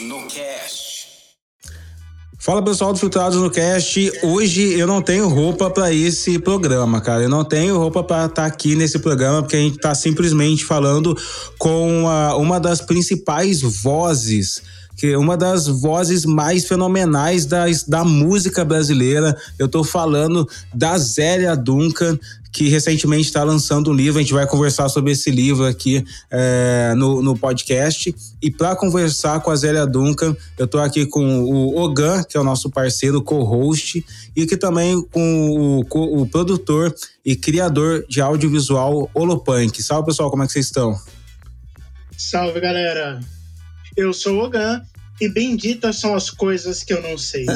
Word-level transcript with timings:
No 0.00 0.26
Cast. 0.26 1.04
Fala 2.40 2.64
pessoal 2.64 2.92
do 2.92 2.98
Filtrados 2.98 3.38
no 3.38 3.50
Cast. 3.50 4.12
Hoje 4.22 4.78
eu 4.78 4.86
não 4.86 5.00
tenho 5.00 5.28
roupa 5.28 5.70
para 5.70 5.92
esse 5.92 6.38
programa, 6.38 7.00
cara. 7.00 7.22
Eu 7.22 7.28
não 7.28 7.44
tenho 7.44 7.78
roupa 7.78 8.02
para 8.02 8.26
estar 8.26 8.42
tá 8.42 8.46
aqui 8.46 8.74
nesse 8.74 8.98
programa 8.98 9.42
porque 9.42 9.56
a 9.56 9.60
gente 9.60 9.78
tá 9.78 9.94
simplesmente 9.94 10.64
falando 10.64 11.16
com 11.58 12.08
a, 12.08 12.36
uma 12.36 12.58
das 12.58 12.80
principais 12.80 13.60
vozes 13.60 14.62
que 15.04 15.12
é 15.12 15.18
uma 15.18 15.36
das 15.36 15.66
vozes 15.66 16.24
mais 16.24 16.66
fenomenais 16.66 17.44
da, 17.44 17.66
da 17.86 18.02
música 18.02 18.64
brasileira. 18.64 19.36
Eu 19.58 19.68
tô 19.68 19.84
falando 19.84 20.48
da 20.72 20.96
Zélia 20.96 21.54
Duncan, 21.54 22.18
que 22.50 22.70
recentemente 22.70 23.26
está 23.26 23.44
lançando 23.44 23.90
um 23.90 23.92
livro. 23.92 24.18
A 24.18 24.22
gente 24.22 24.32
vai 24.32 24.46
conversar 24.46 24.88
sobre 24.88 25.12
esse 25.12 25.30
livro 25.30 25.66
aqui 25.66 26.02
é, 26.30 26.94
no, 26.96 27.20
no 27.20 27.36
podcast. 27.36 28.16
E 28.40 28.50
para 28.50 28.74
conversar 28.74 29.40
com 29.40 29.50
a 29.50 29.56
Zélia 29.56 29.86
Duncan, 29.86 30.34
eu 30.56 30.64
estou 30.64 30.80
aqui 30.80 31.04
com 31.04 31.42
o 31.42 31.78
Ogan, 31.78 32.24
que 32.24 32.38
é 32.38 32.40
o 32.40 32.44
nosso 32.44 32.70
parceiro, 32.70 33.20
co-host, 33.20 34.02
e 34.34 34.44
aqui 34.44 34.56
também 34.56 35.02
com 35.08 35.84
o, 35.92 36.22
o 36.22 36.26
produtor 36.26 36.94
e 37.22 37.36
criador 37.36 38.06
de 38.08 38.22
audiovisual 38.22 39.10
Olopunk. 39.12 39.82
Salve, 39.82 40.06
pessoal, 40.06 40.30
como 40.30 40.44
é 40.44 40.46
que 40.46 40.52
vocês 40.54 40.64
estão? 40.64 40.98
Salve, 42.16 42.58
galera! 42.58 43.20
Eu 43.94 44.14
sou 44.14 44.36
o 44.36 44.44
Ogan 44.44 44.82
e 45.20 45.28
benditas 45.28 46.00
são 46.00 46.14
as 46.14 46.30
coisas 46.30 46.82
que 46.82 46.92
eu 46.92 47.00
não 47.02 47.16
sei. 47.16 47.46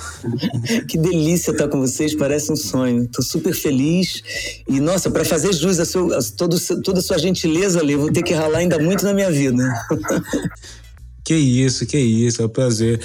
que 0.88 0.96
delícia 0.96 1.50
estar 1.50 1.68
com 1.68 1.80
vocês, 1.80 2.14
parece 2.14 2.50
um 2.50 2.56
sonho. 2.56 3.04
Estou 3.04 3.24
super 3.24 3.54
feliz. 3.54 4.22
E, 4.68 4.80
nossa, 4.80 5.10
para 5.10 5.24
fazer 5.24 5.52
jus 5.52 5.78
a, 5.78 5.84
seu, 5.84 6.12
a 6.12 6.18
todo, 6.36 6.58
toda 6.82 7.00
a 7.00 7.02
sua 7.02 7.18
gentileza 7.18 7.80
ali, 7.80 7.94
vou 7.94 8.10
ter 8.10 8.22
que 8.22 8.32
ralar 8.32 8.58
ainda 8.58 8.78
muito 8.78 9.04
na 9.04 9.12
minha 9.12 9.30
vida. 9.30 9.64
Que 11.24 11.34
isso, 11.34 11.84
que 11.84 11.98
isso, 11.98 12.40
é 12.40 12.46
um 12.46 12.48
prazer. 12.48 13.02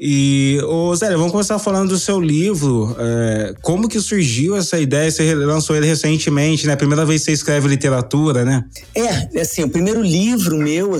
E, 0.00 0.60
ô 0.64 0.94
Zé, 0.94 1.10
vamos 1.16 1.32
começar 1.32 1.58
falando 1.58 1.88
do 1.88 1.98
seu 1.98 2.20
livro. 2.20 2.94
É, 3.00 3.54
como 3.60 3.88
que 3.88 4.00
surgiu 4.00 4.56
essa 4.56 4.78
ideia? 4.78 5.10
Você 5.10 5.34
lançou 5.34 5.74
ele 5.74 5.86
recentemente, 5.86 6.68
né? 6.68 6.76
Primeira 6.76 7.04
vez 7.04 7.22
que 7.22 7.26
você 7.26 7.32
escreve 7.32 7.66
literatura, 7.66 8.44
né? 8.44 8.64
É, 8.94 9.40
assim, 9.40 9.64
o 9.64 9.68
primeiro 9.68 10.00
livro 10.00 10.56
meu, 10.56 10.96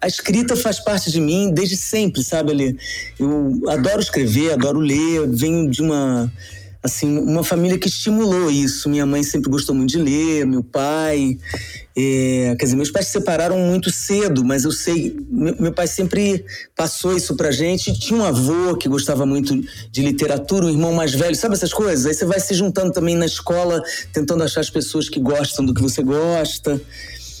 a 0.00 0.06
escrita 0.08 0.56
faz 0.56 0.80
parte 0.80 1.12
de 1.12 1.20
mim 1.20 1.52
desde 1.52 1.76
sempre, 1.76 2.24
sabe, 2.24 2.50
Ali? 2.50 2.76
Eu 3.20 3.60
adoro 3.68 4.00
escrever, 4.00 4.52
adoro 4.52 4.80
ler, 4.80 5.28
venho 5.28 5.70
de 5.70 5.80
uma 5.80 6.32
assim, 6.82 7.18
uma 7.18 7.42
família 7.42 7.78
que 7.78 7.88
estimulou 7.88 8.50
isso. 8.50 8.88
Minha 8.88 9.04
mãe 9.04 9.22
sempre 9.22 9.50
gostou 9.50 9.74
muito 9.74 9.90
de 9.90 9.98
ler, 9.98 10.46
meu 10.46 10.62
pai. 10.62 11.38
É, 11.96 12.54
quer 12.56 12.64
dizer, 12.64 12.76
meus 12.76 12.92
pais 12.92 13.06
se 13.06 13.12
separaram 13.12 13.58
muito 13.58 13.90
cedo, 13.90 14.44
mas 14.44 14.64
eu 14.64 14.70
sei, 14.70 15.16
meu, 15.28 15.56
meu, 15.58 15.72
pai 15.72 15.88
sempre 15.88 16.44
passou 16.76 17.16
isso 17.16 17.34
pra 17.34 17.50
gente. 17.50 17.92
Tinha 17.98 18.20
um 18.20 18.24
avô 18.24 18.76
que 18.76 18.88
gostava 18.88 19.26
muito 19.26 19.60
de 19.90 20.02
literatura, 20.02 20.66
um 20.66 20.70
irmão 20.70 20.92
mais 20.92 21.12
velho, 21.12 21.34
sabe 21.34 21.54
essas 21.54 21.72
coisas? 21.72 22.06
Aí 22.06 22.14
você 22.14 22.24
vai 22.24 22.38
se 22.38 22.54
juntando 22.54 22.92
também 22.92 23.16
na 23.16 23.26
escola, 23.26 23.82
tentando 24.12 24.44
achar 24.44 24.60
as 24.60 24.70
pessoas 24.70 25.08
que 25.08 25.18
gostam 25.18 25.64
do 25.64 25.74
que 25.74 25.82
você 25.82 26.02
gosta. 26.02 26.80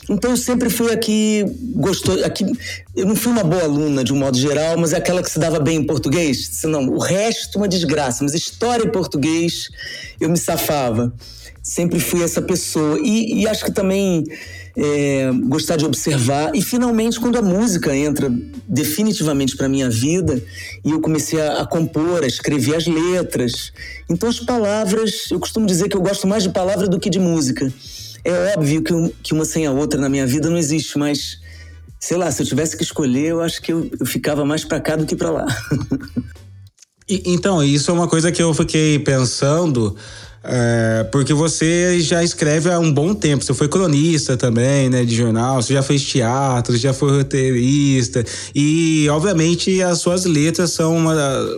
Então 0.08 0.30
eu 0.30 0.36
sempre 0.36 0.70
fui 0.70 0.90
aqui, 0.90 1.44
gostou, 1.74 2.24
aqui, 2.24 2.44
eu 2.96 3.04
não 3.04 3.14
fui 3.14 3.30
uma 3.30 3.44
boa 3.44 3.62
aluna 3.62 4.02
de 4.02 4.12
um 4.12 4.16
modo 4.16 4.38
geral, 4.38 4.78
mas 4.78 4.92
é 4.92 4.96
aquela 4.96 5.22
que 5.22 5.30
se 5.30 5.38
dava 5.38 5.60
bem 5.60 5.78
em 5.78 5.84
português. 5.84 6.48
Senão, 6.52 6.88
o 6.88 6.98
resto 6.98 7.58
uma 7.58 7.68
desgraça, 7.68 8.24
mas 8.24 8.32
história 8.34 8.84
em 8.84 8.90
português 8.90 9.68
eu 10.18 10.28
me 10.30 10.38
safava. 10.38 11.12
Sempre 11.62 12.00
fui 12.00 12.22
essa 12.22 12.40
pessoa. 12.40 12.98
E, 12.98 13.42
e 13.42 13.46
acho 13.46 13.62
que 13.62 13.70
também 13.70 14.24
é, 14.74 15.30
gostar 15.44 15.76
de 15.76 15.84
observar. 15.84 16.54
E 16.54 16.62
finalmente, 16.62 17.20
quando 17.20 17.36
a 17.36 17.42
música 17.42 17.94
entra 17.94 18.32
definitivamente 18.66 19.54
para 19.54 19.68
minha 19.68 19.90
vida, 19.90 20.42
e 20.82 20.90
eu 20.90 21.00
comecei 21.00 21.38
a, 21.40 21.60
a, 21.60 21.66
compor, 21.66 22.22
a 22.22 22.26
escrever 22.26 22.76
as 22.76 22.86
letras. 22.86 23.72
Então, 24.08 24.28
as 24.28 24.40
palavras, 24.40 25.30
eu 25.30 25.38
costumo 25.38 25.66
dizer 25.66 25.88
que 25.90 25.96
eu 25.96 26.00
gosto 26.00 26.26
mais 26.26 26.44
de 26.44 26.48
palavra 26.48 26.88
do 26.88 26.98
que 26.98 27.10
de 27.10 27.18
música. 27.18 27.70
É 28.28 28.54
óbvio 28.56 28.82
que, 28.82 28.92
um, 28.92 29.08
que 29.22 29.32
uma 29.32 29.44
sem 29.44 29.66
a 29.66 29.72
outra 29.72 30.00
na 30.00 30.08
minha 30.08 30.26
vida 30.26 30.50
não 30.50 30.58
existe, 30.58 30.98
mas 30.98 31.38
sei 31.98 32.16
lá, 32.16 32.30
se 32.30 32.42
eu 32.42 32.46
tivesse 32.46 32.76
que 32.76 32.82
escolher, 32.82 33.28
eu 33.28 33.40
acho 33.40 33.60
que 33.62 33.72
eu, 33.72 33.90
eu 33.98 34.04
ficava 34.04 34.44
mais 34.44 34.64
para 34.64 34.80
cá 34.80 34.96
do 34.96 35.06
que 35.06 35.16
para 35.16 35.30
lá. 35.30 35.46
e, 37.08 37.22
então, 37.26 37.62
isso 37.62 37.90
é 37.90 37.94
uma 37.94 38.06
coisa 38.06 38.30
que 38.30 38.42
eu 38.42 38.52
fiquei 38.52 38.98
pensando 38.98 39.96
é, 40.42 41.04
porque 41.10 41.34
você 41.34 42.00
já 42.00 42.22
escreve 42.22 42.70
há 42.70 42.78
um 42.78 42.92
bom 42.92 43.14
tempo. 43.14 43.44
Você 43.44 43.52
foi 43.52 43.68
cronista 43.68 44.36
também, 44.36 44.88
né, 44.88 45.04
de 45.04 45.14
jornal. 45.14 45.60
Você 45.60 45.74
já 45.74 45.82
fez 45.82 46.02
teatro, 46.02 46.76
já 46.76 46.92
foi 46.92 47.18
roteirista 47.18 48.24
e, 48.54 49.08
obviamente, 49.10 49.82
as 49.82 49.98
suas 49.98 50.24
letras 50.24 50.72
são 50.72 50.96
uma, 50.96 51.14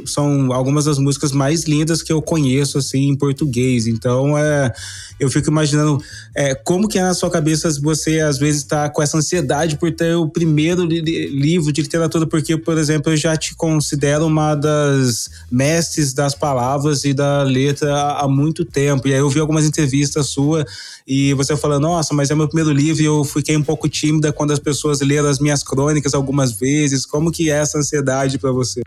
são 0.06 0.52
algumas 0.52 0.86
das 0.86 0.98
músicas 0.98 1.30
mais 1.30 1.64
lindas 1.64 2.02
que 2.02 2.12
eu 2.12 2.22
conheço 2.22 2.78
assim 2.78 3.10
em 3.10 3.16
português. 3.16 3.86
Então, 3.86 4.36
é, 4.36 4.72
eu 5.20 5.28
fico 5.28 5.50
imaginando 5.50 6.02
é, 6.34 6.54
como 6.54 6.88
que 6.88 6.98
é 6.98 7.02
na 7.02 7.12
sua 7.12 7.30
cabeça 7.30 7.70
você 7.80 8.20
às 8.20 8.38
vezes 8.38 8.62
está 8.62 8.88
com 8.88 9.02
essa 9.02 9.18
ansiedade 9.18 9.76
por 9.76 9.92
ter 9.92 10.14
o 10.14 10.26
primeiro 10.26 10.84
li 10.84 11.00
livro 11.00 11.70
de 11.72 11.82
literatura, 11.82 12.26
porque, 12.26 12.56
por 12.56 12.78
exemplo, 12.78 13.12
eu 13.12 13.16
já 13.16 13.36
te 13.36 13.54
considero 13.54 14.26
uma 14.26 14.54
das 14.54 15.28
mestres 15.50 16.14
das 16.14 16.34
palavras 16.34 17.04
e 17.04 17.12
da 17.12 17.42
letra 17.42 17.94
há 18.12 18.26
muito 18.26 18.64
tempo. 18.64 18.79
E 19.08 19.14
aí 19.14 19.20
eu 19.20 19.28
vi 19.28 19.40
algumas 19.40 19.64
entrevistas 19.64 20.28
sua 20.28 20.64
e 21.06 21.34
você 21.34 21.56
falando, 21.56 21.82
nossa, 21.82 22.14
mas 22.14 22.30
é 22.30 22.34
meu 22.34 22.46
primeiro 22.46 22.72
livro 22.72 23.02
e 23.02 23.06
eu 23.06 23.24
fiquei 23.24 23.56
um 23.56 23.62
pouco 23.62 23.88
tímida 23.88 24.32
quando 24.32 24.52
as 24.52 24.58
pessoas 24.58 25.00
leram 25.00 25.28
as 25.28 25.38
minhas 25.38 25.62
crônicas 25.62 26.14
algumas 26.14 26.52
vezes. 26.52 27.04
Como 27.04 27.30
que 27.30 27.50
é 27.50 27.54
essa 27.54 27.78
ansiedade 27.78 28.38
para 28.38 28.52
você? 28.52 28.80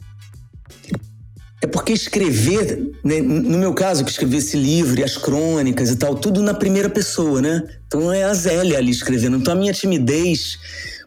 É 1.64 1.68
porque 1.68 1.94
escrever, 1.94 2.92
né, 3.06 3.22
no 3.22 3.58
meu 3.58 3.74
caso, 3.74 4.04
que 4.04 4.12
escrevi 4.12 4.36
esse 4.36 4.58
livro 4.58 5.00
e 5.00 5.04
as 5.04 5.16
crônicas 5.16 5.92
e 5.92 5.96
tal, 5.96 6.14
tudo 6.14 6.42
na 6.42 6.54
primeira 6.54 6.90
pessoa, 6.90 7.42
né? 7.42 7.64
Então 7.88 8.12
é 8.12 8.24
a 8.24 8.34
Zélia 8.34 8.78
ali 8.78 8.92
escrevendo. 8.92 9.38
Então 9.38 9.54
a 9.54 9.56
minha 9.56 9.72
timidez, 9.72 10.60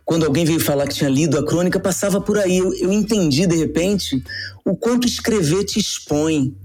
quando 0.02 0.24
alguém 0.24 0.46
veio 0.46 0.58
falar 0.58 0.86
que 0.86 0.94
tinha 0.94 1.10
lido 1.10 1.38
a 1.38 1.44
crônica, 1.44 1.78
passava 1.78 2.22
por 2.22 2.38
aí. 2.38 2.56
Eu, 2.56 2.72
eu 2.74 2.90
entendi, 2.90 3.46
de 3.46 3.54
repente, 3.54 4.22
o 4.64 4.74
quanto 4.74 5.06
escrever 5.06 5.64
te 5.64 5.78
expõe 5.78 6.56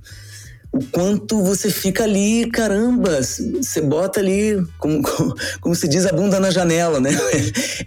o 0.73 0.79
quanto 0.85 1.43
você 1.43 1.69
fica 1.69 2.05
ali, 2.05 2.49
caramba, 2.49 3.21
você 3.21 3.81
bota 3.81 4.21
ali, 4.21 4.55
como, 4.77 5.01
como, 5.03 5.35
como, 5.59 5.75
se 5.75 5.87
diz, 5.87 6.05
a 6.05 6.13
bunda 6.13 6.39
na 6.39 6.49
janela, 6.49 6.99
né? 6.99 7.11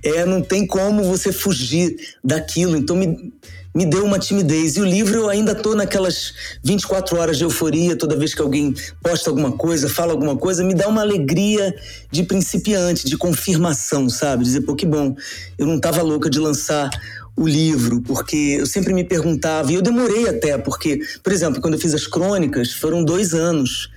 É, 0.03 0.27
não 0.27 0.43
tem 0.43 0.67
como 0.67 1.03
você 1.03 1.33
fugir 1.33 1.97
daquilo. 2.23 2.77
Então 2.77 2.95
me, 2.95 3.33
me 3.75 3.87
deu 3.87 4.05
uma 4.05 4.19
timidez. 4.19 4.77
E 4.77 4.81
o 4.81 4.85
livro 4.85 5.17
eu 5.17 5.29
ainda 5.31 5.55
tô 5.55 5.75
naquelas 5.75 6.35
24 6.63 7.19
horas 7.19 7.39
de 7.39 7.45
euforia, 7.45 7.97
toda 7.97 8.17
vez 8.17 8.35
que 8.35 8.43
alguém 8.43 8.75
posta 9.03 9.31
alguma 9.31 9.53
coisa, 9.53 9.89
fala 9.89 10.13
alguma 10.13 10.37
coisa, 10.37 10.63
me 10.63 10.75
dá 10.75 10.87
uma 10.87 11.01
alegria 11.01 11.75
de 12.11 12.23
principiante, 12.23 13.07
de 13.07 13.17
confirmação, 13.17 14.11
sabe? 14.11 14.45
Dizer, 14.45 14.61
pô, 14.61 14.75
que 14.75 14.85
bom, 14.85 15.17
eu 15.57 15.67
não 15.67 15.81
tava 15.81 16.03
louca 16.03 16.29
de 16.29 16.39
lançar 16.39 16.91
o 17.37 17.49
livro, 17.49 18.01
porque 18.01 18.57
eu 18.59 18.67
sempre 18.67 18.93
me 18.93 19.05
perguntava, 19.05 19.73
e 19.73 19.75
eu 19.75 19.83
demorei 19.83 20.29
até, 20.29 20.57
porque, 20.57 21.01
por 21.23 21.33
exemplo, 21.33 21.61
quando 21.61 21.75
eu 21.75 21.81
fiz 21.81 21.93
as 21.93 22.07
crônicas, 22.07 22.73
foram 22.73 23.05
dois 23.05 23.35
anos. 23.35 23.91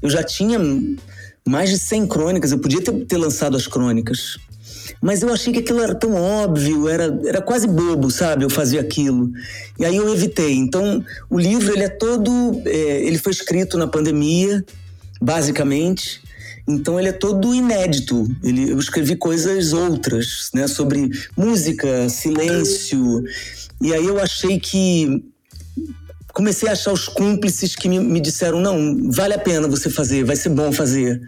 Eu 0.00 0.08
já 0.10 0.22
tinha 0.22 0.58
mais 1.46 1.70
de 1.70 1.78
100 1.78 2.06
crônicas, 2.06 2.52
eu 2.52 2.58
podia 2.58 2.80
ter, 2.80 2.92
ter 3.04 3.16
lançado 3.16 3.56
as 3.56 3.66
crônicas. 3.66 4.38
Mas 5.00 5.22
eu 5.22 5.32
achei 5.32 5.52
que 5.52 5.58
aquilo 5.58 5.80
era 5.80 5.94
tão 5.94 6.14
óbvio, 6.14 6.88
era, 6.88 7.18
era 7.26 7.42
quase 7.42 7.66
bobo, 7.66 8.10
sabe? 8.10 8.44
Eu 8.44 8.50
fazia 8.50 8.80
aquilo. 8.80 9.30
E 9.78 9.84
aí 9.84 9.96
eu 9.96 10.12
evitei. 10.12 10.54
Então, 10.54 11.04
o 11.28 11.38
livro, 11.38 11.72
ele 11.72 11.84
é 11.84 11.88
todo... 11.88 12.62
É, 12.64 13.02
ele 13.04 13.18
foi 13.18 13.32
escrito 13.32 13.76
na 13.76 13.86
pandemia, 13.86 14.64
basicamente. 15.20 16.22
Então 16.66 16.98
ele 16.98 17.08
é 17.08 17.12
todo 17.12 17.54
inédito. 17.54 18.26
Ele, 18.42 18.70
eu 18.70 18.78
escrevi 18.78 19.16
coisas 19.16 19.72
outras, 19.72 20.50
né? 20.54 20.66
Sobre 20.66 21.10
música, 21.36 22.08
silêncio. 22.08 23.22
E 23.80 23.92
aí 23.92 24.06
eu 24.06 24.18
achei 24.18 24.58
que 24.58 25.22
comecei 26.32 26.68
a 26.68 26.72
achar 26.72 26.92
os 26.92 27.06
cúmplices 27.06 27.76
que 27.76 27.88
me, 27.88 28.00
me, 28.00 28.20
disseram 28.20 28.60
não 28.60 29.08
vale 29.12 29.34
a 29.34 29.38
pena 29.38 29.68
você 29.68 29.88
fazer 29.88 30.24
vai 30.24 30.34
ser 30.34 30.48
bom 30.48 30.72
fazer 30.72 31.22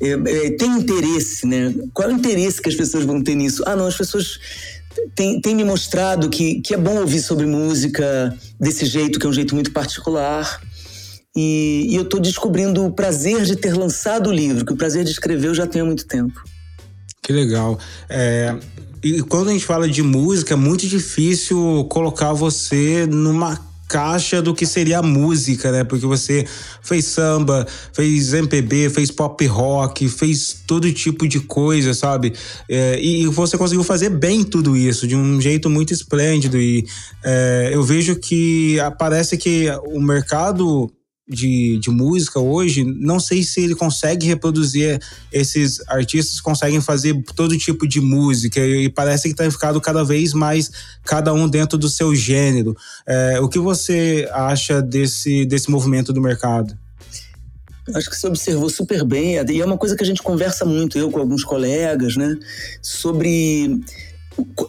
é, 0.00 0.10
é, 0.10 0.50
tem 0.52 0.70
interesse 0.78 1.44
né 1.44 1.74
qual 1.92 2.08
é 2.08 2.12
o 2.12 2.14
interesse 2.14 2.62
que 2.62 2.68
as 2.68 2.76
pessoas 2.76 3.04
vão 3.04 3.20
ter 3.20 3.34
nisso 3.34 3.64
ah 3.66 3.74
não 3.74 3.88
as 3.88 3.96
pessoas 3.96 4.38
têm, 5.16 5.40
têm 5.40 5.56
me 5.56 5.64
mostrado 5.64 6.30
que, 6.30 6.60
que 6.60 6.74
é 6.74 6.76
bom 6.76 7.00
ouvir 7.00 7.20
sobre 7.20 7.44
música 7.44 8.32
desse 8.60 8.86
jeito 8.86 9.18
que 9.18 9.26
é 9.26 9.28
um 9.28 9.32
jeito 9.32 9.52
muito 9.52 9.72
particular 9.72 10.60
e, 11.34 11.86
e 11.88 11.96
eu 11.96 12.02
estou 12.02 12.20
descobrindo 12.20 12.84
o 12.84 12.92
prazer 12.92 13.42
de 13.42 13.56
ter 13.56 13.74
lançado 13.74 14.28
o 14.28 14.32
livro, 14.32 14.64
que 14.64 14.72
o 14.72 14.76
prazer 14.76 15.04
de 15.04 15.10
escrever 15.10 15.48
eu 15.48 15.54
já 15.54 15.66
tenho 15.66 15.84
há 15.84 15.86
muito 15.86 16.06
tempo. 16.06 16.42
Que 17.22 17.32
legal. 17.32 17.78
É, 18.08 18.54
e 19.02 19.22
quando 19.22 19.48
a 19.48 19.52
gente 19.52 19.64
fala 19.64 19.88
de 19.88 20.02
música, 20.02 20.54
é 20.54 20.56
muito 20.56 20.86
difícil 20.86 21.86
colocar 21.88 22.32
você 22.32 23.06
numa 23.06 23.72
caixa 23.88 24.40
do 24.40 24.54
que 24.54 24.64
seria 24.64 25.00
a 25.00 25.02
música, 25.02 25.70
né? 25.70 25.84
Porque 25.84 26.06
você 26.06 26.46
fez 26.80 27.04
samba, 27.04 27.66
fez 27.92 28.32
MPB, 28.32 28.88
fez 28.88 29.10
pop 29.10 29.44
rock, 29.46 30.08
fez 30.08 30.62
todo 30.66 30.90
tipo 30.92 31.28
de 31.28 31.40
coisa, 31.40 31.92
sabe? 31.92 32.32
É, 32.68 32.98
e 32.98 33.26
você 33.26 33.58
conseguiu 33.58 33.84
fazer 33.84 34.08
bem 34.08 34.42
tudo 34.44 34.76
isso, 34.76 35.06
de 35.06 35.14
um 35.14 35.40
jeito 35.40 35.68
muito 35.68 35.92
esplêndido. 35.92 36.58
E 36.58 36.86
é, 37.22 37.70
eu 37.72 37.82
vejo 37.82 38.16
que 38.16 38.78
parece 38.98 39.36
que 39.36 39.66
o 39.84 40.00
mercado 40.00 40.90
de, 41.32 41.78
de 41.78 41.90
música 41.90 42.38
hoje, 42.38 42.84
não 42.84 43.18
sei 43.18 43.42
se 43.42 43.60
ele 43.60 43.74
consegue 43.74 44.26
reproduzir 44.26 45.00
esses 45.32 45.80
artistas 45.88 46.40
conseguem 46.40 46.80
fazer 46.80 47.20
todo 47.34 47.56
tipo 47.56 47.86
de 47.86 48.00
música 48.00 48.60
e, 48.60 48.88
parece 48.88 49.24
que 49.24 49.30
está 49.30 49.50
ficado 49.50 49.80
cada 49.80 50.04
vez 50.04 50.32
mais 50.32 50.70
cada 51.04 51.32
um 51.32 51.48
dentro 51.48 51.78
do 51.78 51.88
seu 51.88 52.14
gênero. 52.14 52.76
É, 53.06 53.40
o 53.40 53.48
que 53.48 53.58
você 53.58 54.28
acha 54.32 54.82
desse, 54.82 55.44
desse 55.46 55.70
movimento 55.70 56.12
do 56.12 56.20
mercado? 56.20 56.76
Acho 57.94 58.10
que 58.10 58.16
você 58.16 58.28
observou 58.28 58.70
super 58.70 59.04
bem, 59.04 59.34
e 59.50 59.60
é 59.60 59.64
uma 59.64 59.76
coisa 59.76 59.96
que 59.96 60.04
a 60.04 60.06
gente 60.06 60.22
conversa 60.22 60.64
muito, 60.64 60.96
eu 60.96 61.10
com 61.10 61.18
alguns 61.18 61.42
colegas, 61.42 62.16
né? 62.16 62.36
Sobre 62.80 63.80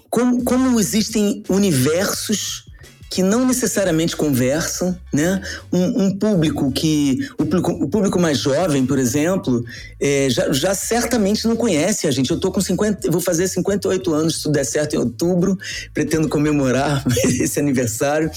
como, 0.10 0.44
como 0.44 0.80
existem 0.80 1.44
universos 1.48 2.66
que 3.14 3.22
não 3.22 3.46
necessariamente 3.46 4.16
conversam, 4.16 4.98
né? 5.14 5.40
Um, 5.72 6.06
um 6.06 6.18
público 6.18 6.72
que 6.72 7.20
o 7.34 7.46
público, 7.46 7.72
o 7.72 7.88
público, 7.88 8.20
mais 8.20 8.40
jovem, 8.40 8.88
por 8.88 8.98
exemplo, 8.98 9.64
é, 10.00 10.32
já, 10.32 10.52
já, 10.52 10.74
certamente 10.74 11.48
não 11.48 11.56
conhece 11.56 12.08
a 12.08 12.12
gente. 12.12 12.32
Eu 12.32 12.40
tô 12.40 12.52
com 12.52 12.60
50, 12.60 13.12
vou 13.12 13.22
fazer 13.22 13.48
58 13.48 14.14
anos, 14.16 14.38
se 14.38 14.44
tudo 14.44 14.54
der 14.54 14.64
certo 14.64 14.96
em 14.96 14.98
outubro, 14.98 15.56
pretendo 15.94 16.28
comemorar 16.28 17.06
esse 17.24 17.60
aniversário. 17.60 18.32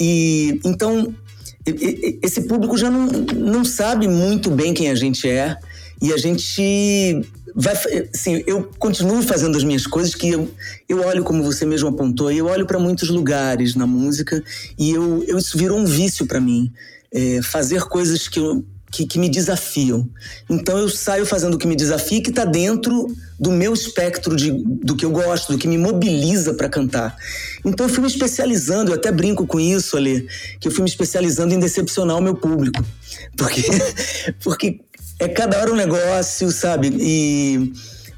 E 0.00 0.58
então 0.64 1.14
esse 2.22 2.42
público 2.42 2.78
já 2.78 2.88
não, 2.88 3.06
não 3.36 3.62
sabe 3.62 4.08
muito 4.08 4.50
bem 4.50 4.72
quem 4.72 4.88
a 4.88 4.94
gente 4.94 5.28
é 5.28 5.58
e 6.00 6.14
a 6.14 6.16
gente 6.16 7.20
vai, 7.54 7.74
assim, 8.12 8.42
eu 8.46 8.68
continuo 8.78 9.22
fazendo 9.22 9.56
as 9.56 9.62
minhas 9.62 9.86
coisas 9.86 10.14
que 10.14 10.30
eu, 10.30 10.50
eu 10.88 11.04
olho 11.04 11.22
como 11.22 11.42
você 11.44 11.64
mesmo 11.64 11.88
apontou, 11.88 12.30
eu 12.30 12.46
olho 12.46 12.66
para 12.66 12.78
muitos 12.78 13.08
lugares 13.08 13.76
na 13.76 13.86
música 13.86 14.42
e 14.76 14.90
eu, 14.90 15.22
eu 15.28 15.38
isso 15.38 15.56
virou 15.56 15.78
um 15.78 15.84
vício 15.84 16.26
para 16.26 16.40
mim, 16.40 16.72
é, 17.12 17.40
fazer 17.42 17.82
coisas 17.82 18.26
que, 18.26 18.40
eu, 18.40 18.64
que, 18.90 19.06
que, 19.06 19.20
me 19.20 19.28
desafiam. 19.28 20.08
Então 20.50 20.76
eu 20.76 20.88
saio 20.88 21.24
fazendo 21.24 21.54
o 21.54 21.58
que 21.58 21.66
me 21.66 21.76
desafia, 21.76 22.20
que 22.20 22.30
está 22.30 22.44
dentro 22.44 23.06
do 23.38 23.52
meu 23.52 23.72
espectro 23.72 24.34
de, 24.34 24.50
do 24.50 24.96
que 24.96 25.04
eu 25.04 25.10
gosto, 25.10 25.52
do 25.52 25.58
que 25.58 25.68
me 25.68 25.78
mobiliza 25.78 26.54
para 26.54 26.68
cantar. 26.68 27.16
Então 27.64 27.86
eu 27.86 27.90
fui 27.92 28.00
me 28.00 28.08
especializando, 28.08 28.90
eu 28.90 28.96
até 28.96 29.12
brinco 29.12 29.46
com 29.46 29.60
isso, 29.60 29.96
ali, 29.96 30.26
que 30.58 30.66
eu 30.66 30.72
fui 30.72 30.82
me 30.82 30.90
especializando 30.90 31.54
em 31.54 31.60
decepcionar 31.60 32.16
o 32.16 32.22
meu 32.22 32.34
público, 32.34 32.84
porque 33.36 33.62
porque 34.42 34.80
é 35.18 35.28
cada 35.28 35.58
hora 35.58 35.72
um 35.72 35.76
negócio, 35.76 36.50
sabe? 36.50 36.92
E 36.98 37.72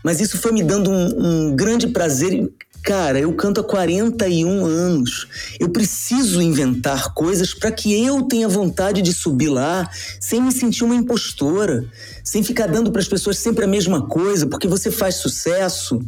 mas 0.07 0.21
isso 0.21 0.39
foi 0.39 0.53
me 0.53 0.63
dando 0.63 0.89
um, 0.89 1.49
um 1.49 1.57
grande 1.57 1.89
prazer. 1.89 2.49
Cara, 2.85 3.19
eu 3.19 3.33
canto 3.33 3.61
há 3.61 3.65
41 3.65 4.65
anos. 4.65 5.27
Eu 5.59 5.69
preciso 5.69 6.41
inventar 6.41 7.13
coisas 7.13 7.53
para 7.53 7.73
que 7.73 7.93
eu 7.93 8.23
tenha 8.23 8.49
vontade 8.49 9.03
de 9.03 9.13
subir 9.13 9.49
lá 9.49 9.91
sem 10.21 10.41
me 10.41 10.53
sentir 10.53 10.85
uma 10.85 10.95
impostora, 10.95 11.85
sem 12.23 12.45
ficar 12.45 12.69
dando 12.69 12.93
para 12.93 13.01
as 13.01 13.09
pessoas 13.09 13.39
sempre 13.39 13.65
a 13.65 13.67
mesma 13.67 14.07
coisa, 14.07 14.47
porque 14.47 14.69
você 14.69 14.93
faz 14.93 15.17
sucesso. 15.17 16.01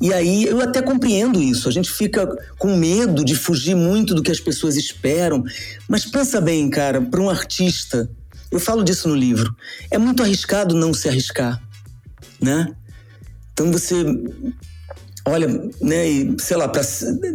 E 0.00 0.12
aí 0.12 0.44
eu 0.44 0.60
até 0.60 0.80
compreendo 0.80 1.42
isso. 1.42 1.68
A 1.68 1.72
gente 1.72 1.90
fica 1.90 2.28
com 2.56 2.76
medo 2.76 3.24
de 3.24 3.34
fugir 3.34 3.74
muito 3.74 4.14
do 4.14 4.22
que 4.22 4.30
as 4.30 4.38
pessoas 4.38 4.76
esperam. 4.76 5.42
Mas 5.88 6.04
pensa 6.04 6.40
bem, 6.40 6.70
cara, 6.70 7.00
para 7.00 7.20
um 7.20 7.28
artista 7.28 8.08
eu 8.54 8.60
falo 8.60 8.84
disso 8.84 9.08
no 9.08 9.14
livro. 9.14 9.54
É 9.90 9.98
muito 9.98 10.22
arriscado 10.22 10.74
não 10.74 10.94
se 10.94 11.08
arriscar, 11.08 11.60
né? 12.40 12.74
Então 13.52 13.70
você 13.70 13.94
olha, 15.26 15.48
né, 15.80 16.06
e, 16.06 16.36
sei 16.38 16.56
lá, 16.56 16.68
pra, 16.68 16.82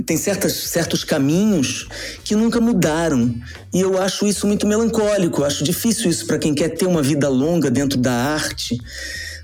tem 0.05 0.15
certas, 0.15 0.53
certos 0.53 1.03
caminhos 1.03 1.87
que 2.23 2.35
nunca 2.35 2.61
mudaram. 2.61 3.33
E 3.73 3.81
eu 3.81 3.99
acho 4.01 4.27
isso 4.27 4.45
muito 4.45 4.67
melancólico, 4.67 5.41
eu 5.41 5.45
acho 5.45 5.63
difícil 5.63 6.09
isso 6.09 6.27
para 6.27 6.37
quem 6.37 6.53
quer 6.53 6.69
ter 6.69 6.85
uma 6.85 7.01
vida 7.01 7.27
longa 7.27 7.71
dentro 7.71 7.97
da 7.97 8.13
arte, 8.13 8.77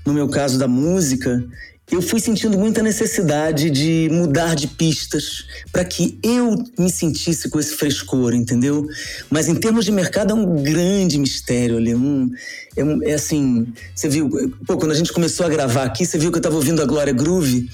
no 0.04 0.14
meu 0.14 0.28
caso 0.28 0.58
da 0.58 0.68
música, 0.68 1.44
eu 1.90 2.02
fui 2.02 2.18
sentindo 2.18 2.58
muita 2.58 2.82
necessidade 2.82 3.70
de 3.70 4.08
mudar 4.10 4.56
de 4.56 4.66
pistas 4.66 5.44
para 5.70 5.84
que 5.84 6.18
eu 6.22 6.56
me 6.76 6.90
sentisse 6.90 7.48
com 7.48 7.60
esse 7.60 7.74
frescor, 7.74 8.34
entendeu? 8.34 8.86
Mas 9.30 9.48
em 9.48 9.54
termos 9.54 9.84
de 9.84 9.92
mercado 9.92 10.32
é 10.32 10.34
um 10.34 10.62
grande 10.62 11.16
mistério 11.16 11.76
ali. 11.76 11.94
Um, 11.94 12.30
é, 12.76 12.84
um, 12.84 13.02
é 13.04 13.14
assim, 13.14 13.72
você 13.94 14.08
viu, 14.08 14.28
pô, 14.66 14.76
quando 14.76 14.90
a 14.90 14.96
gente 14.96 15.12
começou 15.12 15.46
a 15.46 15.48
gravar 15.48 15.84
aqui, 15.84 16.04
você 16.04 16.18
viu 16.18 16.32
que 16.32 16.36
eu 16.36 16.40
estava 16.40 16.56
ouvindo 16.56 16.82
a 16.82 16.86
Glória 16.86 17.12
Groove. 17.12 17.70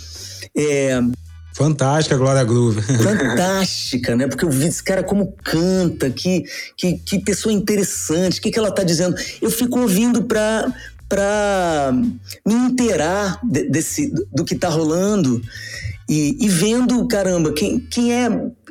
É, 0.55 1.00
Fantástica, 1.55 2.17
Glória 2.17 2.44
Groove. 2.44 2.81
Fantástica, 3.03 4.17
né? 4.17 4.26
Porque 4.26 4.44
eu 4.44 4.50
vi 4.50 4.67
esse 4.67 4.82
cara 4.82 5.03
como 5.03 5.35
canta, 5.44 6.08
que, 6.11 6.44
que, 6.76 6.99
que 6.99 7.19
pessoa 7.20 7.53
interessante, 7.53 8.38
o 8.38 8.43
que, 8.43 8.50
que 8.50 8.58
ela 8.58 8.70
tá 8.70 8.82
dizendo. 8.82 9.15
Eu 9.41 9.50
fico 9.50 9.81
ouvindo 9.81 10.23
pra, 10.25 10.73
para 11.12 11.93
me 11.93 12.55
inteirar 12.55 13.38
de, 13.44 13.64
desse, 13.64 14.11
do 14.32 14.47
que 14.47 14.55
está 14.55 14.70
rolando 14.70 15.43
e, 16.09 16.38
e, 16.41 16.49
vendo, 16.49 17.06
caramba, 17.06 17.53
quem, 17.53 17.79
quem, 17.79 18.14
é, 18.14 18.31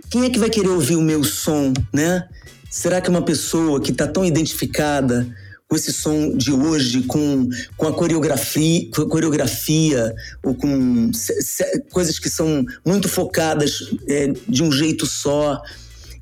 quem 0.10 0.26
é 0.26 0.30
que 0.32 0.40
vai 0.40 0.50
querer 0.50 0.70
ouvir 0.70 0.96
o 0.96 1.02
meu 1.02 1.24
som, 1.24 1.72
né? 1.94 2.28
Será 2.68 3.00
que 3.00 3.10
é 3.10 3.12
uma 3.12 3.22
pessoa 3.22 3.80
que 3.80 3.92
está 3.92 4.08
tão 4.08 4.26
identificada 4.26 5.32
com 5.68 5.76
esse 5.76 5.94
som 5.94 6.36
de 6.36 6.52
hoje, 6.52 7.04
com, 7.04 7.48
com 7.78 7.88
a 7.88 7.94
coreografia, 7.94 8.90
com 8.90 9.04
a 9.04 9.08
coreografia 9.08 10.12
ou 10.44 10.56
com 10.56 11.14
se, 11.14 11.40
se, 11.44 11.64
coisas 11.92 12.18
que 12.18 12.28
são 12.28 12.66
muito 12.84 13.08
focadas 13.08 13.88
é, 14.08 14.34
de 14.50 14.64
um 14.64 14.72
jeito 14.72 15.06
só. 15.06 15.62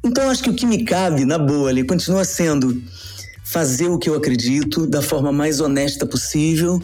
Então, 0.03 0.29
acho 0.29 0.43
que 0.43 0.49
o 0.49 0.53
que 0.53 0.65
me 0.65 0.83
cabe, 0.83 1.23
na 1.23 1.37
boa, 1.37 1.69
ali, 1.69 1.85
continua 1.85 2.25
sendo 2.25 2.81
fazer 3.51 3.87
o 3.87 3.97
que 3.97 4.07
eu 4.07 4.13
acredito 4.13 4.85
da 4.85 5.01
forma 5.01 5.31
mais 5.31 5.59
honesta 5.59 6.05
possível 6.05 6.79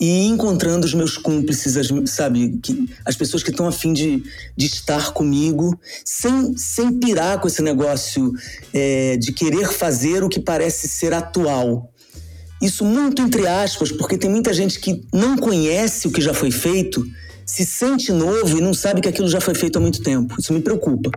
e 0.00 0.26
encontrando 0.26 0.86
os 0.86 0.94
meus 0.94 1.18
cúmplices, 1.18 1.76
as, 1.76 1.88
sabe, 2.10 2.58
que, 2.62 2.88
as 3.04 3.14
pessoas 3.14 3.42
que 3.42 3.50
estão 3.50 3.66
afim 3.66 3.92
de, 3.92 4.22
de 4.56 4.66
estar 4.66 5.12
comigo, 5.12 5.78
sem, 6.04 6.56
sem 6.56 6.92
pirar 6.98 7.38
com 7.38 7.46
esse 7.46 7.60
negócio 7.60 8.32
é, 8.72 9.18
de 9.18 9.30
querer 9.30 9.70
fazer 9.72 10.24
o 10.24 10.28
que 10.28 10.40
parece 10.40 10.88
ser 10.88 11.12
atual. 11.12 11.92
Isso 12.62 12.82
muito 12.82 13.20
entre 13.20 13.46
aspas, 13.46 13.92
porque 13.92 14.16
tem 14.16 14.30
muita 14.30 14.54
gente 14.54 14.80
que 14.80 15.04
não 15.12 15.36
conhece 15.36 16.08
o 16.08 16.10
que 16.10 16.22
já 16.22 16.32
foi 16.32 16.50
feito, 16.50 17.04
se 17.44 17.66
sente 17.66 18.10
novo 18.10 18.56
e 18.56 18.62
não 18.62 18.72
sabe 18.72 19.02
que 19.02 19.08
aquilo 19.08 19.28
já 19.28 19.40
foi 19.40 19.54
feito 19.54 19.76
há 19.76 19.80
muito 19.80 20.02
tempo. 20.02 20.34
Isso 20.38 20.52
me 20.52 20.60
preocupa. 20.62 21.10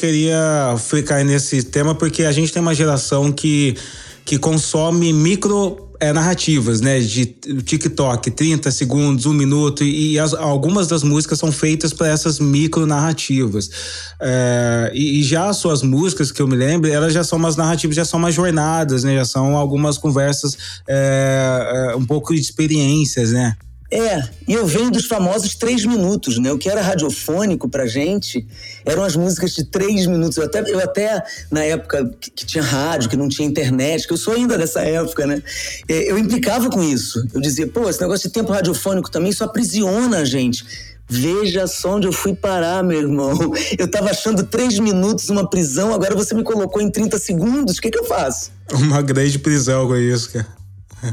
Queria 0.00 0.74
ficar 0.78 1.22
nesse 1.24 1.62
tema 1.62 1.94
porque 1.94 2.24
a 2.24 2.32
gente 2.32 2.50
tem 2.50 2.62
uma 2.62 2.74
geração 2.74 3.30
que, 3.30 3.76
que 4.24 4.38
consome 4.38 5.12
micro 5.12 5.90
é, 6.00 6.10
narrativas, 6.14 6.80
né? 6.80 6.98
De 7.00 7.26
TikTok, 7.26 8.30
30 8.30 8.70
segundos, 8.70 9.26
um 9.26 9.34
minuto, 9.34 9.84
e, 9.84 10.18
as, 10.18 10.32
algumas 10.32 10.88
das 10.88 11.02
músicas 11.02 11.38
são 11.38 11.52
feitas 11.52 11.92
para 11.92 12.08
essas 12.08 12.40
micro 12.40 12.86
narrativas. 12.86 13.70
É, 14.18 14.90
e, 14.94 15.20
e, 15.20 15.22
já 15.22 15.50
as 15.50 15.58
suas 15.58 15.82
músicas, 15.82 16.32
que 16.32 16.40
eu 16.40 16.48
me 16.48 16.56
lembro, 16.56 16.90
elas 16.90 17.12
já 17.12 17.22
são 17.22 17.38
umas 17.38 17.56
narrativas, 17.56 17.94
já 17.94 18.04
são 18.06 18.18
umas 18.18 18.34
jornadas, 18.34 19.04
né? 19.04 19.14
Já 19.16 19.26
são 19.26 19.54
algumas 19.54 19.98
conversas, 19.98 20.56
é 20.88 21.94
um 21.94 22.06
pouco 22.06 22.34
de 22.34 22.40
experiências, 22.40 23.32
né? 23.32 23.54
É, 23.92 24.22
e 24.46 24.54
eu 24.54 24.64
venho 24.66 24.88
dos 24.88 25.06
famosos 25.06 25.56
três 25.56 25.84
minutos, 25.84 26.38
né? 26.38 26.52
O 26.52 26.58
que 26.58 26.70
era 26.70 26.80
radiofônico 26.80 27.68
pra 27.68 27.86
gente 27.86 28.46
eram 28.84 29.02
as 29.02 29.16
músicas 29.16 29.52
de 29.52 29.64
três 29.64 30.06
minutos. 30.06 30.36
Eu 30.36 30.44
até, 30.44 30.60
eu 30.60 30.78
até 30.78 31.22
na 31.50 31.64
época 31.64 32.08
que, 32.20 32.30
que 32.30 32.46
tinha 32.46 32.62
rádio, 32.62 33.10
que 33.10 33.16
não 33.16 33.28
tinha 33.28 33.48
internet, 33.48 34.06
que 34.06 34.12
eu 34.12 34.16
sou 34.16 34.34
ainda 34.34 34.56
dessa 34.56 34.80
época, 34.82 35.26
né? 35.26 35.42
É, 35.88 36.08
eu 36.08 36.16
implicava 36.16 36.70
com 36.70 36.82
isso. 36.82 37.26
Eu 37.34 37.40
dizia, 37.40 37.66
pô, 37.66 37.90
esse 37.90 38.00
negócio 38.00 38.28
de 38.28 38.32
tempo 38.32 38.52
radiofônico 38.52 39.10
também 39.10 39.32
só 39.32 39.44
aprisiona 39.44 40.18
a 40.18 40.24
gente. 40.24 40.64
Veja 41.08 41.66
só 41.66 41.96
onde 41.96 42.06
eu 42.06 42.12
fui 42.12 42.32
parar, 42.36 42.84
meu 42.84 43.00
irmão. 43.00 43.36
Eu 43.76 43.90
tava 43.90 44.10
achando 44.10 44.44
três 44.44 44.78
minutos 44.78 45.28
uma 45.28 45.50
prisão, 45.50 45.92
agora 45.92 46.14
você 46.14 46.32
me 46.32 46.44
colocou 46.44 46.80
em 46.80 46.88
30 46.88 47.18
segundos. 47.18 47.78
O 47.78 47.80
que, 47.80 47.90
que 47.90 47.98
eu 47.98 48.04
faço? 48.04 48.52
Uma 48.72 49.02
grande 49.02 49.36
prisão 49.36 49.88
com 49.88 49.96
isso, 49.96 50.30
cara. 50.30 50.59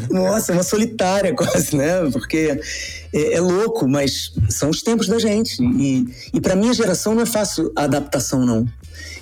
Nossa, 0.09 0.53
uma 0.53 0.63
solitária 0.63 1.33
quase, 1.33 1.75
né? 1.75 2.09
Porque 2.11 2.59
é, 3.13 3.33
é, 3.33 3.41
louco, 3.41 3.87
mas 3.87 4.33
são 4.49 4.69
os 4.69 4.81
tempos 4.81 5.07
da 5.07 5.19
gente. 5.19 5.61
E, 5.61 6.07
e 6.33 6.41
para 6.41 6.55
minha 6.55 6.73
geração 6.73 7.15
não 7.15 7.23
é 7.23 7.25
fácil 7.25 7.71
a 7.75 7.83
adaptação, 7.83 8.45
não. 8.45 8.67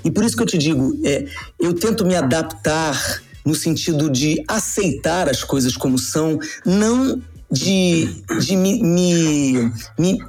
E 0.04 0.12
por 0.12 0.24
isso 0.24 0.36
que 0.36 0.44
eu 0.44 0.48
te 0.48 0.58
digo, 0.58 1.00
é, 1.04 1.26
eu 1.60 1.74
tento 1.74 2.06
me 2.06 2.16
adaptar 2.16 3.22
no 3.46 3.54
sentido 3.54 4.10
de 4.10 4.44
aceitar 4.48 5.30
as 5.30 5.44
coisas 5.44 5.78
como 5.78 5.98
são, 6.00 6.40
não 6.66 7.22
de, 7.52 8.24
de 8.40 8.56
me, 8.56 8.82
me, 8.82 9.72
me 9.98 10.20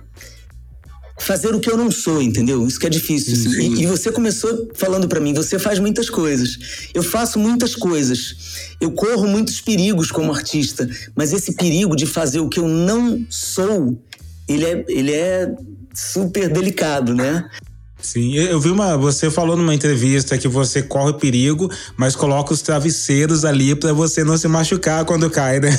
fazer 1.19 1.55
o 1.55 1.61
que 1.61 1.71
eu 1.71 1.77
não 1.77 1.91
sou, 1.91 2.21
entendeu? 2.21 2.67
Isso 2.67 2.79
que 2.79 2.87
é 2.87 2.91
difícil. 2.91 3.33
Assim. 3.35 3.75
E, 3.75 3.83
e, 3.83 3.87
você 3.87 4.13
começou 4.13 4.69
falando 4.75 5.09
para 5.09 5.21
mim, 5.21 5.33
você 5.33 5.59
faz 5.59 5.79
muitas 5.79 6.11
coisas. 6.11 6.59
Eu 6.95 7.03
faço 7.03 7.39
muitas 7.39 7.75
coisas. 7.75 8.77
Eu 8.81 8.91
corro 8.93 9.27
muitos 9.27 9.61
perigos 9.61 10.11
como 10.11 10.33
artista, 10.33 10.89
mas 11.15 11.33
esse 11.33 11.53
perigo 11.53 11.97
de 11.97 12.07
fazer 12.07 12.41
o 12.41 12.49
que 12.49 12.61
eu 12.61 12.69
não 12.69 13.25
sou, 13.31 13.99
ele 14.47 14.65
é, 14.65 14.85
ele 14.89 15.13
é 15.13 15.55
super 15.95 16.49
delicado, 16.49 17.15
né? 17.15 17.49
Sim, 18.01 18.37
eu 18.37 18.61
vi 18.61 18.71
uma. 18.71 18.97
Você 18.97 19.31
falou 19.31 19.57
numa 19.57 19.75
entrevista 19.75 20.39
que 20.39 20.47
você 20.47 20.81
corre 20.81 21.15
perigo, 21.15 21.69
mas 21.97 22.15
coloca 22.15 22.53
os 22.53 22.63
travesseiros 22.63 23.45
ali 23.45 23.75
para 23.75 23.93
você 23.93 24.23
não 24.23 24.37
se 24.37 24.47
machucar 24.47 25.05
quando 25.05 25.29
cai, 25.29 25.59
né? 25.59 25.71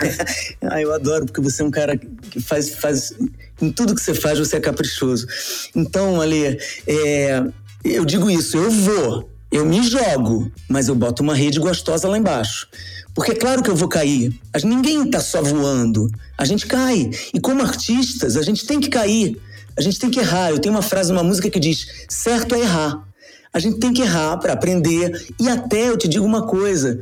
ah, 0.62 0.80
eu 0.80 0.92
adoro, 0.92 1.26
porque 1.26 1.40
você 1.40 1.62
é 1.62 1.64
um 1.64 1.70
cara 1.70 1.96
que 1.96 2.40
faz, 2.40 2.70
faz 2.70 3.12
em 3.60 3.70
tudo 3.70 3.94
que 3.94 4.00
você 4.00 4.14
faz, 4.14 4.38
você 4.38 4.56
é 4.56 4.60
caprichoso. 4.60 5.26
Então, 5.74 6.20
Ale, 6.20 6.58
é, 6.86 7.42
eu 7.84 8.04
digo 8.04 8.30
isso, 8.30 8.56
eu 8.56 8.70
vou, 8.70 9.30
eu 9.50 9.64
me 9.64 9.82
jogo, 9.82 10.50
mas 10.68 10.88
eu 10.88 10.94
boto 10.94 11.22
uma 11.22 11.34
rede 11.34 11.58
gostosa 11.58 12.08
lá 12.08 12.18
embaixo. 12.18 12.68
Porque 13.14 13.32
é 13.32 13.34
claro 13.34 13.62
que 13.62 13.70
eu 13.70 13.74
vou 13.74 13.88
cair. 13.88 14.32
Ninguém 14.62 15.04
está 15.04 15.20
só 15.20 15.42
voando. 15.42 16.08
A 16.36 16.44
gente 16.44 16.66
cai. 16.66 17.10
E 17.34 17.40
como 17.40 17.62
artistas, 17.62 18.36
a 18.36 18.42
gente 18.42 18.64
tem 18.64 18.78
que 18.78 18.88
cair. 18.88 19.36
A 19.76 19.80
gente 19.80 19.98
tem 19.98 20.10
que 20.10 20.20
errar. 20.20 20.50
Eu 20.50 20.58
tenho 20.58 20.74
uma 20.74 20.82
frase 20.82 21.12
numa 21.12 21.24
música 21.24 21.50
que 21.50 21.58
diz: 21.58 21.86
certo 22.08 22.54
é 22.54 22.60
errar. 22.60 23.04
A 23.52 23.58
gente 23.58 23.78
tem 23.78 23.92
que 23.92 24.02
errar 24.02 24.36
para 24.36 24.52
aprender. 24.52 25.26
E 25.40 25.48
até 25.48 25.88
eu 25.88 25.96
te 25.96 26.06
digo 26.06 26.24
uma 26.24 26.46
coisa: 26.46 27.00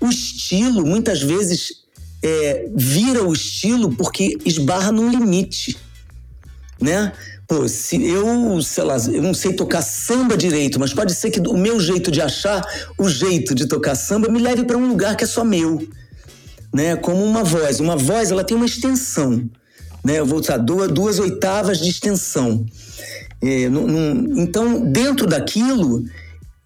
o 0.00 0.08
estilo, 0.08 0.84
muitas 0.84 1.22
vezes, 1.22 1.84
é, 2.22 2.68
vira 2.74 3.22
o 3.22 3.32
estilo 3.32 3.94
porque 3.96 4.36
esbarra 4.44 4.92
num 4.92 5.08
limite 5.08 5.78
né? 6.84 7.12
Pô, 7.48 7.66
se 7.66 8.02
eu, 8.06 8.60
sei 8.62 8.84
lá, 8.84 8.96
eu 9.12 9.22
não 9.22 9.32
sei 9.32 9.54
tocar 9.54 9.80
samba 9.80 10.36
direito, 10.36 10.78
mas 10.78 10.92
pode 10.92 11.14
ser 11.14 11.30
que 11.30 11.40
o 11.40 11.56
meu 11.56 11.80
jeito 11.80 12.10
de 12.10 12.20
achar 12.20 12.62
o 12.98 13.08
jeito 13.08 13.54
de 13.54 13.66
tocar 13.66 13.94
samba 13.94 14.28
me 14.28 14.38
leve 14.38 14.64
para 14.64 14.76
um 14.76 14.86
lugar 14.86 15.16
que 15.16 15.24
é 15.24 15.26
só 15.26 15.42
meu, 15.44 15.86
né? 16.72 16.94
Como 16.96 17.24
uma 17.24 17.42
voz. 17.42 17.80
Uma 17.80 17.96
voz, 17.96 18.30
ela 18.30 18.44
tem 18.44 18.56
uma 18.56 18.66
extensão, 18.66 19.48
né? 20.04 20.18
Eu 20.18 20.26
vou 20.26 20.40
usar 20.40 20.58
duas, 20.58 20.92
duas 20.92 21.18
oitavas 21.18 21.78
de 21.78 21.88
extensão. 21.88 22.66
É, 23.42 23.68
num, 23.68 23.86
num, 23.86 24.42
então, 24.42 24.80
dentro 24.84 25.26
daquilo, 25.26 26.04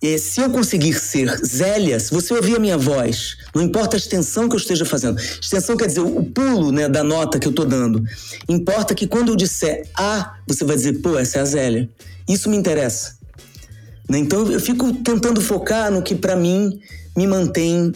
e 0.00 0.17
se 0.17 0.40
eu 0.40 0.50
conseguir 0.50 0.95
ser 0.95 1.28
Zélia, 1.45 1.99
se 1.99 2.12
você 2.12 2.33
ouvir 2.33 2.57
a 2.57 2.61
minha 2.61 2.78
voz, 2.78 3.37
não 3.52 3.62
importa 3.62 3.97
a 3.97 3.99
extensão 3.99 4.49
que 4.49 4.55
eu 4.55 4.59
esteja 4.59 4.85
fazendo, 4.85 5.19
extensão 5.19 5.76
quer 5.76 5.87
dizer 5.88 6.00
o 6.00 6.25
pulo 6.25 6.71
né, 6.71 6.88
da 6.88 7.02
nota 7.02 7.38
que 7.38 7.49
eu 7.49 7.50
estou 7.50 7.67
dando. 7.67 8.05
Importa 8.49 8.95
que 8.95 9.09
quando 9.09 9.31
eu 9.31 9.37
disser 9.37 9.88
A, 9.97 10.38
você 10.47 10.64
vai 10.64 10.76
dizer, 10.76 11.00
pô, 11.00 11.19
essa 11.19 11.38
é 11.38 11.40
a 11.40 11.45
Zélia. 11.45 11.90
Isso 12.28 12.49
me 12.49 12.57
interessa. 12.57 13.19
Né? 14.09 14.19
Então 14.19 14.50
eu 14.52 14.61
fico 14.61 14.93
tentando 15.02 15.40
focar 15.40 15.90
no 15.90 16.00
que 16.00 16.14
para 16.14 16.37
mim 16.37 16.81
me 17.17 17.26
mantém 17.26 17.93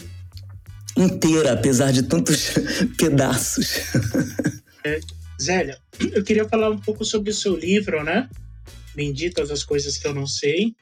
inteira, 0.97 1.53
apesar 1.53 1.91
de 1.91 2.03
tantos 2.03 2.51
pedaços. 2.99 3.77
É, 4.83 4.99
Zélia, 5.41 5.77
eu 6.11 6.21
queria 6.21 6.47
falar 6.49 6.69
um 6.69 6.77
pouco 6.77 7.05
sobre 7.05 7.31
o 7.31 7.33
seu 7.33 7.55
livro, 7.55 8.03
né? 8.03 8.29
Benditas 8.93 9.49
as 9.49 9.63
coisas 9.63 9.97
que 9.97 10.05
eu 10.05 10.13
não 10.13 10.27
sei. 10.27 10.75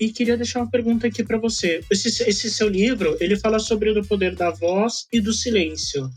E 0.00 0.10
queria 0.10 0.36
deixar 0.36 0.60
uma 0.60 0.70
pergunta 0.70 1.06
aqui 1.06 1.22
para 1.22 1.36
você. 1.36 1.84
Esse, 1.90 2.08
esse 2.22 2.50
seu 2.50 2.68
livro, 2.68 3.18
ele 3.20 3.36
fala 3.36 3.58
sobre 3.58 3.90
o 3.90 4.04
poder 4.04 4.34
da 4.34 4.50
voz 4.50 5.06
e 5.12 5.20
do 5.20 5.30
silêncio. 5.30 6.10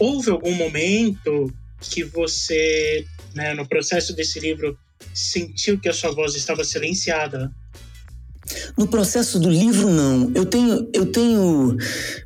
Houve 0.00 0.30
algum 0.30 0.54
momento 0.54 1.52
que 1.80 2.02
você, 2.02 3.04
né, 3.34 3.52
no 3.52 3.68
processo 3.68 4.14
desse 4.16 4.40
livro, 4.40 4.78
sentiu 5.12 5.78
que 5.78 5.88
a 5.88 5.92
sua 5.92 6.12
voz 6.12 6.34
estava 6.34 6.64
silenciada? 6.64 7.52
No 8.76 8.88
processo 8.88 9.38
do 9.38 9.50
livro, 9.50 9.90
não. 9.90 10.32
Eu 10.34 10.46
tenho, 10.46 10.88
eu 10.94 11.04
tenho 11.12 11.76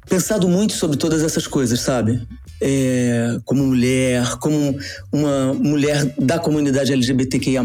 pensado 0.09 0.49
muito 0.49 0.75
sobre 0.75 0.97
todas 0.97 1.23
essas 1.23 1.49
coisas, 1.49 1.81
sabe? 1.81 2.25
É, 2.65 3.39
como 3.45 3.65
mulher, 3.65 4.37
como 4.39 4.79
uma 5.11 5.53
mulher 5.53 6.15
da 6.17 6.39
comunidade 6.39 6.93
LGBTQIA, 6.93 7.61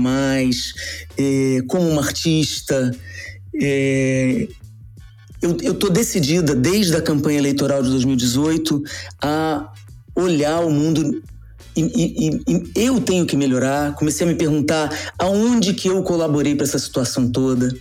é, 1.18 1.62
como 1.68 1.88
uma 1.88 2.02
artista. 2.02 2.92
É, 3.62 4.48
eu 5.40 5.56
estou 5.72 5.92
decidida, 5.92 6.56
desde 6.56 6.96
a 6.96 7.02
campanha 7.02 7.38
eleitoral 7.38 7.84
de 7.84 7.90
2018, 7.90 8.84
a 9.22 9.72
olhar 10.16 10.62
o 10.62 10.72
mundo 10.72 11.22
e, 11.76 11.82
e, 11.82 12.42
e, 12.48 12.86
eu 12.88 13.00
tenho 13.00 13.26
que 13.26 13.38
melhorar. 13.38 13.94
Comecei 13.94 14.26
a 14.26 14.30
me 14.30 14.36
perguntar 14.36 14.90
aonde 15.20 15.76
que 15.76 15.88
eu 15.88 16.02
colaborei 16.02 16.56
para 16.56 16.66
essa 16.66 16.80
situação 16.80 17.30
toda, 17.30 17.72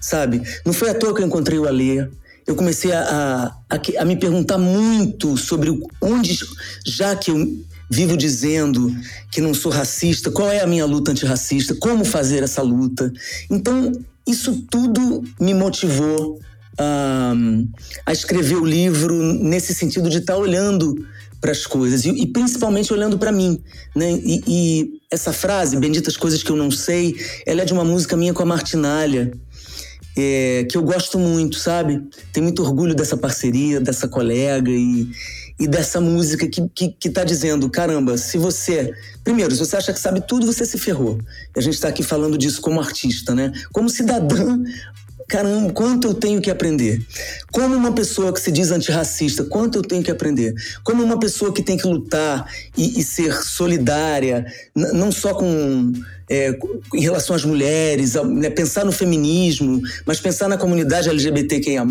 sabe? 0.00 0.40
Não 0.64 0.72
foi 0.72 0.90
à 0.90 0.94
toa 0.94 1.12
que 1.12 1.20
eu 1.20 1.26
encontrei 1.26 1.58
o 1.58 1.66
Alê, 1.66 2.08
eu 2.46 2.54
comecei 2.54 2.92
a, 2.92 3.52
a, 3.68 3.80
a, 3.98 4.04
me 4.04 4.16
perguntar 4.16 4.58
muito 4.58 5.36
sobre 5.36 5.70
onde, 6.00 6.38
já 6.86 7.14
que 7.14 7.30
eu 7.30 7.64
vivo 7.90 8.16
dizendo 8.16 8.94
que 9.30 9.40
não 9.40 9.52
sou 9.52 9.70
racista, 9.70 10.30
qual 10.30 10.50
é 10.50 10.60
a 10.60 10.66
minha 10.66 10.86
luta 10.86 11.10
antirracista, 11.10 11.74
como 11.74 12.04
fazer 12.04 12.42
essa 12.42 12.62
luta. 12.62 13.12
Então, 13.50 13.92
isso 14.26 14.64
tudo 14.70 15.24
me 15.40 15.52
motivou 15.52 16.38
a, 16.78 17.34
a 18.06 18.12
escrever 18.12 18.56
o 18.56 18.64
livro 18.64 19.14
nesse 19.14 19.74
sentido 19.74 20.08
de 20.08 20.18
estar 20.18 20.34
tá 20.34 20.38
olhando 20.38 20.94
para 21.40 21.52
as 21.52 21.66
coisas 21.66 22.04
e, 22.04 22.10
e, 22.10 22.26
principalmente 22.26 22.92
olhando 22.92 23.18
para 23.18 23.32
mim, 23.32 23.58
né? 23.96 24.12
E, 24.12 24.42
e, 24.46 25.00
essa 25.10 25.32
frase, 25.32 25.76
benditas 25.76 26.16
coisas 26.16 26.42
que 26.42 26.50
eu 26.50 26.56
não 26.56 26.70
sei, 26.70 27.16
ela 27.46 27.62
é 27.62 27.64
de 27.64 27.72
uma 27.72 27.82
música 27.82 28.16
minha 28.16 28.32
com 28.32 28.42
a 28.42 28.46
Martinalha 28.46 29.32
é, 30.20 30.64
que 30.64 30.76
eu 30.76 30.82
gosto 30.82 31.18
muito, 31.18 31.56
sabe? 31.56 32.02
Tenho 32.32 32.44
muito 32.44 32.62
orgulho 32.62 32.94
dessa 32.94 33.16
parceria, 33.16 33.80
dessa 33.80 34.06
colega 34.06 34.70
e, 34.70 35.08
e 35.58 35.66
dessa 35.66 36.00
música 36.00 36.46
que, 36.46 36.68
que, 36.74 36.88
que 36.88 37.10
tá 37.10 37.24
dizendo: 37.24 37.70
caramba, 37.70 38.18
se 38.18 38.36
você. 38.36 38.92
Primeiro, 39.24 39.52
se 39.54 39.58
você 39.58 39.76
acha 39.76 39.92
que 39.92 40.00
sabe 40.00 40.20
tudo, 40.20 40.46
você 40.46 40.66
se 40.66 40.78
ferrou. 40.78 41.18
E 41.54 41.58
a 41.58 41.62
gente 41.62 41.74
está 41.74 41.88
aqui 41.88 42.02
falando 42.02 42.36
disso 42.36 42.60
como 42.60 42.80
artista, 42.80 43.34
né? 43.34 43.52
Como 43.72 43.88
cidadã, 43.88 44.58
caramba, 45.30 45.72
quanto 45.72 46.08
eu 46.08 46.14
tenho 46.14 46.40
que 46.40 46.50
aprender. 46.50 47.00
Como 47.52 47.74
uma 47.74 47.92
pessoa 47.92 48.32
que 48.32 48.40
se 48.40 48.50
diz 48.50 48.72
antirracista, 48.72 49.44
quanto 49.44 49.78
eu 49.78 49.82
tenho 49.82 50.02
que 50.02 50.10
aprender. 50.10 50.52
Como 50.82 51.04
uma 51.04 51.18
pessoa 51.20 51.52
que 51.52 51.62
tem 51.62 51.76
que 51.76 51.86
lutar 51.86 52.46
e, 52.76 52.98
e 52.98 53.04
ser 53.04 53.32
solidária, 53.32 54.44
não 54.74 55.12
só 55.12 55.32
com 55.32 55.92
é, 56.28 56.56
em 56.94 57.00
relação 57.00 57.34
às 57.34 57.44
mulheres, 57.44 58.14
né, 58.14 58.50
pensar 58.50 58.84
no 58.84 58.92
feminismo, 58.92 59.80
mas 60.04 60.20
pensar 60.20 60.48
na 60.48 60.56
comunidade 60.56 61.08
LGBTQIA, 61.08 61.84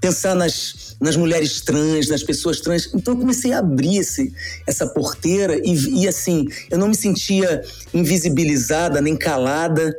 pensar 0.00 0.34
nas, 0.34 0.96
nas 1.00 1.16
mulheres 1.16 1.60
trans, 1.62 2.08
nas 2.08 2.22
pessoas 2.22 2.60
trans. 2.60 2.90
Então 2.94 3.14
eu 3.14 3.20
comecei 3.20 3.52
a 3.52 3.58
abrir 3.58 3.98
esse, 3.98 4.32
essa 4.66 4.86
porteira 4.86 5.58
e, 5.62 6.02
e 6.02 6.08
assim, 6.08 6.46
eu 6.70 6.78
não 6.78 6.88
me 6.88 6.94
sentia 6.94 7.62
invisibilizada 7.92 9.00
nem 9.00 9.16
calada 9.16 9.96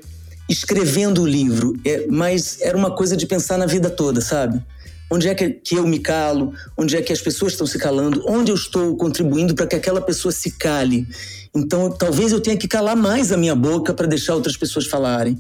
escrevendo 0.52 1.22
o 1.22 1.28
livro, 1.28 1.74
é, 1.86 2.06
mas 2.10 2.60
era 2.60 2.78
uma 2.78 2.92
coisa 2.92 3.16
de 3.16 3.26
pensar 3.26 3.58
na 3.58 3.66
vida 3.66 3.90
toda, 3.90 4.20
sabe? 4.20 4.62
Onde 5.10 5.28
é 5.28 5.36
que, 5.36 5.76
eu 5.76 5.88
me 5.88 6.00
calo? 6.00 6.54
Onde 6.78 6.96
é 6.96 7.02
que 7.02 7.12
as 7.12 7.22
pessoas 7.22 7.54
estão 7.54 7.66
se 7.66 7.78
calando? 7.78 8.24
Onde 8.28 8.52
eu 8.52 8.56
estou 8.56 8.96
contribuindo 8.96 9.56
para 9.56 9.68
que 9.68 9.76
aquela 9.76 10.02
pessoa 10.02 10.32
se 10.32 10.52
cale? 10.52 11.08
Então, 11.54 11.90
talvez 11.90 12.32
eu 12.32 12.40
tenha 12.40 12.56
que 12.56 12.68
calar 12.68 12.96
mais 12.96 13.32
a 13.32 13.38
minha 13.38 13.56
boca 13.56 13.94
para 13.94 14.08
deixar 14.08 14.36
outras 14.36 14.56
pessoas 14.56 14.88
falarem. 14.88 15.38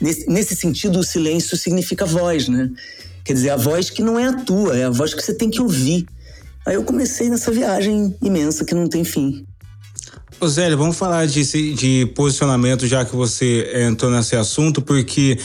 Nesse, 0.00 0.26
nesse 0.28 0.56
sentido, 0.56 0.98
o 0.98 1.04
silêncio 1.04 1.56
significa 1.56 2.06
voz, 2.06 2.48
né? 2.48 2.70
Quer 3.24 3.34
dizer, 3.34 3.50
a 3.50 3.56
voz 3.56 3.90
que 3.90 4.02
não 4.02 4.18
é 4.18 4.26
a 4.26 4.32
tua, 4.32 4.76
é 4.76 4.84
a 4.84 4.90
voz 4.90 5.12
que 5.12 5.22
você 5.22 5.34
tem 5.34 5.50
que 5.50 5.60
ouvir. 5.60 6.06
Aí 6.66 6.74
eu 6.74 6.84
comecei 6.84 7.28
nessa 7.28 7.50
viagem 7.50 8.14
imensa 8.22 8.64
que 8.64 8.74
não 8.74 8.88
tem 8.88 9.04
fim. 9.04 9.46
Ô 10.42 10.48
Zélio, 10.48 10.78
vamos 10.78 10.96
falar 10.96 11.26
de, 11.26 11.74
de 11.74 12.06
posicionamento 12.14 12.86
já 12.86 13.04
que 13.04 13.14
você 13.14 13.70
entrou 13.86 14.10
nesse 14.10 14.34
assunto, 14.34 14.80
porque 14.80 15.38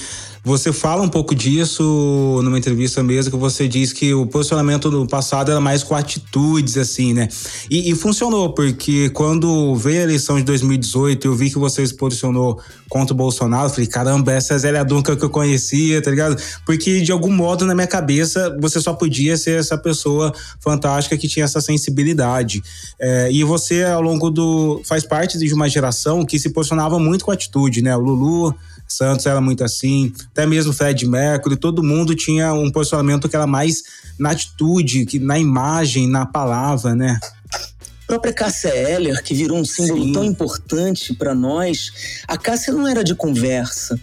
você 0.46 0.72
fala 0.72 1.02
um 1.02 1.10
pouco 1.10 1.34
disso 1.34 2.40
numa 2.44 2.60
entrevista 2.60 3.02
mesmo, 3.02 3.32
que 3.32 3.38
você 3.38 3.68
diz 3.68 3.92
que 3.92 4.14
o 4.14 4.28
posicionamento 4.28 4.92
no 4.92 5.08
passado 5.08 5.50
era 5.50 5.60
mais 5.60 5.84
com 5.84 5.96
atitudes, 5.96 6.78
assim, 6.78 7.14
né? 7.14 7.28
E, 7.68 7.90
e 7.90 7.96
funcionou, 7.96 8.54
porque 8.54 9.10
quando 9.10 9.76
veio 9.76 10.02
a 10.02 10.04
eleição 10.04 10.38
de 10.38 10.44
2018, 10.44 11.26
eu 11.26 11.34
vi 11.34 11.50
que 11.50 11.58
você 11.58 11.86
se 11.86 11.96
posicionou 11.96 12.62
contra 12.88 13.12
o 13.12 13.18
Bolsonaro, 13.18 13.66
eu 13.66 13.70
falei, 13.72 13.88
caramba, 13.88 14.34
essa 14.34 14.54
é 14.54 14.56
a 14.56 14.60
Zélia 14.60 14.86
Duncan 14.86 15.16
que 15.16 15.26
eu 15.26 15.32
conhecia, 15.32 16.00
tá 16.00 16.12
ligado? 16.12 16.40
Porque 16.64 17.02
de 17.02 17.12
algum 17.12 17.32
modo 17.32 17.66
na 17.66 17.74
minha 17.74 17.88
cabeça 17.88 18.56
você 18.62 18.80
só 18.80 18.94
podia 18.94 19.36
ser 19.38 19.60
essa 19.60 19.76
pessoa 19.76 20.32
fantástica 20.60 21.18
que 21.18 21.28
tinha 21.28 21.46
essa 21.46 21.60
sensibilidade. 21.60 22.62
É, 23.00 23.32
e 23.32 23.44
você, 23.44 23.84
ao 23.84 24.02
longo 24.02 24.30
do. 24.30 24.80
faz 24.86 25.04
parte 25.04 25.40
de 25.40 25.52
uma 25.54 25.68
geração 25.68 26.24
que 26.24 26.38
se 26.38 26.52
posicionava 26.52 27.00
muito 27.00 27.26
com 27.26 27.32
atitude, 27.32 27.82
né? 27.82 27.96
O 27.98 28.00
Lulu 28.00 28.56
Santos 28.88 29.26
era 29.26 29.42
muito 29.42 29.64
assim, 29.64 30.14
até 30.32 30.46
mesmo 30.46 30.72
Fred 30.72 31.08
Mercury, 31.08 31.58
todo 31.58 31.84
mundo 31.84 32.16
tinha 32.16 32.54
um 32.54 32.72
posicionamento 32.72 33.28
que 33.28 33.36
era 33.36 33.48
mais 33.48 33.84
na 34.18 34.32
atitude, 34.32 35.06
que 35.06 35.20
na 35.20 35.38
imagem, 35.38 36.08
na 36.08 36.26
palavra, 36.26 36.96
né? 36.96 37.20
própria 38.08 38.32
Cássia 38.32 38.70
Eller, 38.70 39.22
que 39.24 39.34
virou 39.34 39.58
um 39.58 39.66
símbolo 39.66 40.04
Sim. 40.04 40.14
tão 40.14 40.24
importante 40.24 41.14
para 41.14 41.34
nós, 41.34 42.22
a 42.28 42.38
Cássia 42.38 42.72
não 42.72 42.88
era 42.88 43.04
de 43.04 43.16
conversa. 43.16 44.00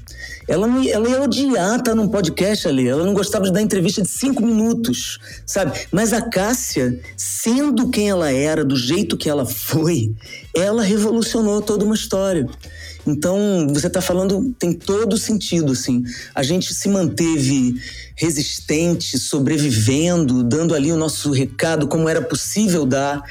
Ela, 0.48 0.66
não, 0.66 0.86
ela 0.88 1.08
ia 1.08 1.22
odiar 1.22 1.78
estar 1.78 1.94
num 1.94 2.08
podcast 2.08 2.66
ali. 2.66 2.88
Ela 2.88 3.04
não 3.04 3.14
gostava 3.14 3.44
de 3.44 3.52
dar 3.52 3.62
entrevista 3.62 4.02
de 4.02 4.08
cinco 4.08 4.44
minutos, 4.44 5.18
sabe? 5.46 5.78
Mas 5.92 6.12
a 6.12 6.20
Cássia, 6.20 7.00
sendo 7.16 7.90
quem 7.90 8.10
ela 8.10 8.30
era, 8.30 8.64
do 8.64 8.76
jeito 8.76 9.16
que 9.16 9.30
ela 9.30 9.46
foi, 9.46 10.12
ela 10.54 10.82
revolucionou 10.82 11.62
toda 11.62 11.84
uma 11.84 11.94
história. 11.94 12.46
Então, 13.06 13.66
você 13.68 13.88
está 13.88 14.00
falando, 14.00 14.54
tem 14.58 14.72
todo 14.72 15.18
sentido, 15.18 15.72
assim. 15.72 16.04
A 16.34 16.42
gente 16.42 16.72
se 16.72 16.88
manteve 16.88 17.74
resistente, 18.14 19.18
sobrevivendo, 19.18 20.44
dando 20.44 20.74
ali 20.74 20.92
o 20.92 20.96
nosso 20.96 21.32
recado 21.32 21.88
como 21.88 22.08
era 22.08 22.22
possível 22.22 22.86
dar. 22.86 23.22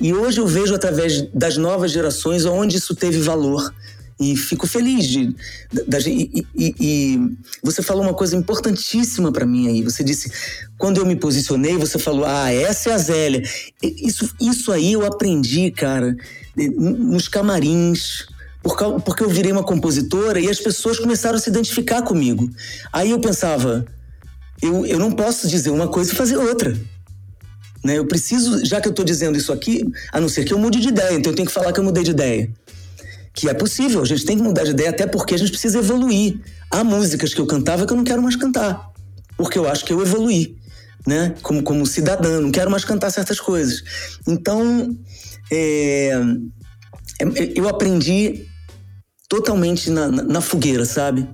E 0.00 0.12
hoje 0.12 0.40
eu 0.40 0.46
vejo 0.46 0.74
através 0.74 1.22
das 1.32 1.56
novas 1.56 1.92
gerações 1.92 2.44
onde 2.44 2.76
isso 2.76 2.94
teve 2.94 3.20
valor. 3.20 3.72
E 4.20 4.36
fico 4.36 4.66
feliz 4.66 5.06
de. 5.06 5.34
de, 5.72 6.10
e, 6.10 6.46
e, 6.54 6.74
e, 6.78 7.18
você 7.62 7.80
falou 7.80 8.02
uma 8.02 8.12
coisa 8.12 8.36
importantíssima 8.36 9.32
para 9.32 9.46
mim 9.46 9.68
aí. 9.68 9.82
Você 9.82 10.04
disse, 10.04 10.30
quando 10.76 10.98
eu 10.98 11.06
me 11.06 11.16
posicionei, 11.16 11.78
você 11.78 11.98
falou, 11.98 12.26
ah, 12.26 12.52
essa 12.52 12.90
é 12.90 12.92
a 12.92 12.98
Zélia. 12.98 13.42
Isso, 13.82 14.30
isso 14.38 14.72
aí 14.72 14.92
eu 14.92 15.06
aprendi, 15.06 15.70
cara, 15.70 16.14
nos 16.54 17.28
camarins, 17.28 18.26
porque 18.62 19.22
eu 19.22 19.28
virei 19.28 19.52
uma 19.52 19.62
compositora 19.62 20.38
e 20.38 20.48
as 20.48 20.60
pessoas 20.60 20.98
começaram 20.98 21.36
a 21.36 21.40
se 21.40 21.48
identificar 21.48 22.02
comigo. 22.02 22.50
Aí 22.92 23.10
eu 23.10 23.18
pensava, 23.18 23.86
eu, 24.60 24.84
eu 24.84 24.98
não 24.98 25.12
posso 25.12 25.48
dizer 25.48 25.70
uma 25.70 25.88
coisa 25.88 26.12
e 26.12 26.14
fazer 26.14 26.36
outra. 26.36 26.78
Né? 27.82 27.96
Eu 27.96 28.06
preciso, 28.06 28.64
já 28.64 28.80
que 28.80 28.86
eu 28.86 28.90
estou 28.90 29.04
dizendo 29.04 29.38
isso 29.38 29.52
aqui, 29.52 29.82
a 30.12 30.20
não 30.20 30.28
ser 30.28 30.44
que 30.44 30.52
eu 30.52 30.58
mude 30.58 30.80
de 30.80 30.88
ideia, 30.88 31.14
então 31.14 31.32
eu 31.32 31.36
tenho 31.36 31.48
que 31.48 31.54
falar 31.54 31.72
que 31.72 31.80
eu 31.80 31.84
mudei 31.84 32.04
de 32.04 32.10
ideia. 32.10 32.50
Que 33.32 33.48
é 33.48 33.54
possível, 33.54 34.02
a 34.02 34.04
gente 34.04 34.24
tem 34.24 34.36
que 34.36 34.42
mudar 34.42 34.64
de 34.64 34.70
ideia, 34.70 34.90
até 34.90 35.06
porque 35.06 35.34
a 35.34 35.38
gente 35.38 35.50
precisa 35.50 35.78
evoluir. 35.78 36.38
Há 36.70 36.84
músicas 36.84 37.32
que 37.32 37.40
eu 37.40 37.46
cantava 37.46 37.86
que 37.86 37.92
eu 37.92 37.96
não 37.96 38.04
quero 38.04 38.22
mais 38.22 38.36
cantar, 38.36 38.90
porque 39.36 39.58
eu 39.58 39.68
acho 39.68 39.84
que 39.84 39.92
eu 39.92 40.02
evoluí, 40.02 40.56
né? 41.06 41.34
Como, 41.42 41.62
como 41.62 41.86
cidadã, 41.86 42.40
não 42.40 42.50
quero 42.50 42.70
mais 42.70 42.84
cantar 42.84 43.10
certas 43.10 43.40
coisas. 43.40 43.82
Então, 44.26 44.94
é, 45.50 46.10
é 47.18 47.52
eu 47.54 47.68
aprendi 47.68 48.49
totalmente 49.30 49.90
na, 49.90 50.08
na 50.08 50.40
fogueira, 50.40 50.84
sabe? 50.84 51.26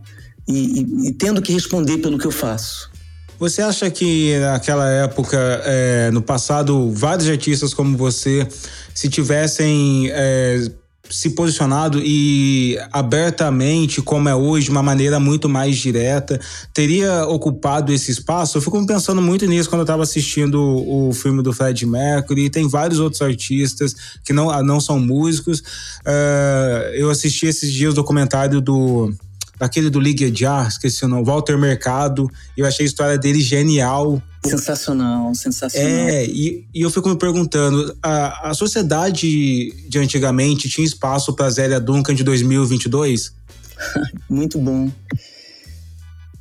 E, 0.46 0.52
e, 0.52 1.08
e, 1.08 1.12
tendo 1.12 1.40
que 1.40 1.52
responder 1.52 1.98
pelo 1.98 2.18
que 2.18 2.26
eu 2.26 2.30
faço. 2.30 2.90
Você 3.38 3.62
acha 3.62 3.90
que 3.90 4.38
naquela 4.38 4.88
época, 4.88 5.36
é, 5.64 6.10
no 6.12 6.22
passado, 6.22 6.92
vários 6.92 7.28
artistas 7.28 7.74
como 7.74 7.96
você, 7.96 8.46
se 8.94 9.08
tivessem 9.08 10.10
é, 10.12 10.70
se 11.10 11.30
posicionado 11.30 12.00
e 12.02 12.78
abertamente, 12.92 14.02
como 14.02 14.28
é 14.28 14.34
hoje, 14.34 14.66
de 14.66 14.70
uma 14.70 14.82
maneira 14.82 15.18
muito 15.20 15.48
mais 15.48 15.76
direta, 15.76 16.40
teria 16.72 17.26
ocupado 17.26 17.92
esse 17.92 18.10
espaço? 18.10 18.58
Eu 18.58 18.62
fico 18.62 18.84
pensando 18.86 19.22
muito 19.22 19.46
nisso 19.46 19.68
quando 19.68 19.80
eu 19.80 19.84
estava 19.84 20.02
assistindo 20.02 20.60
o, 20.60 21.12
filme 21.12 21.42
do 21.42 21.52
Fred 21.52 21.86
Mercury. 21.86 22.50
Tem 22.50 22.68
vários 22.68 23.00
outros 23.00 23.22
artistas 23.22 23.94
que 24.24 24.32
não, 24.32 24.62
não 24.62 24.80
são 24.80 24.98
músicos. 24.98 25.60
Uh, 25.60 26.94
eu 26.94 27.10
assisti 27.10 27.46
esses 27.46 27.72
dias 27.72 27.92
o 27.92 27.96
documentário 27.96 28.60
do 28.60 29.12
daquele 29.58 29.90
do 29.90 29.98
Liga 29.98 30.32
Jar, 30.34 30.68
esqueci 30.68 31.04
o 31.04 31.08
nome, 31.08 31.24
Walter 31.24 31.58
Mercado. 31.58 32.30
Eu 32.56 32.66
achei 32.66 32.84
a 32.84 32.88
história 32.88 33.18
dele 33.18 33.40
genial. 33.40 34.22
Sensacional, 34.44 35.34
sensacional. 35.34 35.90
É, 35.90 36.24
e, 36.26 36.66
e 36.72 36.82
eu 36.82 36.90
fico 36.90 37.08
me 37.08 37.16
perguntando: 37.16 37.96
a, 38.02 38.50
a 38.50 38.54
sociedade 38.54 39.72
de 39.88 39.98
antigamente 39.98 40.68
tinha 40.68 40.86
espaço 40.86 41.34
para 41.34 41.50
Zélia 41.50 41.80
Duncan 41.80 42.14
de 42.14 42.22
2022? 42.22 43.34
Muito 44.28 44.58
bom. 44.58 44.90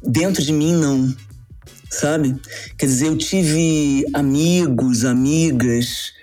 Dentro 0.03 0.43
de 0.43 0.53
mim, 0.53 0.73
não. 0.73 1.13
Sabe? 1.89 2.35
Quer 2.77 2.87
dizer, 2.87 3.07
eu 3.07 3.17
tive 3.17 4.05
amigos, 4.13 5.05
amigas 5.05 6.13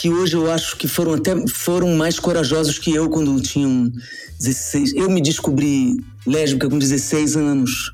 que 0.00 0.08
hoje 0.08 0.34
eu 0.34 0.50
acho 0.50 0.78
que 0.78 0.88
foram 0.88 1.12
até 1.12 1.36
foram 1.46 1.94
mais 1.94 2.18
corajosos 2.18 2.78
que 2.78 2.90
eu 2.94 3.10
quando 3.10 3.38
tinham 3.42 3.92
16. 4.38 4.94
Eu 4.94 5.10
me 5.10 5.20
descobri 5.20 6.02
lésbica 6.26 6.70
com 6.70 6.78
16 6.78 7.36
anos. 7.36 7.92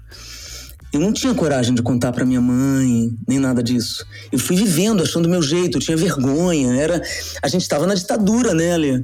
Eu 0.92 1.00
não 1.00 1.12
tinha 1.12 1.34
coragem 1.34 1.74
de 1.74 1.82
contar 1.82 2.12
para 2.12 2.24
minha 2.24 2.40
mãe, 2.40 3.12
nem 3.26 3.40
nada 3.40 3.60
disso. 3.60 4.06
Eu 4.30 4.38
fui 4.38 4.54
vivendo, 4.54 5.02
achando 5.02 5.28
meu 5.28 5.42
jeito, 5.42 5.78
eu 5.78 5.82
tinha 5.82 5.96
vergonha. 5.96 6.76
Era, 6.76 7.02
a 7.42 7.48
gente 7.48 7.62
estava 7.62 7.88
na 7.88 7.94
ditadura, 7.96 8.54
né, 8.54 8.74
Alê? 8.74 9.02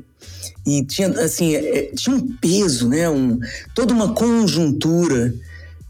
E 0.65 0.85
tinha, 0.85 1.09
assim, 1.09 1.57
é, 1.57 1.79
é, 1.79 1.83
tinha 1.97 2.15
um 2.15 2.21
peso, 2.37 2.89
né? 2.89 3.11
Um, 3.11 3.37
toda 3.75 3.93
uma 3.93 4.15
conjuntura. 4.15 5.35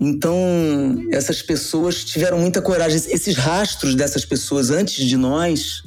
Então, 0.01 0.39
essas 1.11 1.43
pessoas 1.43 2.05
tiveram 2.05 2.39
muita 2.39 2.63
coragem. 2.63 2.97
Esses 2.97 3.37
rastros 3.37 3.95
dessas 3.95 4.25
pessoas 4.25 4.71
antes 4.71 5.05
de 5.05 5.19
nós 5.19 5.83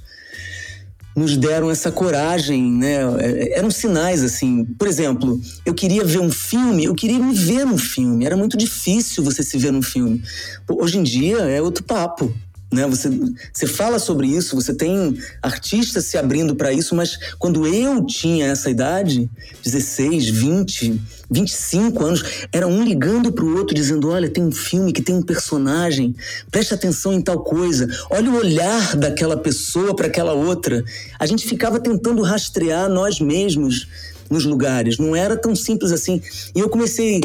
nos 1.15 1.37
deram 1.37 1.71
essa 1.71 1.91
coragem, 1.91 2.71
né? 2.71 2.97
É, 3.19 3.57
eram 3.57 3.71
sinais 3.71 4.21
assim. 4.21 4.65
Por 4.65 4.87
exemplo, 4.87 5.39
eu 5.65 5.73
queria 5.73 6.03
ver 6.03 6.19
um 6.19 6.31
filme, 6.31 6.85
eu 6.85 6.93
queria 6.93 7.19
me 7.19 7.33
ver 7.33 7.65
no 7.65 7.77
filme. 7.77 8.25
Era 8.25 8.35
muito 8.35 8.57
difícil 8.57 9.23
você 9.23 9.41
se 9.41 9.57
ver 9.57 9.71
no 9.71 9.81
filme. 9.81 10.21
Hoje 10.67 10.97
em 10.97 11.03
dia 11.03 11.37
é 11.37 11.61
outro 11.61 11.83
papo. 11.83 12.33
Né? 12.71 12.85
Você, 12.87 13.09
você 13.53 13.67
fala 13.67 13.99
sobre 13.99 14.27
isso, 14.27 14.55
você 14.55 14.73
tem 14.73 15.17
artistas 15.41 16.05
se 16.05 16.17
abrindo 16.17 16.55
para 16.55 16.73
isso, 16.73 16.93
mas 16.93 17.17
quando 17.39 17.65
eu 17.65 18.05
tinha 18.05 18.47
essa 18.47 18.69
idade, 18.69 19.29
16, 19.63 20.29
20, 20.29 21.01
25 21.29 22.03
anos, 22.03 22.23
era 22.51 22.67
um 22.67 22.83
ligando 22.83 23.31
para 23.31 23.43
o 23.43 23.57
outro 23.57 23.75
dizendo: 23.75 24.09
Olha, 24.09 24.29
tem 24.29 24.43
um 24.43 24.51
filme 24.51 24.91
que 24.91 25.01
tem 25.01 25.15
um 25.15 25.21
personagem, 25.21 26.15
preste 26.51 26.73
atenção 26.73 27.13
em 27.13 27.21
tal 27.21 27.43
coisa, 27.43 27.87
olha 28.09 28.29
o 28.29 28.35
olhar 28.35 28.95
daquela 28.95 29.37
pessoa 29.37 29.95
para 29.95 30.07
aquela 30.07 30.33
outra. 30.33 30.83
A 31.19 31.25
gente 31.25 31.47
ficava 31.47 31.79
tentando 31.79 32.21
rastrear 32.21 32.89
nós 32.89 33.19
mesmos 33.19 33.87
nos 34.29 34.45
lugares, 34.45 34.97
não 34.97 35.15
era 35.15 35.35
tão 35.35 35.55
simples 35.55 35.91
assim. 35.91 36.21
E 36.55 36.59
eu 36.59 36.69
comecei 36.69 37.21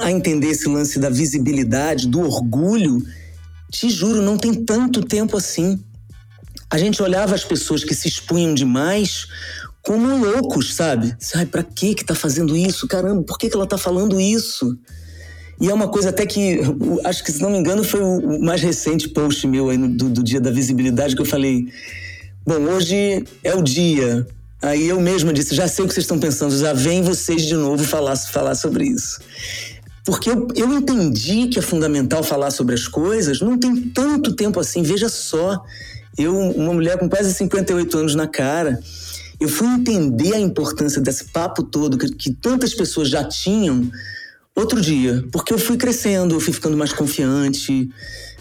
a 0.00 0.10
entender 0.10 0.48
esse 0.48 0.68
lance 0.68 0.98
da 0.98 1.08
visibilidade, 1.08 2.06
do 2.06 2.20
orgulho 2.20 3.02
te 3.70 3.90
juro, 3.90 4.22
não 4.22 4.36
tem 4.36 4.54
tanto 4.54 5.02
tempo 5.02 5.36
assim. 5.36 5.78
A 6.70 6.76
gente 6.76 7.02
olhava 7.02 7.34
as 7.34 7.44
pessoas 7.44 7.82
que 7.82 7.94
se 7.94 8.08
expunham 8.08 8.54
demais 8.54 9.26
como 9.82 10.16
loucos, 10.16 10.74
sabe? 10.74 11.16
Ai, 11.34 11.46
pra 11.46 11.62
que 11.62 11.94
que 11.94 12.04
tá 12.04 12.14
fazendo 12.14 12.56
isso? 12.56 12.86
Caramba, 12.86 13.22
por 13.22 13.38
que 13.38 13.48
que 13.48 13.56
ela 13.56 13.66
tá 13.66 13.78
falando 13.78 14.20
isso? 14.20 14.78
E 15.60 15.68
é 15.68 15.74
uma 15.74 15.88
coisa 15.88 16.10
até 16.10 16.24
que, 16.24 16.60
acho 17.04 17.24
que 17.24 17.32
se 17.32 17.42
não 17.42 17.50
me 17.50 17.58
engano, 17.58 17.82
foi 17.82 18.00
o 18.00 18.40
mais 18.40 18.60
recente 18.60 19.08
post 19.08 19.46
meu 19.46 19.70
aí 19.70 19.78
do, 19.78 20.08
do 20.08 20.22
dia 20.22 20.40
da 20.40 20.50
visibilidade 20.50 21.16
que 21.16 21.22
eu 21.22 21.26
falei: 21.26 21.66
Bom, 22.46 22.60
hoje 22.60 23.24
é 23.42 23.54
o 23.54 23.62
dia. 23.62 24.26
Aí 24.62 24.88
eu 24.88 25.00
mesma 25.00 25.32
disse: 25.32 25.54
Já 25.54 25.66
sei 25.66 25.84
o 25.84 25.88
que 25.88 25.94
vocês 25.94 26.04
estão 26.04 26.18
pensando, 26.18 26.56
já 26.56 26.72
vem 26.72 27.02
vocês 27.02 27.42
de 27.42 27.54
novo 27.54 27.82
falar, 27.82 28.16
falar 28.16 28.54
sobre 28.54 28.84
isso. 28.84 29.20
Porque 30.04 30.30
eu, 30.30 30.48
eu 30.54 30.72
entendi 30.72 31.48
que 31.48 31.58
é 31.58 31.62
fundamental 31.62 32.22
falar 32.22 32.50
sobre 32.50 32.74
as 32.74 32.88
coisas, 32.88 33.40
não 33.40 33.58
tem 33.58 33.76
tanto 33.88 34.34
tempo 34.34 34.58
assim. 34.58 34.80
Veja 34.80 35.08
só, 35.08 35.62
eu, 36.16 36.34
uma 36.34 36.72
mulher 36.72 36.98
com 36.98 37.08
quase 37.08 37.34
58 37.34 37.98
anos 37.98 38.14
na 38.14 38.26
cara, 38.26 38.80
eu 39.40 39.48
fui 39.48 39.66
entender 39.68 40.34
a 40.34 40.40
importância 40.40 41.00
desse 41.00 41.26
papo 41.26 41.62
todo 41.62 41.96
que, 41.96 42.08
que 42.14 42.32
tantas 42.32 42.74
pessoas 42.74 43.08
já 43.08 43.24
tinham 43.24 43.90
outro 44.54 44.80
dia, 44.80 45.24
porque 45.30 45.52
eu 45.52 45.58
fui 45.58 45.76
crescendo, 45.76 46.34
eu 46.34 46.40
fui 46.40 46.52
ficando 46.52 46.76
mais 46.76 46.92
confiante, 46.92 47.88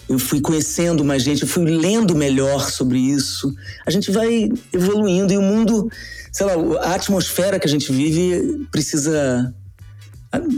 eu 0.09 0.17
fui 0.17 0.41
conhecendo 0.41 1.03
mais 1.03 1.21
gente, 1.21 1.43
eu 1.43 1.47
fui 1.47 1.65
lendo 1.65 2.15
melhor 2.15 2.69
sobre 2.71 2.97
isso. 2.97 3.53
A 3.85 3.91
gente 3.91 4.09
vai 4.09 4.49
evoluindo 4.73 5.33
e 5.33 5.37
o 5.37 5.41
mundo, 5.41 5.89
sei 6.31 6.45
lá, 6.45 6.53
a 6.81 6.95
atmosfera 6.95 7.59
que 7.59 7.67
a 7.67 7.69
gente 7.69 7.91
vive 7.91 8.65
precisa 8.71 9.53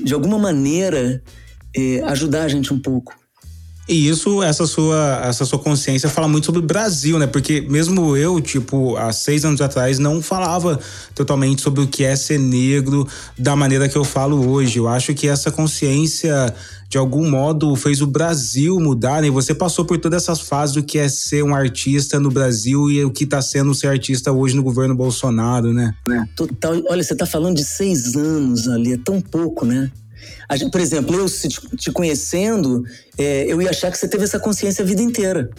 de 0.04 0.14
alguma 0.14 0.38
maneira, 0.38 1.22
é, 1.76 2.02
ajudar 2.04 2.44
a 2.44 2.48
gente 2.48 2.74
um 2.74 2.80
pouco. 2.80 3.14
E 3.90 4.08
isso, 4.08 4.44
essa 4.44 4.68
sua, 4.68 5.20
essa 5.24 5.44
sua 5.46 5.58
consciência 5.58 6.08
fala 6.08 6.28
muito 6.28 6.46
sobre 6.46 6.60
o 6.60 6.64
Brasil, 6.64 7.18
né? 7.18 7.26
Porque 7.26 7.60
mesmo 7.62 8.16
eu, 8.16 8.40
tipo, 8.40 8.96
há 8.96 9.12
seis 9.12 9.44
anos 9.44 9.60
atrás, 9.62 9.98
não 9.98 10.22
falava 10.22 10.80
totalmente 11.16 11.64
sobre 11.64 11.82
o 11.82 11.88
que 11.88 12.04
é 12.04 12.16
ser 12.16 12.38
negro 12.38 13.08
da 13.36 13.56
maneira 13.56 13.90
que 13.90 13.98
eu 13.98 14.04
falo 14.04 14.48
hoje. 14.48 14.78
Eu 14.78 14.88
acho 14.88 15.12
que 15.16 15.28
essa 15.28 15.50
consciência, 15.50 16.54
de 16.88 17.00
algum 17.00 17.28
modo, 17.28 17.76
fez 17.76 18.00
o 18.00 18.06
Brasil 18.06 18.80
mudar, 18.80 19.24
né? 19.24 19.32
Você 19.32 19.56
passou 19.56 19.84
por 19.84 19.98
todas 19.98 20.22
essas 20.22 20.40
fases 20.40 20.76
do 20.76 20.84
que 20.84 21.00
é 21.00 21.10
ser 21.10 21.44
um 21.44 21.56
artista 21.56 22.20
no 22.20 22.30
Brasil 22.30 22.92
e 22.92 23.04
o 23.04 23.10
que 23.10 23.24
está 23.24 23.42
sendo 23.42 23.74
ser 23.74 23.88
artista 23.88 24.32
hoje 24.32 24.56
no 24.56 24.62
governo 24.62 24.94
Bolsonaro, 24.94 25.74
né? 25.74 25.96
Total. 26.36 26.80
Olha, 26.88 27.02
você 27.02 27.14
está 27.14 27.26
falando 27.26 27.56
de 27.56 27.66
seis 27.66 28.16
anos 28.16 28.68
ali, 28.68 28.94
é 28.94 28.98
tão 28.98 29.20
pouco, 29.20 29.66
né? 29.66 29.92
Gente, 30.56 30.72
por 30.72 30.82
exemplo, 30.82 31.16
eu 31.16 31.26
te 31.78 31.92
conhecendo, 31.92 32.84
é, 33.18 33.46
eu 33.48 33.62
ia 33.62 33.70
achar 33.70 33.92
que 33.92 33.98
você 33.98 34.08
teve 34.08 34.24
essa 34.24 34.40
consciência 34.40 34.84
a 34.84 34.88
vida 34.88 35.02
inteira. 35.02 35.50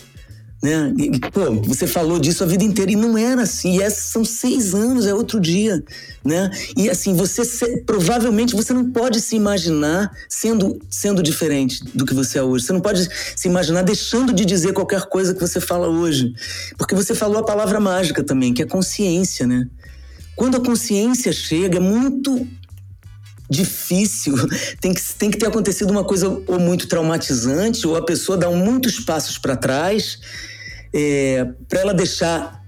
Né? 0.63 0.93
E, 0.99 1.19
pô, 1.19 1.53
você 1.63 1.87
falou 1.87 2.19
disso 2.19 2.45
a 2.45 2.47
vida 2.47 2.63
inteira 2.63 2.93
e 2.93 2.97
não 2.97 3.17
era 3.17 3.43
assim. 3.43 3.79
E 3.79 3.83
esses 3.83 4.05
são 4.05 4.23
seis 4.25 4.75
anos, 4.75 5.07
é 5.07 5.15
outro 5.15 5.41
dia, 5.41 5.83
né? 6.23 6.51
E 6.77 6.91
assim, 6.91 7.15
você 7.15 7.47
se, 7.47 7.79
provavelmente 7.79 8.55
você 8.55 8.75
não 8.75 8.91
pode 8.91 9.23
se 9.23 9.37
imaginar 9.37 10.11
sendo, 10.29 10.79
sendo 10.91 11.23
diferente 11.23 11.83
do 11.95 12.05
que 12.05 12.13
você 12.13 12.39
é 12.39 12.43
hoje. 12.43 12.67
Você 12.67 12.75
não 12.75 12.81
pode 12.81 13.09
se 13.35 13.49
imaginar 13.49 13.81
deixando 13.83 14.35
de 14.35 14.45
dizer 14.45 14.75
qualquer 14.75 15.07
coisa 15.07 15.33
que 15.33 15.41
você 15.41 15.61
fala 15.61 15.89
hoje, 15.89 16.35
porque 16.77 16.95
você 16.95 17.15
falou 17.15 17.39
a 17.39 17.45
palavra 17.45 17.81
mágica 17.81 18.23
também, 18.23 18.53
que 18.53 18.61
é 18.61 18.67
consciência, 18.67 19.47
né? 19.47 19.67
Quando 20.37 20.59
a 20.59 20.61
consciência 20.61 21.33
chega, 21.33 21.79
é 21.79 21.81
muito 21.81 22.47
difícil. 23.51 24.35
Tem 24.81 24.95
que, 24.95 25.03
tem 25.15 25.31
que 25.31 25.39
ter 25.39 25.47
acontecido 25.47 25.91
uma 25.91 26.05
coisa 26.05 26.29
ou 26.29 26.59
muito 26.59 26.87
traumatizante, 26.87 27.87
ou 27.87 27.97
a 27.97 28.05
pessoa 28.05 28.39
dá 28.39 28.49
muitos 28.51 29.01
passos 29.01 29.37
para 29.37 29.57
trás 29.57 30.19
é, 30.95 31.45
para 31.69 31.81
ela 31.81 31.95
deixar 31.95 32.61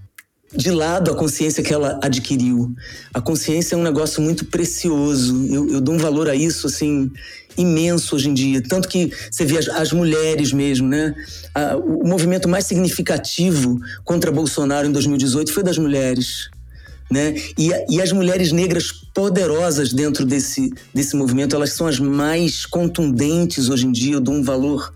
de 0.54 0.70
lado 0.70 1.10
a 1.10 1.14
consciência 1.14 1.62
que 1.62 1.72
ela 1.72 1.98
adquiriu. 2.02 2.74
A 3.14 3.20
consciência 3.20 3.74
é 3.74 3.78
um 3.78 3.82
negócio 3.82 4.20
muito 4.20 4.44
precioso. 4.46 5.46
Eu, 5.46 5.70
eu 5.70 5.80
dou 5.80 5.94
um 5.94 5.98
valor 5.98 6.28
a 6.28 6.34
isso, 6.34 6.66
assim, 6.66 7.10
imenso 7.56 8.14
hoje 8.14 8.28
em 8.28 8.34
dia. 8.34 8.62
Tanto 8.62 8.88
que 8.88 9.10
você 9.30 9.44
vê 9.44 9.58
as, 9.58 9.68
as 9.68 9.92
mulheres 9.92 10.52
mesmo, 10.52 10.88
né? 10.88 11.14
A, 11.54 11.76
o 11.76 12.06
movimento 12.06 12.48
mais 12.48 12.66
significativo 12.66 13.78
contra 14.04 14.30
Bolsonaro 14.30 14.86
em 14.86 14.92
2018 14.92 15.52
foi 15.52 15.62
das 15.62 15.78
mulheres 15.78 16.50
né? 17.12 17.34
E, 17.58 17.70
e 17.90 18.00
as 18.00 18.10
mulheres 18.10 18.50
negras 18.50 18.90
poderosas 18.90 19.92
dentro 19.92 20.24
desse, 20.24 20.72
desse 20.94 21.14
movimento, 21.14 21.54
elas 21.54 21.74
são 21.74 21.86
as 21.86 22.00
mais 22.00 22.64
contundentes 22.64 23.68
hoje 23.68 23.86
em 23.86 23.92
dia. 23.92 24.14
Eu 24.14 24.20
dou 24.20 24.34
um 24.34 24.42
valor 24.42 24.92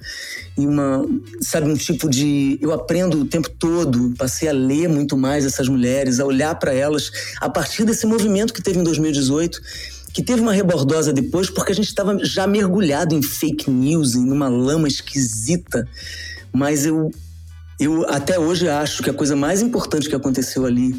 e 0.57 0.67
uma, 0.67 1.07
sabe, 1.43 1.71
um 1.71 1.77
tipo 1.77 2.09
de. 2.09 2.59
Eu 2.63 2.73
aprendo 2.73 3.21
o 3.21 3.27
tempo 3.27 3.51
todo, 3.51 4.15
passei 4.17 4.49
a 4.49 4.53
ler 4.53 4.89
muito 4.89 5.17
mais 5.17 5.45
essas 5.45 5.69
mulheres, 5.69 6.19
a 6.19 6.25
olhar 6.25 6.55
para 6.55 6.73
elas 6.73 7.13
a 7.39 7.51
partir 7.51 7.85
desse 7.85 8.07
movimento 8.07 8.55
que 8.55 8.63
teve 8.63 8.79
em 8.79 8.83
2018 8.83 9.61
que 10.15 10.23
teve 10.23 10.41
uma 10.41 10.53
rebordosa 10.55 11.13
depois, 11.13 11.51
porque 11.51 11.73
a 11.73 11.75
gente 11.75 11.89
estava 11.89 12.19
já 12.25 12.47
mergulhado 12.47 13.15
em 13.15 13.21
fake 13.21 13.71
news, 13.71 14.15
em 14.15 14.33
uma 14.33 14.49
lama 14.49 14.89
esquisita. 14.89 15.87
Mas 16.51 16.87
eu, 16.87 17.11
eu 17.79 18.09
até 18.09 18.39
hoje 18.39 18.67
acho 18.67 19.03
que 19.03 19.11
a 19.11 19.13
coisa 19.13 19.37
mais 19.37 19.61
importante 19.61 20.09
que 20.09 20.15
aconteceu 20.15 20.65
ali 20.65 20.97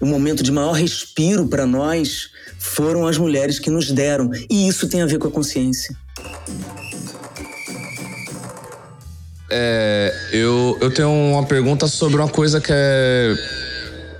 o 0.00 0.06
momento 0.06 0.42
de 0.42 0.50
maior 0.50 0.72
respiro 0.72 1.46
para 1.46 1.66
nós 1.66 2.30
foram 2.58 3.06
as 3.06 3.18
mulheres 3.18 3.58
que 3.58 3.70
nos 3.70 3.90
deram. 3.90 4.30
E 4.48 4.66
isso 4.66 4.88
tem 4.88 5.02
a 5.02 5.06
ver 5.06 5.18
com 5.18 5.28
a 5.28 5.30
consciência. 5.30 5.94
É, 9.50 10.14
eu, 10.32 10.78
eu 10.80 10.90
tenho 10.92 11.10
uma 11.10 11.44
pergunta 11.44 11.86
sobre 11.88 12.20
uma 12.20 12.28
coisa 12.28 12.60
que 12.60 12.70
é 12.72 13.34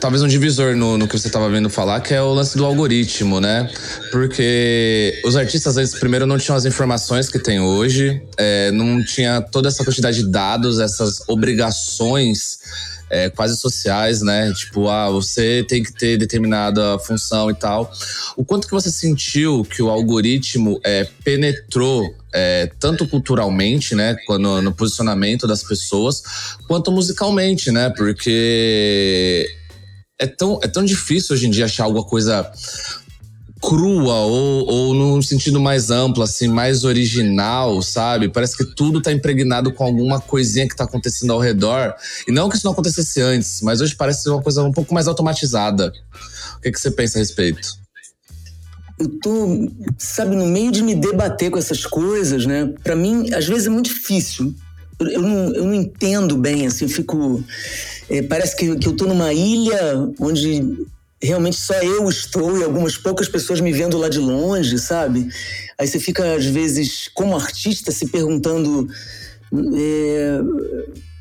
talvez 0.00 0.22
um 0.22 0.26
divisor 0.26 0.74
no, 0.74 0.96
no 0.96 1.06
que 1.06 1.16
você 1.16 1.28
estava 1.28 1.48
vendo 1.48 1.68
falar, 1.68 2.00
que 2.00 2.14
é 2.14 2.22
o 2.22 2.32
lance 2.32 2.56
do 2.56 2.64
algoritmo, 2.64 3.38
né? 3.38 3.70
Porque 4.10 5.20
os 5.24 5.36
artistas 5.36 5.76
antes, 5.76 5.94
primeiro, 5.94 6.26
não 6.26 6.38
tinham 6.38 6.56
as 6.56 6.64
informações 6.64 7.28
que 7.28 7.38
tem 7.38 7.60
hoje, 7.60 8.20
é, 8.36 8.70
não 8.72 9.04
tinha 9.04 9.42
toda 9.42 9.68
essa 9.68 9.84
quantidade 9.84 10.24
de 10.24 10.30
dados, 10.30 10.80
essas 10.80 11.22
obrigações 11.28 12.58
é, 13.10 13.28
quase 13.28 13.56
sociais, 13.56 14.22
né? 14.22 14.52
Tipo, 14.52 14.88
ah, 14.88 15.10
você 15.10 15.64
tem 15.68 15.82
que 15.82 15.92
ter 15.92 16.16
determinada 16.16 16.98
função 17.00 17.50
e 17.50 17.54
tal. 17.54 17.92
O 18.36 18.44
quanto 18.44 18.68
que 18.68 18.72
você 18.72 18.90
sentiu 18.90 19.64
que 19.64 19.82
o 19.82 19.90
algoritmo 19.90 20.80
é, 20.84 21.04
penetrou 21.24 22.14
é, 22.32 22.70
tanto 22.78 23.08
culturalmente, 23.08 23.94
né, 23.96 24.16
quando, 24.24 24.62
no 24.62 24.72
posicionamento 24.72 25.48
das 25.48 25.64
pessoas, 25.64 26.22
quanto 26.68 26.92
musicalmente, 26.92 27.72
né? 27.72 27.90
Porque 27.90 29.48
é 30.20 30.26
tão, 30.26 30.60
é 30.62 30.68
tão 30.68 30.84
difícil 30.84 31.34
hoje 31.34 31.46
em 31.46 31.50
dia 31.50 31.64
achar 31.64 31.84
alguma 31.84 32.04
coisa 32.04 32.48
crua 33.60 34.14
ou, 34.14 34.66
ou 34.66 34.94
num 34.94 35.20
sentido 35.20 35.60
mais 35.60 35.90
amplo, 35.90 36.22
assim, 36.22 36.48
mais 36.48 36.84
original, 36.84 37.82
sabe? 37.82 38.28
Parece 38.28 38.56
que 38.56 38.64
tudo 38.64 39.02
tá 39.02 39.12
impregnado 39.12 39.72
com 39.72 39.84
alguma 39.84 40.20
coisinha 40.20 40.66
que 40.66 40.74
tá 40.74 40.84
acontecendo 40.84 41.32
ao 41.32 41.38
redor. 41.38 41.94
E 42.26 42.32
não 42.32 42.48
que 42.48 42.56
isso 42.56 42.64
não 42.64 42.72
acontecesse 42.72 43.20
antes, 43.20 43.60
mas 43.62 43.80
hoje 43.80 43.94
parece 43.94 44.28
uma 44.28 44.42
coisa 44.42 44.62
um 44.62 44.72
pouco 44.72 44.94
mais 44.94 45.06
automatizada. 45.06 45.92
O 46.56 46.60
que, 46.62 46.72
que 46.72 46.80
você 46.80 46.90
pensa 46.90 47.18
a 47.18 47.20
respeito? 47.20 47.68
Eu 48.98 49.08
tô, 49.20 49.70
sabe, 49.98 50.36
no 50.36 50.46
meio 50.46 50.72
de 50.72 50.82
me 50.82 50.94
debater 50.94 51.50
com 51.50 51.58
essas 51.58 51.84
coisas, 51.84 52.46
né? 52.46 52.72
Para 52.82 52.96
mim, 52.96 53.32
às 53.32 53.46
vezes 53.46 53.66
é 53.66 53.70
muito 53.70 53.86
difícil. 53.86 54.54
Eu 55.00 55.22
não, 55.22 55.54
eu 55.54 55.64
não 55.64 55.74
entendo 55.74 56.36
bem, 56.36 56.66
assim, 56.66 56.84
eu 56.84 56.90
fico. 56.90 57.42
É, 58.10 58.20
parece 58.22 58.54
que, 58.56 58.76
que 58.76 58.86
eu 58.86 58.94
tô 58.94 59.06
numa 59.06 59.32
ilha 59.32 60.10
onde 60.18 60.76
realmente 61.26 61.56
só 61.56 61.74
eu 61.74 62.08
estou 62.08 62.58
e 62.58 62.64
algumas 62.64 62.96
poucas 62.96 63.28
pessoas 63.28 63.60
me 63.60 63.72
vendo 63.72 63.98
lá 63.98 64.08
de 64.08 64.18
longe, 64.18 64.78
sabe? 64.78 65.28
Aí 65.78 65.86
você 65.86 66.00
fica, 66.00 66.34
às 66.34 66.46
vezes, 66.46 67.10
como 67.12 67.36
artista, 67.36 67.92
se 67.92 68.06
perguntando 68.08 68.88
é, 69.74 70.40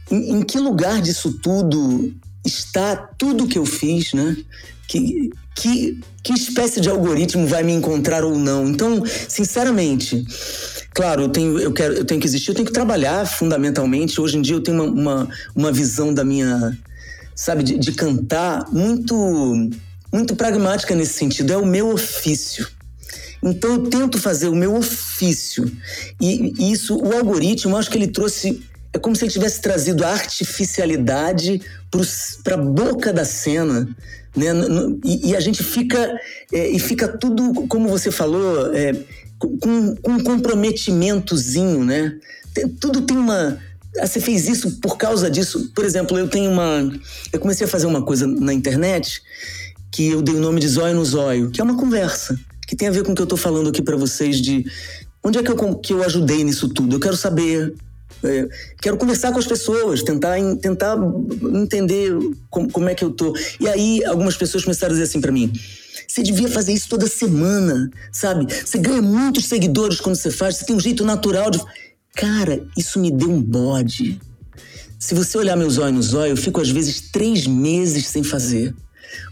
em, 0.09 0.37
em, 0.37 0.41
que 0.41 0.57
lugar 0.57 1.01
disso 1.01 1.33
tudo 1.41 2.13
está 2.45 2.95
tudo 2.95 3.47
que 3.47 3.57
eu 3.57 3.65
fiz, 3.65 4.13
né? 4.13 4.37
Que, 4.87 5.29
que, 5.55 5.99
que 6.23 6.33
espécie 6.33 6.79
de 6.79 6.89
algoritmo 6.89 7.45
vai 7.45 7.61
me 7.61 7.73
encontrar 7.73 8.23
ou 8.23 8.37
não? 8.37 8.67
Então, 8.67 9.03
sinceramente, 9.27 10.25
claro, 10.93 11.23
eu 11.23 11.29
tenho, 11.29 11.59
eu 11.59 11.73
quero, 11.73 11.93
eu 11.93 12.05
tenho 12.05 12.21
que 12.21 12.27
existir, 12.27 12.51
eu 12.51 12.55
tenho 12.55 12.67
que 12.67 12.73
trabalhar 12.73 13.27
fundamentalmente. 13.27 14.21
Hoje 14.21 14.37
em 14.37 14.41
dia 14.41 14.55
eu 14.55 14.61
tenho 14.61 14.81
uma, 14.81 14.91
uma, 14.91 15.29
uma 15.53 15.71
visão 15.71 16.13
da 16.13 16.23
minha, 16.23 16.77
sabe, 17.35 17.63
de, 17.63 17.77
de 17.77 17.91
cantar 17.91 18.65
muito 18.71 19.69
muito 20.11 20.35
pragmática 20.35 20.95
nesse 20.95 21.13
sentido, 21.13 21.53
é 21.53 21.57
o 21.57 21.65
meu 21.65 21.91
ofício. 21.91 22.67
Então 23.41 23.71
eu 23.75 23.83
tento 23.89 24.17
fazer 24.17 24.49
o 24.49 24.55
meu 24.55 24.75
ofício. 24.75 25.71
E, 26.19 26.53
e 26.59 26.71
isso, 26.71 26.97
o 26.97 27.13
algoritmo, 27.15 27.77
acho 27.77 27.89
que 27.89 27.97
ele 27.97 28.07
trouxe. 28.07 28.61
É 28.91 28.97
como 28.97 29.15
se 29.15 29.23
ele 29.23 29.31
tivesse 29.31 29.61
trazido 29.61 30.03
a 30.03 30.09
artificialidade 30.09 31.61
para 32.43 32.55
a 32.55 32.57
boca 32.57 33.13
da 33.13 33.23
cena. 33.23 33.87
Né? 34.35 34.47
E, 35.05 35.29
e 35.29 35.35
a 35.35 35.39
gente 35.39 35.63
fica. 35.63 36.19
É, 36.51 36.69
e 36.69 36.79
fica 36.79 37.07
tudo, 37.07 37.67
como 37.67 37.87
você 37.87 38.11
falou, 38.11 38.73
é, 38.73 38.93
com, 39.37 39.95
com 39.95 40.11
um 40.11 40.23
comprometimentozinho, 40.23 41.85
né? 41.85 42.15
Tem, 42.53 42.67
tudo 42.67 43.01
tem 43.01 43.17
uma. 43.17 43.57
Ah, 43.99 44.05
você 44.05 44.19
fez 44.19 44.47
isso 44.47 44.79
por 44.81 44.97
causa 44.97 45.31
disso. 45.31 45.71
Por 45.73 45.85
exemplo, 45.85 46.17
eu 46.17 46.27
tenho 46.27 46.51
uma. 46.51 46.91
Eu 47.31 47.39
comecei 47.39 47.65
a 47.65 47.69
fazer 47.69 47.85
uma 47.85 48.03
coisa 48.03 48.27
na 48.27 48.53
internet 48.53 49.21
que 49.99 50.07
eu 50.07 50.21
dei 50.21 50.33
o 50.33 50.39
nome 50.39 50.61
de 50.61 50.67
Zóio 50.69 50.95
no 50.95 51.03
Zóio, 51.03 51.51
que 51.51 51.59
é 51.59 51.63
uma 51.63 51.75
conversa, 51.75 52.39
que 52.65 52.73
tem 52.73 52.87
a 52.87 52.91
ver 52.91 53.03
com 53.03 53.11
o 53.11 53.15
que 53.15 53.21
eu 53.21 53.27
tô 53.27 53.35
falando 53.35 53.67
aqui 53.67 53.81
para 53.81 53.97
vocês 53.97 54.39
de 54.39 54.65
onde 55.21 55.37
é 55.37 55.43
que 55.43 55.51
eu, 55.51 55.75
que 55.75 55.91
eu 55.91 56.01
ajudei 56.05 56.41
nisso 56.41 56.69
tudo. 56.69 56.95
Eu 56.95 57.01
quero 57.01 57.17
saber, 57.17 57.75
é, 58.23 58.47
quero 58.81 58.95
conversar 58.95 59.33
com 59.33 59.39
as 59.39 59.45
pessoas, 59.45 60.01
tentar, 60.01 60.37
tentar 60.61 60.97
entender 61.53 62.17
como, 62.49 62.71
como 62.71 62.87
é 62.87 62.95
que 62.95 63.03
eu 63.03 63.11
tô. 63.11 63.35
E 63.59 63.67
aí 63.67 64.01
algumas 64.05 64.37
pessoas 64.37 64.63
começaram 64.63 64.93
a 64.93 64.95
dizer 64.95 65.09
assim 65.09 65.19
para 65.19 65.33
mim, 65.33 65.51
você 66.07 66.23
devia 66.23 66.47
fazer 66.47 66.71
isso 66.71 66.87
toda 66.87 67.05
semana, 67.05 67.91
sabe? 68.09 68.47
Você 68.53 68.77
ganha 68.77 69.01
muitos 69.01 69.47
seguidores 69.47 69.99
quando 69.99 70.15
você 70.15 70.31
faz, 70.31 70.55
você 70.55 70.65
tem 70.65 70.77
um 70.77 70.79
jeito 70.79 71.03
natural 71.03 71.51
de. 71.51 71.59
Cara, 72.15 72.65
isso 72.77 73.01
me 73.01 73.11
deu 73.11 73.29
um 73.29 73.41
bode. 73.41 74.17
Se 74.97 75.13
você 75.13 75.37
olhar 75.37 75.57
meus 75.57 75.77
olhos 75.77 75.93
no 75.93 76.01
zóio, 76.01 76.31
eu 76.31 76.37
fico 76.37 76.61
às 76.61 76.69
vezes 76.69 77.01
três 77.11 77.45
meses 77.45 78.07
sem 78.07 78.23
fazer 78.23 78.73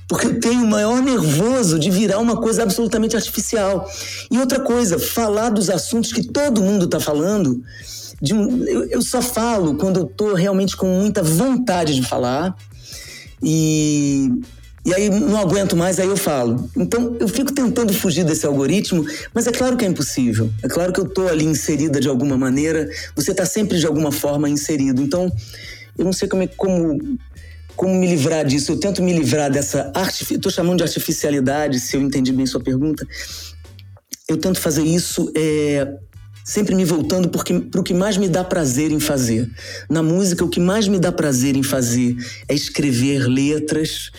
porque 0.07 0.27
eu 0.27 0.39
tenho 0.39 0.63
o 0.63 0.67
maior 0.67 1.01
nervoso 1.01 1.77
de 1.77 1.91
virar 1.91 2.19
uma 2.19 2.37
coisa 2.37 2.63
absolutamente 2.63 3.15
artificial. 3.15 3.89
E 4.31 4.37
outra 4.37 4.59
coisa, 4.61 4.97
falar 4.97 5.49
dos 5.49 5.69
assuntos 5.69 6.13
que 6.13 6.23
todo 6.23 6.61
mundo 6.61 6.85
está 6.85 6.99
falando. 6.99 7.61
Um, 8.21 8.63
eu, 8.63 8.83
eu, 8.85 9.01
só 9.01 9.21
falo 9.21 9.75
quando 9.75 9.99
eu 9.99 10.05
estou 10.05 10.33
realmente 10.33 10.77
com 10.77 10.87
muita 10.87 11.21
vontade 11.21 11.93
de 11.93 12.07
falar. 12.07 12.55
E, 13.43 14.31
e 14.85 14.93
aí 14.93 15.09
não 15.09 15.37
aguento 15.37 15.75
mais, 15.75 15.99
aí 15.99 16.07
eu 16.07 16.15
falo. 16.15 16.69
Então 16.75 17.17
eu 17.19 17.27
fico 17.27 17.51
tentando 17.51 17.93
fugir 17.93 18.23
desse 18.23 18.45
algoritmo, 18.45 19.05
mas 19.33 19.45
é 19.45 19.51
claro 19.51 19.75
que 19.75 19.83
é 19.83 19.89
impossível. 19.89 20.49
É 20.63 20.69
claro 20.69 20.93
que 20.93 21.01
eu 21.01 21.05
estou 21.05 21.27
ali 21.27 21.43
inserida 21.43 21.99
de 21.99 22.07
alguma 22.07 22.37
maneira. 22.37 22.89
Você 23.13 23.31
está 23.31 23.45
sempre 23.45 23.77
de 23.77 23.85
alguma 23.85 24.11
forma 24.11 24.49
inserido. 24.49 25.01
Então 25.01 25.29
eu 25.97 26.05
não 26.05 26.13
sei 26.13 26.29
como, 26.29 26.43
é, 26.43 26.47
como 26.47 27.19
como 27.77 27.93
me 27.93 28.07
livrar 28.07 28.43
disso? 28.43 28.71
Eu 28.71 28.79
tento 28.79 29.01
me 29.03 29.13
livrar 29.13 29.51
dessa 29.51 29.93
estou 30.31 30.51
chamando 30.51 30.77
de 30.77 30.83
artificialidade, 30.83 31.79
se 31.79 31.95
eu 31.95 32.01
entendi 32.01 32.33
bem 32.33 32.45
sua 32.45 32.59
pergunta. 32.59 33.07
Eu 34.27 34.35
tento 34.35 34.59
fazer 34.59 34.83
isso 34.83 35.31
é, 35.37 35.87
sempre 36.43 36.73
me 36.73 36.83
voltando 36.83 37.29
para 37.29 37.79
o 37.79 37.83
que 37.83 37.93
mais 37.93 38.17
me 38.17 38.27
dá 38.27 38.43
prazer 38.43 38.91
em 38.91 38.99
fazer. 38.99 39.49
Na 39.89 40.01
música, 40.01 40.43
o 40.43 40.49
que 40.49 40.59
mais 40.59 40.87
me 40.87 40.99
dá 40.99 41.11
prazer 41.11 41.55
em 41.55 41.63
fazer 41.63 42.17
é 42.49 42.55
escrever 42.55 43.27
letras 43.27 44.11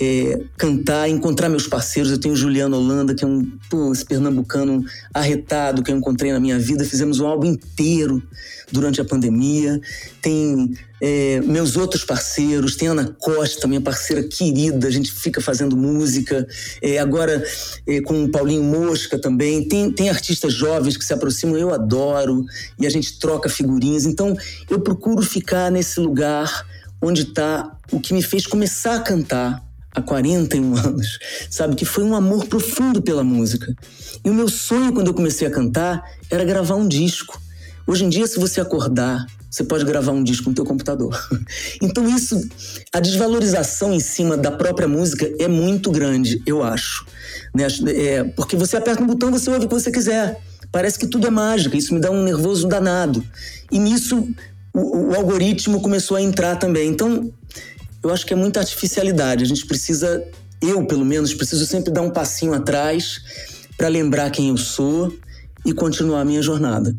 é, 0.00 0.40
cantar, 0.56 1.08
encontrar 1.08 1.48
meus 1.48 1.66
parceiros. 1.66 2.10
Eu 2.10 2.18
tenho 2.18 2.34
o 2.34 2.36
Juliano 2.36 2.76
Holanda, 2.76 3.14
que 3.14 3.24
é 3.24 3.26
um 3.26 3.50
pô, 3.70 3.92
esse 3.92 4.04
pernambucano 4.04 4.84
arretado 5.12 5.82
que 5.82 5.90
eu 5.90 5.96
encontrei 5.96 6.32
na 6.32 6.40
minha 6.40 6.58
vida. 6.58 6.84
Fizemos 6.84 7.18
um 7.18 7.26
álbum 7.26 7.46
inteiro 7.46 8.22
durante 8.70 9.00
a 9.00 9.04
pandemia. 9.04 9.80
Tem 10.20 10.74
é, 11.00 11.40
meus 11.40 11.76
outros 11.76 12.04
parceiros, 12.04 12.76
tem 12.76 12.88
Ana 12.88 13.16
Costa, 13.18 13.66
minha 13.66 13.80
parceira 13.80 14.22
querida, 14.22 14.86
a 14.86 14.90
gente 14.90 15.10
fica 15.10 15.40
fazendo 15.40 15.76
música. 15.76 16.46
É, 16.82 16.98
agora 16.98 17.42
é, 17.86 18.00
com 18.02 18.24
o 18.24 18.30
Paulinho 18.30 18.64
Mosca 18.64 19.18
também. 19.18 19.66
Tem, 19.66 19.90
tem 19.90 20.10
artistas 20.10 20.52
jovens 20.52 20.96
que 20.96 21.04
se 21.04 21.14
aproximam, 21.14 21.56
eu 21.56 21.72
adoro, 21.72 22.44
e 22.78 22.86
a 22.86 22.90
gente 22.90 23.18
troca 23.18 23.48
figurinhas. 23.48 24.04
Então 24.04 24.36
eu 24.68 24.80
procuro 24.80 25.22
ficar 25.22 25.70
nesse 25.70 26.00
lugar 26.00 26.66
onde 27.00 27.22
está 27.22 27.78
o 27.92 28.00
que 28.00 28.12
me 28.12 28.22
fez 28.22 28.46
começar 28.46 28.96
a 28.96 29.00
cantar 29.00 29.65
há 29.96 30.02
41 30.02 30.76
anos, 30.76 31.18
sabe? 31.50 31.74
Que 31.74 31.86
foi 31.86 32.04
um 32.04 32.14
amor 32.14 32.46
profundo 32.46 33.00
pela 33.00 33.24
música. 33.24 33.74
E 34.22 34.28
o 34.28 34.34
meu 34.34 34.48
sonho 34.48 34.92
quando 34.92 35.08
eu 35.08 35.14
comecei 35.14 35.48
a 35.48 35.50
cantar 35.50 36.04
era 36.30 36.44
gravar 36.44 36.74
um 36.74 36.86
disco. 36.86 37.40
Hoje 37.86 38.04
em 38.04 38.08
dia, 38.08 38.26
se 38.26 38.38
você 38.38 38.60
acordar, 38.60 39.24
você 39.50 39.64
pode 39.64 39.84
gravar 39.84 40.12
um 40.12 40.22
disco 40.22 40.50
no 40.50 40.54
teu 40.54 40.64
computador. 40.64 41.18
Então 41.80 42.08
isso, 42.08 42.38
a 42.92 43.00
desvalorização 43.00 43.92
em 43.92 44.00
cima 44.00 44.36
da 44.36 44.50
própria 44.50 44.88
música 44.88 45.30
é 45.38 45.48
muito 45.48 45.90
grande, 45.90 46.42
eu 46.44 46.62
acho. 46.62 47.06
Né? 47.54 47.66
É, 47.88 48.24
porque 48.24 48.56
você 48.56 48.76
aperta 48.76 49.02
um 49.02 49.06
botão, 49.06 49.30
você 49.30 49.48
ouve 49.48 49.64
o 49.64 49.68
que 49.68 49.74
você 49.74 49.90
quiser. 49.90 50.40
Parece 50.72 50.98
que 50.98 51.06
tudo 51.06 51.26
é 51.26 51.30
mágica, 51.30 51.76
isso 51.76 51.94
me 51.94 52.00
dá 52.00 52.10
um 52.10 52.22
nervoso 52.22 52.66
danado. 52.66 53.24
E 53.70 53.78
nisso 53.78 54.28
o, 54.74 55.10
o 55.10 55.14
algoritmo 55.14 55.80
começou 55.80 56.16
a 56.16 56.22
entrar 56.22 56.56
também. 56.56 56.88
Então, 56.88 57.32
eu 58.08 58.14
acho 58.14 58.26
que 58.26 58.32
é 58.32 58.36
muita 58.36 58.60
artificialidade. 58.60 59.44
A 59.44 59.46
gente 59.46 59.66
precisa, 59.66 60.22
eu 60.60 60.84
pelo 60.86 61.04
menos, 61.04 61.34
preciso 61.34 61.66
sempre 61.66 61.92
dar 61.92 62.02
um 62.02 62.10
passinho 62.10 62.54
atrás 62.54 63.20
para 63.76 63.88
lembrar 63.88 64.30
quem 64.30 64.48
eu 64.48 64.56
sou 64.56 65.12
e 65.64 65.72
continuar 65.72 66.20
a 66.20 66.24
minha 66.24 66.42
jornada. 66.42 66.94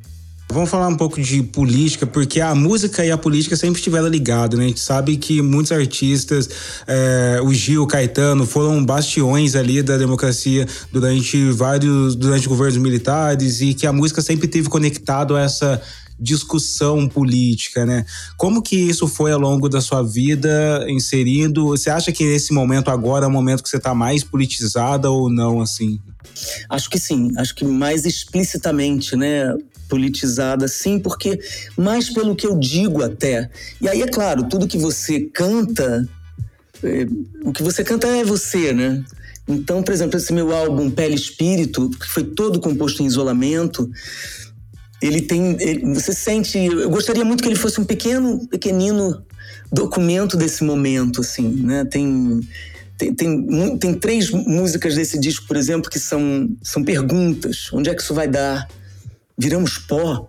Vamos 0.50 0.70
falar 0.70 0.88
um 0.88 0.96
pouco 0.96 1.22
de 1.22 1.44
política, 1.44 2.08
porque 2.08 2.40
a 2.40 2.56
música 2.56 3.06
e 3.06 3.12
a 3.12 3.18
política 3.18 3.58
sempre 3.58 3.80
estiveram 3.80 4.08
ligados, 4.08 4.58
né? 4.58 4.66
A 4.66 4.68
gente 4.70 4.80
sabe 4.80 5.18
que 5.18 5.42
muitos 5.42 5.74
artistas, 5.74 6.50
é, 6.88 7.40
o 7.44 7.54
Gil, 7.54 7.84
o 7.84 7.88
Caetano, 7.88 8.46
foram 8.46 8.84
bastiões 8.84 9.56
ali 9.56 9.84
da 9.84 9.98
democracia 9.98 10.66
durante 10.92 11.52
vários, 11.52 12.16
durante 12.16 12.48
governos 12.48 12.78
militares 12.78 13.60
e 13.60 13.74
que 13.74 13.86
a 13.86 13.92
música 13.92 14.22
sempre 14.22 14.48
teve 14.48 14.70
conectado 14.70 15.36
a 15.36 15.42
essa 15.42 15.82
discussão 16.20 17.08
política, 17.08 17.86
né? 17.86 18.06
Como 18.38 18.62
que 18.62 18.76
isso 18.76 19.08
foi 19.08 19.32
ao 19.32 19.40
longo 19.40 19.70
da 19.70 19.82
sua 19.82 20.02
vida 20.02 20.86
inserindo? 20.90 21.68
Você 21.68 21.90
acha 21.90 22.12
que 22.12 22.26
nesse 22.26 22.54
momento 22.54 22.90
agora 22.90 23.26
é 23.26 23.28
o 23.28 23.32
momento 23.32 23.62
que 23.64 23.70
você 23.70 23.78
está 23.78 23.94
mais 23.94 24.24
politizada 24.24 25.10
ou 25.10 25.30
não, 25.30 25.62
assim? 25.62 26.00
Acho 26.70 26.90
que 26.90 27.00
sim, 27.00 27.32
acho 27.38 27.56
que 27.56 27.66
mais 27.66 28.06
explicitamente, 28.06 29.16
né? 29.16 29.56
Politizada, 29.88 30.68
sim, 30.68 31.00
porque 31.00 31.40
mais 31.78 32.10
pelo 32.10 32.36
que 32.36 32.46
eu 32.46 32.58
digo 32.58 33.04
até. 33.04 33.50
E 33.80 33.88
aí, 33.88 34.02
é 34.02 34.08
claro, 34.08 34.44
tudo 34.44 34.68
que 34.68 34.78
você 34.78 35.22
canta, 35.22 36.08
é, 36.84 37.08
o 37.44 37.54
que 37.54 37.64
você 37.64 37.84
canta 37.84 38.08
é 38.08 38.24
você, 38.24 38.74
né? 38.74 39.04
Então, 39.48 39.82
por 39.82 39.94
exemplo, 39.94 40.18
esse 40.18 40.34
meu 40.34 40.54
álbum 40.54 40.90
Pele 40.92 41.16
Espírito, 41.16 41.90
que 41.90 42.08
foi 42.08 42.24
todo 42.24 42.60
composto 42.60 43.02
em 43.02 43.06
isolamento, 43.06 43.90
ele 45.02 45.22
tem. 45.22 45.56
Ele, 45.60 45.94
você 45.94 46.14
sente. 46.14 46.58
Eu 46.58 46.90
gostaria 46.90 47.24
muito 47.24 47.44
que 47.44 47.50
ele 47.50 47.56
fosse 47.56 47.80
um 47.80 47.86
pequeno, 47.86 48.48
pequenino 48.48 49.24
documento 49.72 50.36
desse 50.38 50.64
momento, 50.64 51.22
assim, 51.22 51.48
né? 51.50 51.86
Tem. 51.86 52.42
Tem, 52.98 53.14
tem, 53.14 53.78
tem 53.78 53.94
três 53.94 54.32
músicas 54.32 54.96
desse 54.96 55.20
disco, 55.20 55.46
por 55.46 55.56
exemplo, 55.56 55.88
que 55.88 56.00
são, 56.00 56.50
são 56.64 56.84
perguntas. 56.84 57.70
Onde 57.72 57.92
é 57.92 57.94
que 57.94 58.02
isso 58.02 58.12
vai 58.12 58.28
dar? 58.28 58.68
Viramos 59.38 59.78
pó? 59.78 60.28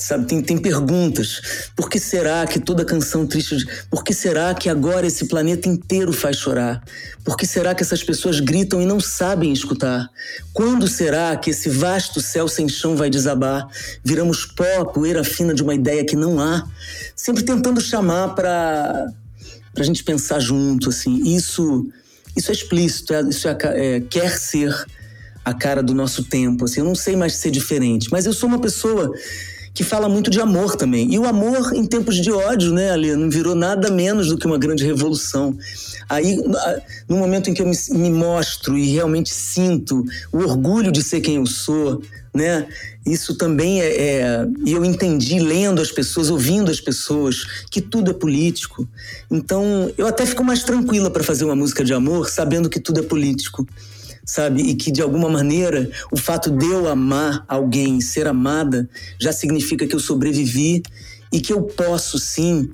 Sabe, 0.00 0.26
tem, 0.26 0.40
tem 0.40 0.56
perguntas. 0.56 1.70
Por 1.76 1.90
que 1.90 2.00
será 2.00 2.46
que 2.46 2.58
toda 2.58 2.86
canção 2.86 3.26
triste. 3.26 3.66
Por 3.90 4.02
que 4.02 4.14
será 4.14 4.54
que 4.54 4.70
agora 4.70 5.06
esse 5.06 5.26
planeta 5.26 5.68
inteiro 5.68 6.10
faz 6.10 6.38
chorar? 6.38 6.82
Por 7.22 7.36
que 7.36 7.46
será 7.46 7.74
que 7.74 7.82
essas 7.82 8.02
pessoas 8.02 8.40
gritam 8.40 8.80
e 8.80 8.86
não 8.86 8.98
sabem 8.98 9.52
escutar? 9.52 10.08
Quando 10.54 10.88
será 10.88 11.36
que 11.36 11.50
esse 11.50 11.68
vasto 11.68 12.18
céu 12.18 12.48
sem 12.48 12.66
chão 12.66 12.96
vai 12.96 13.10
desabar? 13.10 13.68
Viramos 14.02 14.46
pó, 14.46 14.86
poeira 14.86 15.22
fina 15.22 15.52
de 15.52 15.62
uma 15.62 15.74
ideia 15.74 16.04
que 16.04 16.16
não 16.16 16.40
há. 16.40 16.66
Sempre 17.14 17.42
tentando 17.42 17.78
chamar 17.78 18.34
para 18.34 19.06
a 19.76 19.82
gente 19.82 20.02
pensar 20.02 20.40
junto, 20.40 20.88
assim. 20.88 21.36
Isso, 21.36 21.86
isso 22.34 22.50
é 22.50 22.54
explícito, 22.54 23.12
é, 23.12 23.20
isso 23.22 23.46
é, 23.46 23.56
é, 23.62 24.00
quer 24.00 24.30
ser 24.38 24.74
a 25.44 25.52
cara 25.52 25.82
do 25.82 25.94
nosso 25.94 26.24
tempo. 26.24 26.64
Assim. 26.64 26.80
Eu 26.80 26.86
não 26.86 26.94
sei 26.94 27.16
mais 27.16 27.34
ser 27.34 27.50
diferente, 27.50 28.08
mas 28.10 28.24
eu 28.24 28.32
sou 28.32 28.48
uma 28.48 28.60
pessoa 28.60 29.12
que 29.72 29.84
fala 29.84 30.08
muito 30.08 30.30
de 30.30 30.40
amor 30.40 30.76
também. 30.76 31.12
E 31.12 31.18
o 31.18 31.26
amor 31.26 31.72
em 31.74 31.86
tempos 31.86 32.16
de 32.16 32.30
ódio, 32.30 32.72
né, 32.72 32.90
Ali? 32.90 33.14
Não 33.14 33.30
virou 33.30 33.54
nada 33.54 33.90
menos 33.90 34.28
do 34.28 34.36
que 34.36 34.46
uma 34.46 34.58
grande 34.58 34.84
revolução. 34.84 35.56
Aí, 36.08 36.36
no 37.08 37.16
momento 37.16 37.50
em 37.50 37.54
que 37.54 37.62
eu 37.62 37.66
me, 37.66 37.76
me 37.90 38.10
mostro 38.10 38.76
e 38.76 38.92
realmente 38.92 39.32
sinto 39.32 40.04
o 40.32 40.38
orgulho 40.38 40.90
de 40.90 41.02
ser 41.02 41.20
quem 41.20 41.36
eu 41.36 41.46
sou, 41.46 42.02
né? 42.34 42.66
Isso 43.06 43.36
também 43.36 43.80
é, 43.80 43.86
é, 43.86 44.46
E 44.66 44.72
eu 44.72 44.84
entendi 44.84 45.38
lendo 45.38 45.80
as 45.80 45.90
pessoas, 45.90 46.30
ouvindo 46.30 46.70
as 46.70 46.80
pessoas, 46.80 47.44
que 47.70 47.80
tudo 47.80 48.10
é 48.10 48.14
político. 48.14 48.88
Então, 49.30 49.90
eu 49.96 50.06
até 50.06 50.26
fico 50.26 50.44
mais 50.44 50.62
tranquila 50.62 51.10
para 51.10 51.24
fazer 51.24 51.44
uma 51.44 51.56
música 51.56 51.84
de 51.84 51.94
amor, 51.94 52.28
sabendo 52.28 52.68
que 52.68 52.80
tudo 52.80 53.00
é 53.00 53.02
político 53.02 53.66
sabe? 54.30 54.62
E 54.62 54.74
que 54.76 54.92
de 54.92 55.02
alguma 55.02 55.28
maneira 55.28 55.90
o 56.12 56.16
fato 56.16 56.50
de 56.50 56.66
eu 56.66 56.88
amar 56.88 57.44
alguém, 57.48 58.00
ser 58.00 58.28
amada, 58.28 58.88
já 59.20 59.32
significa 59.32 59.86
que 59.86 59.94
eu 59.94 59.98
sobrevivi 59.98 60.82
e 61.32 61.40
que 61.40 61.52
eu 61.52 61.62
posso 61.62 62.16
sim, 62.16 62.70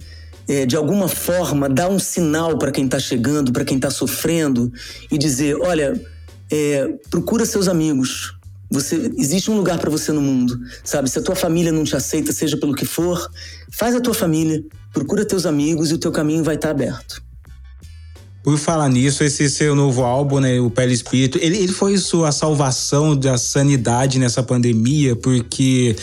é, 0.47 0.67
de 0.67 0.77
alguma 0.77 1.09
forma, 1.09 1.67
dar 1.67 1.89
um 1.89 1.99
sinal 1.99 2.59
para 2.59 2.71
quem 2.71 2.85
está 2.85 2.99
chegando, 2.99 3.53
para 3.53 3.65
quem 3.65 3.77
está 3.77 3.91
sofrendo 3.91 4.71
e 5.11 5.17
dizer: 5.17 5.57
olha, 5.57 5.99
é, 6.53 6.95
procura 7.11 7.47
seus 7.47 7.69
amigos. 7.69 8.35
Você 8.69 9.11
existe 9.17 9.51
um 9.51 9.57
lugar 9.57 9.79
para 9.79 9.89
você 9.89 10.13
no 10.13 10.21
mundo, 10.21 10.59
sabe? 10.85 11.09
Se 11.09 11.19
a 11.19 11.23
tua 11.23 11.37
família 11.37 11.73
não 11.73 11.85
te 11.85 11.97
aceita, 11.97 12.33
seja 12.33 12.57
pelo 12.59 12.75
que 12.75 12.85
for, 12.85 13.31
faz 13.71 13.95
a 13.95 14.01
tua 14.01 14.13
família, 14.13 14.63
procura 14.93 15.25
teus 15.25 15.47
amigos 15.47 15.91
e 15.91 15.95
o 15.95 15.99
teu 15.99 16.13
caminho 16.13 16.45
vai 16.45 16.57
estar 16.57 16.69
tá 16.69 16.73
aberto. 16.73 17.23
Por 18.47 18.57
falar 18.59 18.89
nisso, 18.89 19.25
esse 19.25 19.51
seu 19.51 19.75
novo 19.75 20.05
álbum, 20.05 20.39
né, 20.39 20.61
o 20.61 20.71
Pele 20.71 20.95
Espírito, 20.95 21.37
ele, 21.43 21.57
ele 21.57 21.73
foi 21.73 21.99
sua 21.99 22.31
salvação 22.31 23.17
da 23.17 23.37
sanidade 23.37 24.21
nessa 24.21 24.41
pandemia, 24.41 25.17
porque 25.17 25.97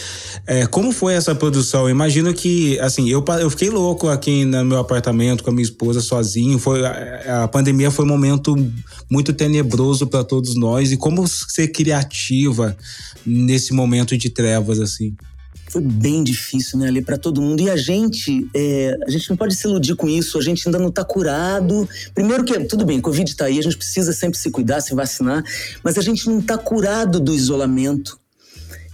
é, 0.46 0.66
como 0.66 0.92
foi 0.92 1.14
essa 1.14 1.34
produção? 1.34 1.84
Eu 1.84 1.92
imagino 1.92 2.34
que, 2.34 2.78
assim, 2.82 3.08
eu, 3.08 3.24
eu 3.40 3.50
fiquei 3.50 3.70
louco 3.70 4.10
aqui 4.10 4.44
no 4.44 4.66
meu 4.66 4.78
apartamento 4.78 5.42
com 5.42 5.52
a 5.52 5.54
minha 5.54 5.64
esposa 5.64 6.02
sozinho. 6.02 6.60
Foi 6.60 6.86
a, 6.86 7.44
a 7.46 7.48
pandemia 7.48 7.90
foi 7.90 8.04
um 8.04 8.10
momento 8.10 8.54
muito 9.10 9.32
tenebroso 9.32 10.06
para 10.08 10.22
todos 10.22 10.54
nós. 10.54 10.92
E 10.92 10.98
como 10.98 11.26
ser 11.26 11.70
criativa 11.70 12.76
nesse 13.26 13.72
momento 13.72 14.18
de 14.18 14.30
trevas, 14.30 14.82
assim? 14.82 15.16
Foi 15.74 15.82
bem 15.82 16.24
difícil, 16.24 16.78
né, 16.78 16.88
ali 16.88 17.02
para 17.02 17.18
todo 17.18 17.42
mundo. 17.42 17.60
E 17.62 17.70
a 17.70 17.76
gente, 17.76 18.48
é, 18.54 18.96
a 19.08 19.10
gente 19.10 19.28
não 19.28 19.36
pode 19.36 19.56
se 19.56 19.68
iludir 19.68 19.96
com 19.96 20.08
isso. 20.08 20.38
A 20.38 20.42
gente 20.42 20.68
ainda 20.68 20.78
não 20.78 20.92
tá 20.92 21.04
curado. 21.04 21.90
Primeiro 22.14 22.44
que 22.44 22.60
tudo 22.66 22.86
bem, 22.86 23.02
Covid 23.02 23.36
tá 23.36 23.46
aí, 23.46 23.58
a 23.58 23.62
gente 23.62 23.76
precisa 23.76 24.14
sempre 24.14 24.38
se 24.38 24.52
cuidar, 24.52 24.82
se 24.82 24.94
vacinar, 24.94 25.44
mas 25.84 25.98
a 25.98 26.02
gente 26.02 26.28
não 26.28 26.40
tá 26.40 26.58
curado 26.60 27.20
do 27.20 27.34
isolamento. 27.34 28.20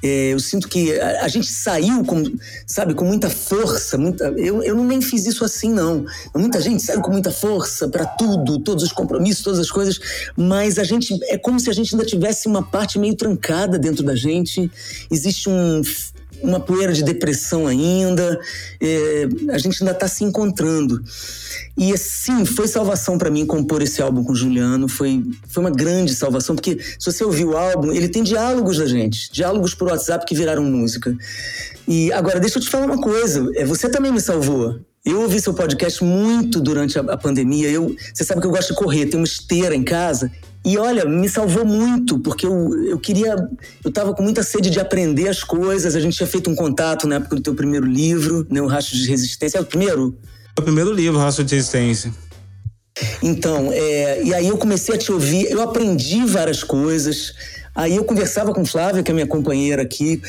É, 0.02 0.30
eu 0.32 0.40
sinto 0.40 0.70
que 0.70 0.98
a, 0.98 1.26
a, 1.26 1.28
gente 1.28 1.48
saiu 1.48 2.06
com, 2.06 2.24
sabe, 2.66 2.94
com 2.94 3.04
muita 3.04 3.30
força. 3.30 3.98
Muita, 3.98 4.30
eu, 4.38 4.64
eu 4.64 4.82
nem 4.82 5.02
fiz 5.02 5.26
isso 5.26 5.44
assim, 5.44 5.74
não. 5.74 6.06
Muita 6.34 6.62
gente 6.62 6.82
saiu 6.82 7.02
com 7.02 7.12
muita 7.12 7.30
força 7.30 7.90
para 7.90 8.06
tudo, 8.06 8.60
todos 8.60 8.86
os 8.86 8.94
compromissos, 8.94 9.44
todas 9.44 9.60
as 9.60 9.70
coisas, 9.70 10.00
mas 10.38 10.80
a 10.80 10.86
gente 10.86 11.20
é 11.24 11.38
como 11.38 11.60
se 11.60 11.70
a 11.70 11.74
gente 11.74 11.94
ainda 11.94 12.06
tivesse 12.06 12.48
uma 12.48 12.64
parte 12.64 12.98
meio 12.98 13.16
trancada 13.16 13.78
dentro 13.78 14.02
da 14.02 14.16
gente. 14.16 14.72
Existe 15.12 15.50
um, 15.50 15.82
uma 16.42 16.60
poeira 16.60 16.94
de 16.94 17.04
depressão 17.04 17.68
ainda, 17.68 18.40
é, 18.82 19.28
a 19.50 19.58
gente 19.58 19.82
ainda 19.82 19.94
está 19.94 20.08
se 20.08 20.24
encontrando. 20.24 21.02
E 21.78 21.94
assim, 21.94 22.46
foi 22.46 22.68
salvação 22.68 23.18
para 23.18 23.30
mim 23.30 23.46
compor 23.46 23.82
esse 23.82 24.02
álbum 24.02 24.24
com 24.24 24.34
o 24.34 24.36
Juliano, 24.36 24.88
foi, 24.88 25.24
foi 25.48 25.64
uma 25.64 25.72
grande 25.72 26.14
salvação, 26.14 26.56
porque 26.56 26.80
se 26.98 27.12
você 27.12 27.24
ouvir 27.24 27.46
o 27.46 27.58
álbum, 27.58 27.92
ele 27.92 28.10
tem 28.10 28.24
diálogos 28.24 28.78
da 28.78 28.86
gente, 28.86 29.32
diálogos 29.32 29.74
por 29.74 29.90
WhatsApp 29.90 30.26
que 30.26 30.36
viraram 30.36 30.64
música. 30.64 31.16
E 31.88 32.12
agora, 32.12 32.40
deixa 32.40 32.58
eu 32.58 32.62
te 32.62 32.70
falar 32.70 32.86
uma 32.86 33.02
coisa, 33.02 33.50
é, 33.56 33.66
você 33.66 33.90
também 33.90 34.12
me 34.12 34.22
salvou. 34.22 34.80
Eu 35.06 35.22
ouvi 35.22 35.40
seu 35.40 35.54
podcast 35.54 36.04
muito 36.04 36.60
durante 36.60 37.00
a, 37.00 37.02
a 37.02 37.18
pandemia. 37.18 37.70
Eu, 37.70 37.96
você 38.14 38.24
sabe 38.24 38.42
que 38.42 38.48
eu 38.48 38.52
gosto 38.52 38.74
de 38.74 38.76
correr, 38.76 39.06
tenho 39.06 39.22
uma 39.22 39.26
esteira 39.26 39.74
em 39.74 39.84
casa. 39.84 40.30
E 40.70 40.78
olha, 40.78 41.04
me 41.04 41.28
salvou 41.28 41.66
muito, 41.66 42.20
porque 42.20 42.46
eu, 42.46 42.72
eu 42.86 43.00
queria. 43.00 43.36
Eu 43.84 43.92
tava 43.92 44.14
com 44.14 44.22
muita 44.22 44.44
sede 44.44 44.70
de 44.70 44.80
aprender 44.80 45.28
as 45.28 45.44
coisas. 45.44 45.96
A 45.96 46.00
gente 46.00 46.16
tinha 46.16 46.28
feito 46.28 46.48
um 46.48 46.54
contato 46.54 47.08
na 47.08 47.16
época 47.16 47.38
do 47.38 47.42
teu 47.42 47.56
primeiro 47.56 47.88
livro, 47.88 48.46
né? 48.52 48.62
O 48.62 48.68
Rastro 48.68 48.96
de 48.96 49.10
Resistência. 49.10 49.58
É 49.58 49.62
o 49.62 49.66
primeiro? 49.66 50.16
É 50.56 50.62
o 50.62 50.64
primeiro 50.64 50.94
livro, 50.94 51.18
Rastro 51.18 51.44
de 51.44 51.56
Resistência. 51.56 52.14
Então, 53.24 53.72
é, 53.74 54.22
e 54.22 54.32
aí 54.32 54.48
eu 54.48 54.60
comecei 54.60 54.94
a 54.94 54.98
te 55.00 55.12
ouvir, 55.12 55.50
eu 55.50 55.60
aprendi 55.60 56.24
várias 56.24 56.64
coisas. 56.64 57.34
Aí 57.74 57.96
eu 57.96 58.04
conversava 58.04 58.54
com 58.54 58.64
Flávia, 58.64 59.02
que 59.02 59.10
é 59.10 59.14
minha 59.14 59.26
companheira 59.26 59.82
aqui, 59.82 60.22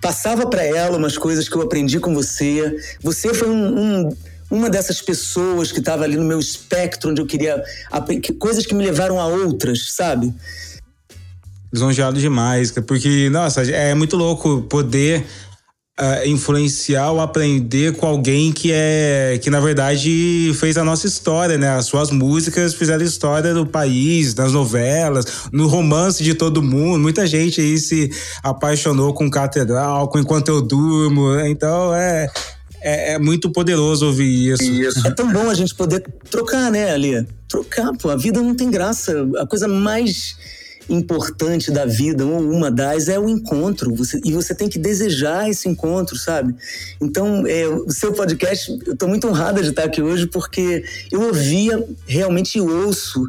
passava 0.00 0.46
para 0.46 0.64
ela 0.64 0.96
umas 0.96 1.18
coisas 1.18 1.46
que 1.46 1.56
eu 1.56 1.60
aprendi 1.60 2.00
com 2.00 2.14
você. 2.14 2.74
Você 3.02 3.34
foi 3.34 3.50
um, 3.50 4.06
um 4.06 4.16
uma 4.54 4.70
dessas 4.70 5.02
pessoas 5.02 5.72
que 5.72 5.80
estava 5.80 6.04
ali 6.04 6.16
no 6.16 6.24
meu 6.24 6.38
espectro, 6.38 7.10
onde 7.10 7.20
eu 7.20 7.26
queria. 7.26 7.62
coisas 8.38 8.64
que 8.64 8.74
me 8.74 8.84
levaram 8.84 9.20
a 9.20 9.26
outras, 9.26 9.92
sabe? 9.92 10.32
Lisonjeado 11.72 12.20
demais, 12.20 12.70
porque, 12.70 13.28
nossa, 13.30 13.62
é 13.62 13.94
muito 13.94 14.16
louco 14.16 14.62
poder 14.62 15.26
uh, 16.00 16.28
influenciar 16.28 17.10
ou 17.10 17.20
aprender 17.20 17.96
com 17.96 18.06
alguém 18.06 18.52
que 18.52 18.70
é 18.72 19.38
que 19.42 19.50
na 19.50 19.60
verdade 19.60 20.52
fez 20.54 20.76
a 20.76 20.84
nossa 20.84 21.06
história, 21.06 21.58
né? 21.58 21.68
As 21.70 21.86
suas 21.86 22.10
músicas 22.10 22.74
fizeram 22.74 23.04
história 23.04 23.52
do 23.54 23.66
país, 23.66 24.34
nas 24.34 24.52
novelas, 24.52 25.48
no 25.52 25.66
romance 25.66 26.22
de 26.22 26.34
todo 26.34 26.62
mundo. 26.62 27.00
Muita 27.00 27.26
gente 27.26 27.60
aí 27.60 27.78
se 27.78 28.10
apaixonou 28.42 29.12
com 29.14 29.30
Catedral, 29.30 30.08
com 30.08 30.18
Enquanto 30.18 30.48
Eu 30.48 30.62
Durmo. 30.62 31.38
Então 31.40 31.94
é 31.94 32.28
é, 32.84 33.14
é, 33.14 33.18
muito 33.18 33.50
poderoso 33.50 34.06
ouvir 34.06 34.52
isso. 34.52 34.62
isso. 34.62 35.06
É 35.06 35.10
tão 35.10 35.32
bom 35.32 35.48
a 35.48 35.54
gente 35.54 35.74
poder 35.74 36.04
trocar, 36.30 36.70
né, 36.70 36.92
Ali? 36.92 37.26
Trocar, 37.48 37.92
pô. 37.96 38.10
A 38.10 38.16
vida 38.16 38.42
não 38.42 38.54
tem 38.54 38.70
graça. 38.70 39.26
A 39.38 39.46
coisa 39.46 39.66
mais 39.66 40.36
importante 40.86 41.70
da 41.70 41.86
vida, 41.86 42.26
ou 42.26 42.40
uma 42.40 42.70
das, 42.70 43.08
é 43.08 43.18
o 43.18 43.26
encontro. 43.26 43.94
Você, 43.94 44.20
e 44.22 44.32
você 44.32 44.54
tem 44.54 44.68
que 44.68 44.78
desejar 44.78 45.48
esse 45.48 45.66
encontro, 45.66 46.14
sabe? 46.14 46.54
Então, 47.00 47.46
é, 47.46 47.66
o 47.66 47.90
seu 47.90 48.12
podcast, 48.12 48.70
eu 48.86 48.92
estou 48.92 49.08
muito 49.08 49.26
honrada 49.26 49.62
de 49.62 49.70
estar 49.70 49.84
aqui 49.84 50.02
hoje, 50.02 50.26
porque 50.26 50.84
eu 51.10 51.22
ouvia, 51.22 51.82
realmente 52.06 52.60
ouço. 52.60 53.26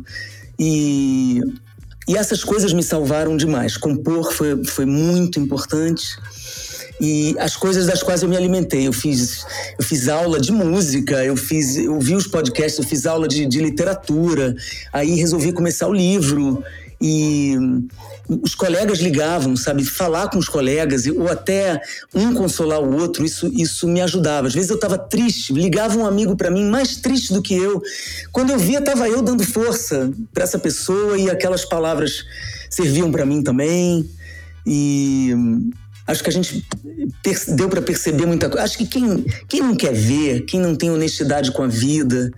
E, 0.60 1.39
e 2.10 2.18
essas 2.18 2.44
coisas 2.44 2.74
me 2.74 2.84
salvaram 2.84 3.38
demais. 3.38 3.78
Compor 3.78 4.34
foi, 4.34 4.65
foi 4.65 4.86
muito 4.86 5.39
importante 5.39 6.18
e 7.00 7.36
as 7.40 7.56
coisas 7.56 7.86
das 7.86 8.02
quais 8.02 8.24
eu 8.24 8.30
me 8.30 8.38
alimentei. 8.38 8.88
Eu 8.88 8.94
fiz, 8.94 9.46
eu 9.78 9.84
fiz 9.84 10.08
aula 10.08 10.40
de 10.40 10.52
música, 10.52 11.24
eu 11.24 11.36
fiz, 11.36 11.78
eu 11.78 12.00
vi 12.00 12.16
os 12.16 12.28
podcasts, 12.28 12.78
eu 12.78 12.86
fiz 12.86 13.06
aula 13.06 13.28
de, 13.28 13.46
de 13.46 13.60
literatura, 13.60 14.56
aí 14.92 15.16
resolvi 15.16 15.52
começar 15.52 15.88
o 15.88 15.94
livro 15.94 16.64
e 17.02 17.56
os 18.28 18.56
colegas 18.56 19.00
ligavam, 19.00 19.56
sabe, 19.56 19.84
falar 19.84 20.30
com 20.30 20.38
os 20.38 20.48
colegas 20.48 21.06
ou 21.06 21.30
até 21.30 21.80
um 22.14 22.34
consolar 22.34 22.82
o 22.82 22.96
outro, 22.96 23.26
isso, 23.26 23.48
isso 23.54 23.88
me 23.88 24.02
ajudava. 24.02 24.48
Às 24.48 24.54
vezes 24.54 24.70
eu 24.70 24.76
estava 24.76 24.98
triste, 24.98 25.54
ligava 25.54 25.98
um 25.98 26.06
amigo 26.06 26.36
para 26.36 26.50
mim 26.50 26.66
mais 26.66 26.96
triste 26.98 27.34
do 27.34 27.42
que 27.42 27.54
eu. 27.54 27.82
Quando 28.32 28.52
eu 28.52 28.58
via, 28.58 28.80
estava 28.80 29.08
eu 29.10 29.22
dando 29.22 29.44
força 29.44 30.12
para 30.34 30.44
essa 30.44 30.58
pessoa 30.58 31.18
e 31.18 31.30
aquelas 31.30 31.66
palavras 31.66 32.24
serviam 32.70 33.12
para 33.12 33.26
mim 33.26 33.44
também. 33.44 34.10
E 34.66 35.32
Acho 36.08 36.24
que 36.24 36.30
a 36.30 36.34
gente 36.34 36.65
deu 37.56 37.68
para 37.68 37.82
perceber 37.82 38.26
muita 38.26 38.48
coisa. 38.48 38.63
Acho 38.63 38.78
que 38.78 38.86
quem, 38.86 39.26
quem 39.48 39.62
não 39.62 39.76
quer 39.76 39.94
ver, 39.94 40.41
quem 40.41 40.60
não 40.60 40.76
tem 40.76 40.91
honestidade 40.91 41.52
com 41.52 41.63
a 41.63 41.68
vida, 41.68 42.32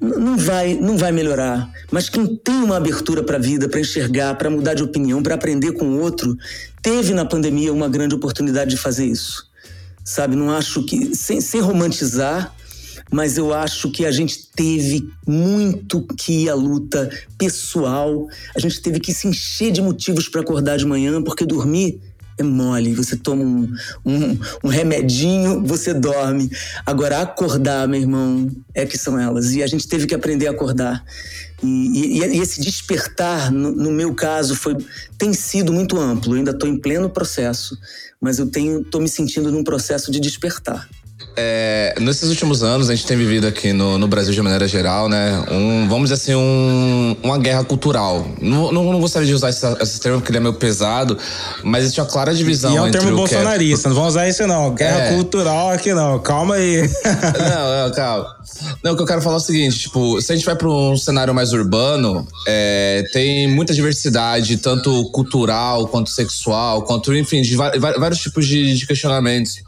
não 0.00 0.36
vai, 0.36 0.74
não 0.74 0.96
vai 0.96 1.12
melhorar. 1.12 1.70
Mas 1.92 2.08
quem 2.08 2.36
tem 2.36 2.56
uma 2.56 2.76
abertura 2.76 3.22
para 3.22 3.36
a 3.36 3.40
vida, 3.40 3.68
para 3.68 3.78
enxergar, 3.78 4.34
para 4.34 4.50
mudar 4.50 4.74
de 4.74 4.82
opinião, 4.82 5.22
para 5.22 5.36
aprender 5.36 5.72
com 5.72 5.86
o 5.86 6.00
outro, 6.00 6.36
teve 6.82 7.14
na 7.14 7.24
pandemia 7.24 7.72
uma 7.72 7.88
grande 7.88 8.14
oportunidade 8.14 8.70
de 8.70 8.76
fazer 8.76 9.06
isso. 9.06 9.46
Sabe, 10.04 10.34
não 10.34 10.50
acho 10.50 10.84
que 10.84 11.14
sem, 11.14 11.40
sem 11.40 11.60
romantizar, 11.60 12.52
mas 13.12 13.38
eu 13.38 13.54
acho 13.54 13.92
que 13.92 14.04
a 14.04 14.10
gente 14.10 14.48
teve 14.56 15.08
muito 15.24 16.04
que 16.16 16.44
ir 16.44 16.48
à 16.48 16.54
luta 16.54 17.08
pessoal. 17.38 18.26
A 18.56 18.58
gente 18.58 18.80
teve 18.82 18.98
que 18.98 19.14
se 19.14 19.28
encher 19.28 19.70
de 19.70 19.80
motivos 19.80 20.28
para 20.28 20.40
acordar 20.40 20.76
de 20.78 20.86
manhã, 20.86 21.22
porque 21.22 21.46
dormir 21.46 22.00
é 22.42 22.46
mole. 22.46 22.94
Você 22.94 23.16
toma 23.16 23.42
um, 23.42 23.72
um, 24.04 24.38
um, 24.64 24.68
remedinho, 24.68 25.64
você 25.64 25.94
dorme. 25.94 26.50
Agora, 26.84 27.20
acordar, 27.20 27.88
meu 27.88 28.00
irmão, 28.00 28.50
é 28.74 28.84
que 28.84 28.98
são 28.98 29.18
elas. 29.18 29.52
E 29.52 29.62
a 29.62 29.66
gente 29.66 29.88
teve 29.88 30.06
que 30.06 30.14
aprender 30.14 30.48
a 30.48 30.50
acordar. 30.50 31.04
E, 31.62 32.18
e, 32.18 32.36
e 32.36 32.40
esse 32.40 32.60
despertar, 32.60 33.50
no, 33.50 33.72
no, 33.72 33.90
meu 33.90 34.14
caso, 34.14 34.56
foi 34.56 34.76
tem 35.16 35.32
sido 35.32 35.72
muito 35.72 35.98
amplo. 35.98 36.34
Eu 36.34 36.38
ainda 36.38 36.50
estou 36.50 36.68
em 36.68 36.76
pleno 36.76 37.08
processo, 37.08 37.78
mas 38.20 38.38
eu 38.38 38.46
tenho 38.46 38.80
estou 38.80 39.00
me 39.00 39.08
sentindo 39.08 39.50
num 39.50 39.62
processo 39.62 40.10
de 40.10 40.20
despertar. 40.20 40.88
É, 41.36 41.94
nesses 41.98 42.28
últimos 42.28 42.62
anos, 42.62 42.90
a 42.90 42.94
gente 42.94 43.06
tem 43.06 43.16
vivido 43.16 43.46
aqui 43.46 43.72
no, 43.72 43.96
no 43.96 44.06
Brasil 44.06 44.34
de 44.34 44.42
maneira 44.42 44.68
geral, 44.68 45.08
né? 45.08 45.44
Um, 45.50 45.88
vamos 45.88 46.10
dizer 46.10 46.14
assim, 46.14 46.34
um, 46.34 47.16
uma 47.22 47.38
guerra 47.38 47.64
cultural. 47.64 48.26
Não, 48.40 48.70
não, 48.70 48.92
não 48.92 49.00
gostaria 49.00 49.26
de 49.26 49.34
usar 49.34 49.48
esse, 49.48 49.64
esse, 49.80 50.00
termo 50.00 50.18
porque 50.18 50.30
ele 50.30 50.38
é 50.38 50.40
meio 50.40 50.54
pesado, 50.54 51.16
mas 51.62 51.84
existe 51.84 52.00
uma 52.00 52.06
clara 52.06 52.34
divisão. 52.34 52.72
E 52.74 52.76
é 52.76 52.82
um 52.82 52.90
termo 52.90 53.08
é 53.08 53.12
bolsonarista, 53.12 53.88
é... 53.88 53.90
não 53.90 53.96
vamos 53.96 54.10
usar 54.10 54.28
isso 54.28 54.46
não. 54.46 54.74
Guerra 54.74 55.00
é. 55.00 55.14
cultural 55.14 55.70
aqui 55.70 55.94
não, 55.94 56.18
calma 56.18 56.56
aí. 56.56 56.82
não, 57.02 57.88
não, 57.88 57.94
calma. 57.94 58.36
Não, 58.82 58.92
o 58.92 58.96
que 58.96 59.02
eu 59.02 59.06
quero 59.06 59.22
falar 59.22 59.36
é 59.36 59.38
o 59.38 59.40
seguinte: 59.40 59.78
tipo, 59.78 60.20
se 60.20 60.32
a 60.32 60.36
gente 60.36 60.44
vai 60.44 60.56
para 60.56 60.68
um 60.68 60.96
cenário 60.96 61.34
mais 61.34 61.52
urbano, 61.52 62.26
é, 62.46 63.04
tem 63.12 63.48
muita 63.48 63.72
diversidade, 63.72 64.58
tanto 64.58 65.10
cultural 65.10 65.88
quanto 65.88 66.10
sexual, 66.10 66.82
quanto, 66.82 67.14
enfim, 67.14 67.40
de 67.40 67.56
vários 67.56 68.20
tipos 68.20 68.46
de, 68.46 68.76
de 68.76 68.86
questionamentos. 68.86 69.62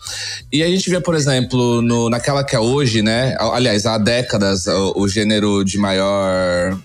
E 0.52 0.62
a 0.62 0.68
gente 0.68 0.90
vê, 0.90 1.00
por 1.00 1.14
exemplo, 1.14 1.53
exemplo, 1.54 1.82
no, 1.82 2.10
naquela 2.10 2.44
que 2.44 2.56
é 2.56 2.60
hoje, 2.60 3.02
né? 3.02 3.36
Aliás, 3.38 3.86
há 3.86 3.96
décadas, 3.96 4.66
o, 4.66 4.94
o 4.96 5.08
gênero 5.08 5.64
de 5.64 5.78
maior 5.78 6.78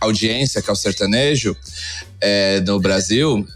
audiência, 0.00 0.60
que 0.60 0.68
é 0.68 0.72
o 0.72 0.76
sertanejo, 0.76 1.56
é, 2.20 2.60
no 2.60 2.78
Brasil, 2.78 3.46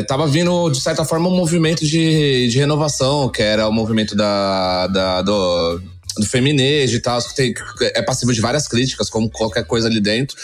estava 0.00 0.24
é, 0.24 0.28
vindo, 0.28 0.70
de 0.70 0.80
certa 0.80 1.04
forma, 1.04 1.28
um 1.28 1.36
movimento 1.36 1.84
de, 1.84 2.48
de 2.48 2.58
renovação, 2.58 3.28
que 3.28 3.42
era 3.42 3.68
o 3.68 3.72
movimento 3.72 4.14
da, 4.14 4.86
da 4.88 5.22
do, 5.22 5.80
do 6.16 6.26
feminejo 6.26 6.96
e 6.96 7.00
tal, 7.00 7.20
que 7.22 7.34
tem, 7.34 7.54
é 7.80 8.02
passivo 8.02 8.32
de 8.32 8.40
várias 8.40 8.68
críticas, 8.68 9.10
como 9.10 9.30
qualquer 9.30 9.64
coisa 9.64 9.88
ali 9.88 10.00
dentro. 10.00 10.36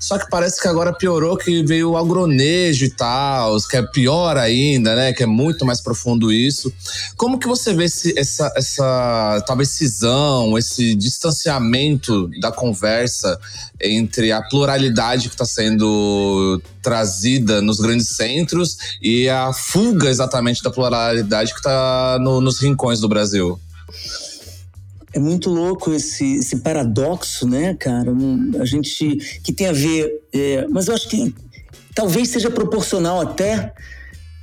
Só 0.00 0.18
que 0.18 0.28
parece 0.28 0.60
que 0.60 0.68
agora 0.68 0.92
piorou, 0.92 1.36
que 1.36 1.62
veio 1.62 1.92
o 1.92 1.96
agronejo 1.96 2.84
e 2.84 2.90
tal, 2.90 3.56
que 3.70 3.76
é 3.76 3.82
pior 3.82 4.36
ainda, 4.36 4.94
né? 4.94 5.12
Que 5.12 5.22
é 5.22 5.26
muito 5.26 5.64
mais 5.64 5.80
profundo 5.80 6.32
isso. 6.32 6.72
Como 7.16 7.38
que 7.38 7.46
você 7.46 7.72
vê 7.72 7.84
esse, 7.84 8.12
essa, 8.18 8.52
essa 8.56 9.42
talvez 9.46 9.70
cisão, 9.70 10.58
esse 10.58 10.94
distanciamento 10.94 12.28
da 12.40 12.50
conversa 12.50 13.38
entre 13.80 14.32
a 14.32 14.42
pluralidade 14.42 15.28
que 15.28 15.34
está 15.34 15.46
sendo 15.46 16.60
trazida 16.82 17.62
nos 17.62 17.78
grandes 17.78 18.08
centros 18.08 18.76
e 19.00 19.28
a 19.28 19.52
fuga 19.52 20.08
exatamente 20.08 20.62
da 20.62 20.70
pluralidade 20.70 21.52
que 21.52 21.58
está 21.58 22.18
no, 22.20 22.40
nos 22.40 22.60
rincões 22.60 23.00
do 23.00 23.08
Brasil? 23.08 23.58
É 25.14 25.18
muito 25.20 25.48
louco 25.48 25.92
esse, 25.92 26.38
esse 26.38 26.56
paradoxo, 26.56 27.46
né, 27.46 27.74
cara? 27.74 28.12
A 28.60 28.64
gente. 28.64 29.16
que 29.44 29.52
tem 29.52 29.68
a 29.68 29.72
ver. 29.72 30.12
É, 30.32 30.66
mas 30.68 30.88
eu 30.88 30.94
acho 30.94 31.08
que 31.08 31.32
talvez 31.94 32.28
seja 32.30 32.50
proporcional 32.50 33.20
até 33.20 33.72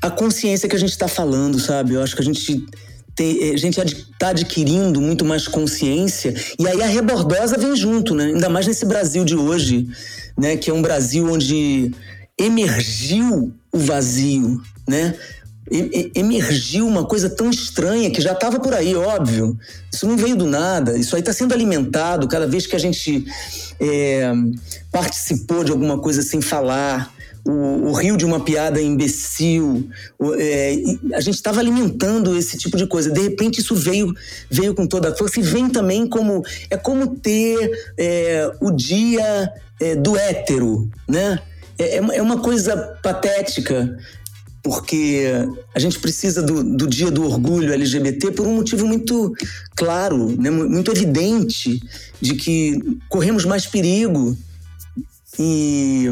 à 0.02 0.10
consciência 0.10 0.70
que 0.70 0.76
a 0.76 0.80
gente 0.80 0.92
está 0.92 1.10
falando, 1.10 1.60
sabe? 1.60 1.96
Eu 1.96 2.02
acho 2.02 2.16
que 2.16 2.22
a 2.22 2.26
gente. 2.26 2.66
Tem, 3.14 3.50
é, 3.50 3.54
a 3.54 3.58
gente 3.58 3.78
está 3.82 4.30
adquirindo 4.30 5.02
muito 5.02 5.26
mais 5.26 5.46
consciência 5.46 6.34
e 6.58 6.66
aí 6.66 6.82
a 6.82 6.88
rebordosa 6.88 7.58
vem 7.58 7.76
junto, 7.76 8.16
né? 8.16 8.28
Ainda 8.28 8.48
mais 8.48 8.66
nesse 8.66 8.86
Brasil 8.86 9.26
de 9.26 9.36
hoje, 9.36 9.90
né? 10.38 10.56
Que 10.56 10.70
é 10.70 10.74
um 10.74 10.82
Brasil 10.82 11.30
onde 11.30 11.92
emergiu 12.40 13.54
o 13.74 13.78
vazio, 13.78 14.62
né? 14.88 15.16
Emergiu 16.14 16.86
uma 16.86 17.06
coisa 17.06 17.30
tão 17.30 17.50
estranha 17.50 18.12
que 18.12 18.22
já 18.22 18.34
estava 18.34 18.60
por 18.60 18.74
aí, 18.74 18.94
óbvio. 18.94 19.58
Isso 19.92 20.06
não 20.06 20.18
veio 20.18 20.36
do 20.36 20.46
nada. 20.46 20.98
Isso 20.98 21.16
aí 21.16 21.22
está 21.22 21.32
sendo 21.32 21.54
alimentado 21.54 22.28
cada 22.28 22.46
vez 22.46 22.68
que 22.68 22.76
a 22.76 22.80
gente 22.80 23.26
é, 23.80 24.34
participou 24.92 25.64
de 25.64 25.72
alguma 25.72 25.98
coisa 25.98 26.22
sem 26.22 26.42
falar. 26.42 27.14
O, 27.44 27.90
o 27.90 27.92
rio 27.94 28.18
de 28.18 28.26
uma 28.26 28.42
piada 28.42 28.82
imbecil. 28.82 29.90
O, 30.20 30.36
é, 30.36 30.76
a 31.14 31.22
gente 31.22 31.36
estava 31.36 31.60
alimentando 31.62 32.38
esse 32.38 32.58
tipo 32.58 32.76
de 32.76 32.86
coisa. 32.86 33.10
De 33.10 33.22
repente 33.22 33.62
isso 33.62 33.74
veio, 33.74 34.14
veio 34.50 34.76
com 34.76 34.86
toda 34.86 35.10
a 35.10 35.16
força 35.16 35.40
e 35.40 35.44
vem 35.44 35.70
também 35.70 36.06
como 36.06 36.44
é 36.70 36.76
como 36.76 37.16
ter 37.16 37.94
é, 37.98 38.52
o 38.60 38.72
dia 38.72 39.52
é, 39.80 39.96
do 39.96 40.18
hétero, 40.18 40.90
né? 41.08 41.40
É, 41.80 41.96
é 41.96 42.22
uma 42.22 42.40
coisa 42.42 42.78
patética 43.02 43.98
porque 44.64 45.24
a 45.74 45.80
gente 45.80 46.00
precisa 46.00 46.42
do, 46.42 46.64
do, 46.64 46.88
dia 46.88 47.10
do 47.10 47.24
orgulho 47.24 47.74
LGBT 47.74 48.32
por 48.32 48.46
um 48.46 48.56
motivo 48.56 48.86
muito 48.86 49.34
claro, 49.76 50.36
né, 50.40 50.50
muito 50.50 50.92
evidente, 50.92 51.82
de 52.20 52.36
que 52.36 52.80
corremos 53.10 53.44
mais 53.46 53.66
perigo. 53.66 54.38
E 55.40 56.06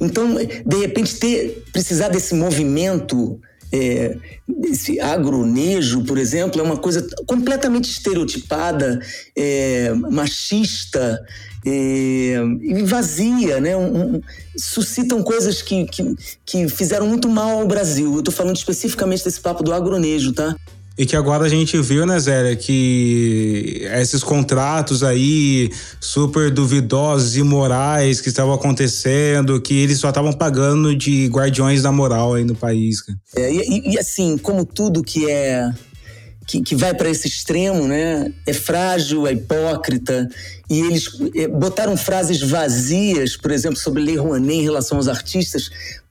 então, 0.00 0.36
de 0.64 0.76
repente, 0.76 1.16
ter, 1.16 1.64
precisar 1.72 2.08
desse 2.08 2.34
movimento, 2.34 3.38
é, 3.72 4.16
esse 4.64 5.00
agronejo, 5.00 6.04
por 6.04 6.18
exemplo, 6.18 6.60
é 6.60 6.64
uma 6.64 6.76
coisa 6.76 7.06
completamente 7.26 7.90
estereotipada, 7.90 9.00
é, 9.36 9.92
machista, 9.94 11.20
é, 11.64 12.36
vazia, 12.84 13.60
né? 13.60 13.76
Um, 13.76 14.16
um, 14.16 14.20
suscitam 14.56 15.22
coisas 15.22 15.62
que, 15.62 15.84
que, 15.86 16.14
que, 16.44 16.68
fizeram 16.68 17.06
muito 17.06 17.28
mal 17.28 17.60
ao 17.60 17.66
Brasil. 17.66 18.16
Eu 18.16 18.22
tô 18.22 18.30
falando 18.30 18.56
especificamente 18.56 19.24
desse 19.24 19.40
papo 19.40 19.62
do 19.62 19.72
agronejo, 19.72 20.32
tá? 20.32 20.56
E 20.98 21.06
que 21.06 21.16
agora 21.16 21.44
a 21.44 21.48
gente 21.48 21.80
viu, 21.80 22.04
né, 22.04 22.18
Zélia, 22.18 22.54
que 22.54 23.88
esses 23.94 24.22
contratos 24.22 25.02
aí 25.02 25.70
super 26.00 26.50
duvidosos 26.50 27.36
e 27.36 27.42
morais 27.42 28.20
que 28.20 28.28
estavam 28.28 28.52
acontecendo, 28.52 29.60
que 29.60 29.74
eles 29.74 29.98
só 29.98 30.10
estavam 30.10 30.32
pagando 30.32 30.94
de 30.94 31.26
guardiões 31.28 31.82
da 31.82 31.90
moral 31.90 32.34
aí 32.34 32.44
no 32.44 32.54
país. 32.54 32.98
É, 33.34 33.50
e, 33.50 33.92
e, 33.92 33.98
assim, 33.98 34.36
como 34.36 34.64
tudo 34.64 35.02
que 35.02 35.30
é 35.30 35.72
que, 36.50 36.60
que 36.62 36.74
vai 36.74 36.92
para 36.92 37.08
esse 37.08 37.28
extremo, 37.28 37.86
né? 37.86 38.32
É 38.44 38.52
frágil, 38.52 39.24
é 39.24 39.32
hipócrita. 39.32 40.28
E 40.68 40.80
eles 40.80 41.08
é, 41.36 41.46
botaram 41.46 41.96
frases 41.96 42.40
vazias, 42.40 43.36
por 43.36 43.52
exemplo, 43.52 43.78
sobre 43.78 44.02
Lei 44.02 44.16
Rouanet 44.16 44.58
em 44.58 44.62
relação 44.62 44.98
aos 44.98 45.06
artistas, 45.06 45.70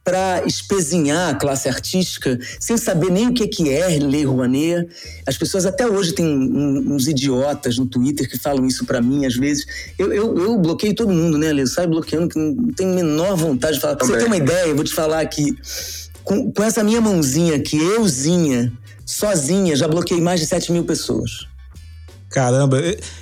para 0.10 0.44
espezinhar 0.48 1.30
a 1.30 1.36
classe 1.36 1.70
artística, 1.70 2.40
sem 2.60 2.78
saber 2.78 3.12
nem 3.12 3.28
o 3.28 3.34
que, 3.34 3.48
que 3.48 3.70
é 3.70 3.88
Lei 4.00 4.26
Rouanet. 4.26 4.90
As 5.24 5.38
pessoas 5.38 5.68
até 5.68 5.86
hoje 5.86 6.14
têm 6.14 6.26
uns 6.26 7.08
idiotas 7.08 7.78
no 7.78 7.86
Twitter 7.86 8.28
que 8.28 8.36
falam 8.36 8.66
isso 8.66 8.86
para 8.86 9.04
mim, 9.04 9.28
às 9.28 9.36
vezes. 9.36 9.68
Eu, 10.00 10.12
eu, 10.12 10.36
eu, 10.36 10.58
bloqueio 10.58 10.96
todo 10.96 11.14
mundo, 11.14 11.38
né, 11.38 11.54
Lê? 11.54 11.68
Sai 11.68 11.86
bloqueando, 11.86 12.28
que 12.28 12.40
não 12.40 12.72
tenho 12.74 12.92
a 12.92 12.96
menor 12.96 13.38
vontade 13.38 13.76
de 13.76 13.82
falar. 13.82 13.98
Pra 13.98 14.08
você 14.08 14.18
ter 14.18 14.26
uma 14.26 14.38
ideia, 14.38 14.66
eu 14.66 14.76
vou 14.76 14.84
te 14.84 14.96
falar 14.96 15.20
aqui. 15.20 15.56
Com, 16.24 16.52
com 16.52 16.64
essa 16.64 16.84
minha 16.84 17.00
mãozinha 17.00 17.56
aqui, 17.56 17.78
euzinha, 17.78 18.74
sozinha, 19.06 19.76
já 19.76 19.88
bloqueei 19.88 20.20
mais 20.20 20.40
de 20.40 20.48
7 20.48 20.72
mil 20.72 20.86
pessoas. 20.86 21.49
Caramba, 22.30 22.80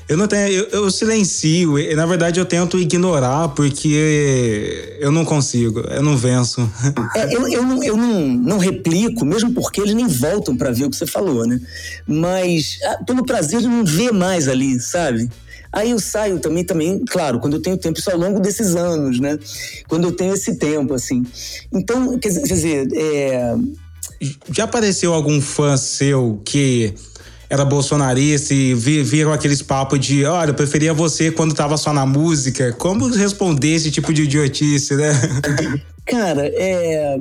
eu 0.10 0.18
não 0.18 0.28
tenho. 0.28 0.50
Eu, 0.50 0.68
eu, 0.84 0.92
silencio. 0.92 1.76
Na 1.96 2.06
verdade, 2.06 2.40
eu 2.40 2.46
tento 2.46 2.78
ignorar 2.78 3.50
porque 3.50 4.98
eu 5.00 5.12
não 5.12 5.24
consigo, 5.24 5.80
eu 5.80 6.04
não 6.04 6.18
venço. 6.18 6.70
É, 7.16 7.34
eu, 7.34 7.48
eu, 7.48 7.64
não, 7.64 7.84
eu 7.84 7.96
não, 7.96 8.22
não 8.28 8.58
replico, 8.58 9.26
mesmo 9.26 9.54
porque 9.54 9.80
eles 9.80 9.94
nem 9.94 10.08
voltam 10.08 10.58
para 10.58 10.72
ver 10.72 10.86
o 10.86 10.90
que 10.90 10.98
você 10.98 11.08
falou, 11.08 11.48
né? 11.48 11.60
Mas 12.06 12.80
ah, 12.84 13.04
pelo 13.06 13.26
prazer 13.26 13.62
de 13.62 13.68
não 13.68 13.86
ver 13.86 14.12
mais 14.12 14.50
ali, 14.50 14.78
sabe? 14.80 15.30
Aí 15.72 15.92
eu 15.92 16.00
saio 16.00 16.40
também, 16.40 16.66
também, 16.66 17.04
claro, 17.06 17.40
quando 17.40 17.54
eu 17.54 17.62
tenho 17.62 17.78
tempo, 17.78 18.00
isso 18.00 18.10
ao 18.10 18.18
longo 18.18 18.40
desses 18.40 18.76
anos, 18.76 19.20
né? 19.20 19.38
Quando 19.88 20.06
eu 20.06 20.12
tenho 20.12 20.34
esse 20.34 20.56
tempo, 20.56 20.94
assim. 20.94 21.26
Então, 21.72 22.18
quer 22.20 22.30
dizer, 22.30 22.88
é 22.94 23.56
já 24.52 24.64
apareceu 24.64 25.14
algum 25.14 25.40
fã 25.40 25.78
seu 25.78 26.42
que 26.44 26.94
era 27.50 27.64
bolsonarista 27.64 28.54
e 28.54 28.74
viram 28.74 29.32
aqueles 29.32 29.62
papos 29.62 30.00
de, 30.00 30.26
olha, 30.26 30.50
eu 30.50 30.54
preferia 30.54 30.94
você 30.94 31.32
quando 31.32 31.54
tava 31.56 31.78
só 31.78 31.94
na 31.94 32.06
música. 32.06 32.74
Como 32.74 33.08
responder 33.08 33.74
esse 33.76 33.90
tipo 33.90 34.14
de 34.14 34.24
idiotice, 34.24 34.96
né? 34.96 35.14
Cara, 36.06 36.46
é. 36.46 37.20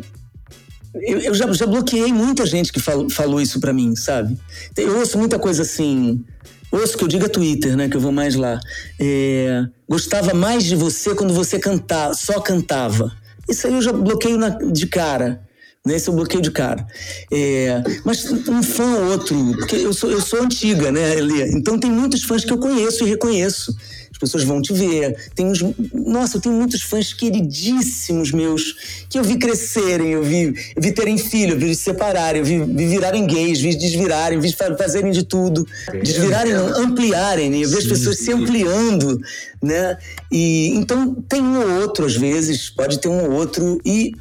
Eu, 0.95 1.19
eu 1.19 1.35
já, 1.35 1.53
já, 1.53 1.67
bloqueei 1.67 2.13
muita 2.13 2.47
gente 2.47 2.73
que 2.73 2.81
falou, 2.81 3.41
isso 3.41 3.61
para 3.61 3.73
mim, 3.73 3.95
sabe? 3.95 4.37
Eu 4.77 4.99
ouço 4.99 5.19
muita 5.19 5.39
coisa 5.39 5.63
assim. 5.63 6.25
Ouço 6.73 6.97
que 6.97 7.05
eu 7.05 7.09
diga 7.09 7.29
Twitter, 7.29 7.77
né? 7.77 7.89
Que 7.89 7.97
eu 7.97 8.01
vou 8.01 8.13
mais 8.13 8.35
lá. 8.35 8.59
É, 8.99 9.65
gostava 9.89 10.35
mais 10.35 10.65
de 10.65 10.75
você 10.75 11.15
quando 11.15 11.35
você 11.35 11.59
cantava, 11.59 12.15
só 12.15 12.41
cantava. 12.41 13.13
Isso 13.49 13.67
aí 13.67 13.75
eu 13.75 13.83
já 13.83 13.93
bloqueio 13.93 14.39
na, 14.39 14.49
de 14.49 14.87
cara. 14.87 15.46
Nesse 15.87 16.09
é 16.09 16.13
o 16.13 16.17
bloqueio 16.17 16.43
de 16.43 16.51
cara. 16.51 16.85
É, 17.33 17.81
mas 18.05 18.29
um 18.49 18.61
fã 18.61 18.85
ou 18.97 19.13
outro, 19.13 19.37
porque 19.57 19.77
eu 19.77 19.93
sou, 19.93 20.11
eu 20.11 20.21
sou 20.21 20.43
antiga, 20.43 20.91
né, 20.91 21.17
Elia? 21.17 21.47
Então 21.53 21.79
tem 21.79 21.89
muitos 21.89 22.25
fãs 22.25 22.45
que 22.45 22.53
eu 22.53 22.59
conheço 22.59 23.05
e 23.05 23.09
reconheço. 23.09 23.73
As 24.11 24.19
pessoas 24.19 24.43
vão 24.45 24.61
te 24.61 24.73
ver. 24.73 25.15
Tem 25.35 25.47
uns, 25.47 25.63
nossa, 25.95 26.39
eu 26.39 26.41
tenho 26.41 26.55
muitos 26.57 26.83
fãs 26.83 27.13
queridíssimos 27.13 28.33
meus 28.33 29.05
que 29.09 29.17
eu 29.17 29.23
vi 29.23 29.37
crescerem, 29.39 30.09
eu 30.09 30.25
vi, 30.25 30.47
eu 30.75 30.83
vi 30.83 30.91
terem 30.91 31.19
filho, 31.19 31.53
eu 31.53 31.59
vi 31.59 31.73
se 31.75 31.83
separarem, 31.83 32.41
eu 32.41 32.45
vi, 32.45 32.59
vi 32.65 32.87
virarem 32.87 33.25
gays, 33.25 33.61
vi 33.61 33.77
desvirarem, 33.77 34.41
vi 34.41 34.53
fazerem 34.53 35.13
de 35.13 35.23
tudo. 35.23 35.65
Desvirarem, 36.03 36.53
não, 36.53 36.67
ampliarem, 36.81 37.49
né? 37.49 37.59
Eu 37.59 37.69
vi 37.69 37.77
as 37.77 37.85
pessoas 37.85 38.19
se 38.19 38.33
ampliando, 38.33 39.21
né? 39.63 39.99
E, 40.33 40.71
então 40.71 41.15
tem 41.29 41.43
um 41.43 41.61
ou 41.61 41.83
outro, 41.83 42.07
às 42.07 42.17
vezes, 42.17 42.71
pode 42.71 42.99
ter 42.99 43.09
um 43.09 43.23
ou 43.23 43.33
outro. 43.33 43.79
E 43.85 44.13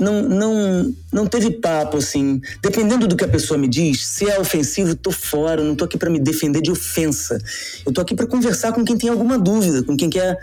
não, 0.00 0.22
não, 0.22 0.94
não 1.12 1.26
teve 1.26 1.50
papo, 1.50 1.98
assim. 1.98 2.40
Dependendo 2.62 3.06
do 3.06 3.14
que 3.14 3.24
a 3.24 3.28
pessoa 3.28 3.58
me 3.58 3.68
diz, 3.68 4.06
se 4.06 4.28
é 4.28 4.40
ofensivo, 4.40 4.94
tô 4.94 5.10
fora, 5.10 5.62
não 5.62 5.74
tô 5.74 5.84
aqui 5.84 5.98
para 5.98 6.10
me 6.10 6.18
defender 6.18 6.60
de 6.60 6.70
ofensa. 6.70 7.38
Eu 7.84 7.92
tô 7.92 8.00
aqui 8.00 8.14
para 8.14 8.26
conversar 8.26 8.72
com 8.72 8.84
quem 8.84 8.96
tem 8.96 9.10
alguma 9.10 9.38
dúvida, 9.38 9.82
com 9.82 9.96
quem 9.96 10.08
quer 10.08 10.38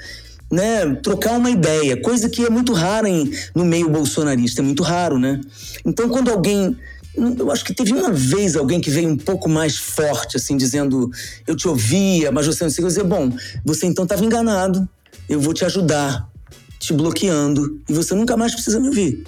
né, 0.52 0.96
trocar 1.04 1.34
uma 1.34 1.50
ideia, 1.50 1.98
coisa 1.98 2.30
que 2.30 2.46
é 2.46 2.50
muito 2.50 2.72
rara 2.72 3.10
em, 3.10 3.30
no 3.54 3.66
meio 3.66 3.90
bolsonarista, 3.90 4.62
é 4.62 4.64
muito 4.64 4.82
raro, 4.82 5.20
né? 5.20 5.42
Então, 5.86 6.08
quando 6.08 6.32
alguém 6.32 6.78
eu 7.18 7.52
acho 7.52 7.66
que 7.66 7.74
teve 7.74 7.92
uma 7.94 8.12
vez 8.12 8.56
alguém 8.56 8.80
que 8.80 8.92
veio 8.92 9.10
um 9.10 9.18
pouco 9.18 9.50
mais 9.50 9.76
forte, 9.76 10.38
assim, 10.38 10.56
dizendo: 10.56 11.10
Eu 11.48 11.56
te 11.56 11.68
ouvia, 11.68 12.32
mas 12.32 12.46
você 12.46 12.64
não 12.64 12.70
sei. 12.70 12.84
Eu 12.84 12.88
dizer, 12.88 13.04
bom, 13.04 13.32
você 13.66 13.88
então 13.88 14.04
estava 14.04 14.24
enganado, 14.24 14.88
eu 15.28 15.42
vou 15.42 15.52
te 15.52 15.66
ajudar, 15.66 16.30
te 16.78 16.94
bloqueando, 16.94 17.82
e 17.90 17.94
você 17.94 18.14
nunca 18.14 18.38
mais 18.38 18.54
precisa 18.54 18.80
me 18.80 18.88
ouvir. 18.88 19.26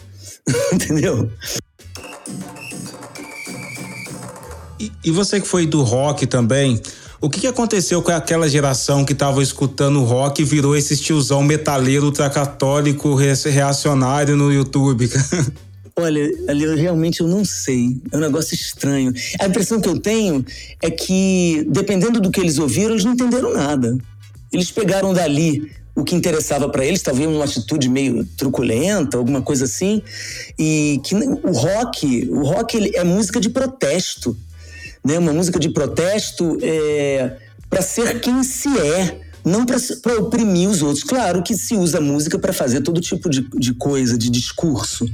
Entendeu? 0.74 1.30
E, 4.80 4.92
e, 5.04 5.12
você 5.12 5.42
que 5.42 5.48
foi 5.48 5.66
do 5.66 5.84
rock 5.84 6.26
também, 6.26 6.82
o 7.20 7.30
que, 7.30 7.42
que 7.42 7.48
aconteceu 7.48 8.02
com 8.02 8.12
aquela 8.12 8.48
geração 8.48 9.04
que 9.04 9.12
estava 9.12 9.44
escutando 9.44 10.02
rock 10.04 10.42
e 10.42 10.46
virou 10.46 10.76
esse 10.76 10.96
tiozão 10.96 11.44
metaleiro 11.44 12.06
ultracatólico 12.06 13.14
reacionário 13.14 14.38
no 14.38 14.54
YouTube? 14.54 15.10
Olha, 15.98 16.32
ali 16.48 16.64
eu 16.64 16.78
realmente 16.78 17.20
eu 17.20 17.28
não 17.28 17.44
sei. 17.44 17.98
É 18.10 18.16
um 18.16 18.22
negócio 18.22 18.56
estranho. 18.56 19.12
A 19.38 19.48
impressão 19.48 19.82
que 19.82 19.90
eu 19.90 20.00
tenho 20.00 20.46
é 20.82 20.90
que, 20.90 21.66
dependendo 21.70 22.22
do 22.22 22.32
que 22.32 22.40
eles 22.40 22.58
ouviram, 22.58 22.92
eles 22.92 23.04
não 23.04 23.12
entenderam 23.12 23.54
nada. 23.54 23.98
Eles 24.52 24.72
pegaram 24.72 25.14
dali 25.14 25.70
o 26.00 26.04
que 26.04 26.16
interessava 26.16 26.70
para 26.70 26.86
eles, 26.86 27.02
talvez 27.02 27.28
uma 27.28 27.44
atitude 27.44 27.90
meio 27.90 28.26
truculenta, 28.38 29.18
alguma 29.18 29.42
coisa 29.42 29.66
assim, 29.66 30.02
e 30.58 31.02
que 31.04 31.14
o 31.14 31.52
rock, 31.52 32.28
o 32.32 32.44
rock 32.44 32.96
é 32.96 33.04
música 33.04 33.40
de 33.40 33.50
protesto, 33.50 34.36
né? 35.04 35.20
Uma 35.20 35.34
música 35.34 35.60
de 35.60 35.70
protesto 35.70 36.58
é, 36.62 37.36
para 37.70 37.82
ser 37.82 38.22
quem 38.22 38.44
se 38.44 38.70
é, 38.80 39.20
não 39.44 39.66
para 39.66 40.18
oprimir 40.20 40.70
os 40.70 40.82
outros. 40.82 41.04
Claro 41.04 41.44
que 41.44 41.54
se 41.56 41.76
usa 41.76 42.00
música 42.00 42.40
para 42.40 42.54
fazer 42.54 42.82
todo 42.82 43.02
tipo 43.02 43.30
de, 43.30 43.42
de 43.58 43.74
coisa, 43.74 44.18
de 44.18 44.30
discurso, 44.30 45.06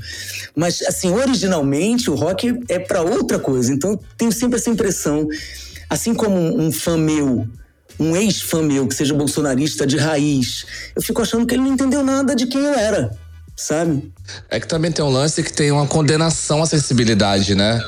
mas 0.55 0.83
assim 0.83 1.09
originalmente 1.09 2.11
o 2.11 2.15
rock 2.15 2.59
é 2.69 2.77
para 2.77 3.01
outra 3.01 3.39
coisa. 3.39 3.73
Então 3.73 3.99
tenho 4.15 4.31
sempre 4.31 4.59
essa 4.59 4.69
impressão, 4.69 5.27
assim 5.89 6.13
como 6.13 6.35
um, 6.35 6.67
um 6.67 6.71
fã 6.71 6.95
meu 6.95 7.47
um 7.99 8.15
ex-fã 8.15 8.61
meu 8.61 8.87
que 8.87 8.95
seja 8.95 9.13
bolsonarista 9.13 9.85
de 9.85 9.97
raiz, 9.97 10.65
eu 10.95 11.01
fico 11.01 11.21
achando 11.21 11.45
que 11.45 11.55
ele 11.55 11.63
não 11.63 11.73
entendeu 11.73 12.03
nada 12.03 12.35
de 12.35 12.45
quem 12.47 12.61
eu 12.61 12.73
era, 12.73 13.11
sabe? 13.55 14.11
É 14.49 14.59
que 14.59 14.67
também 14.67 14.91
tem 14.91 15.03
um 15.03 15.09
lance 15.09 15.41
que 15.43 15.53
tem 15.53 15.71
uma 15.71 15.87
condenação 15.87 16.61
à 16.61 16.65
sensibilidade, 16.65 17.55
né? 17.55 17.81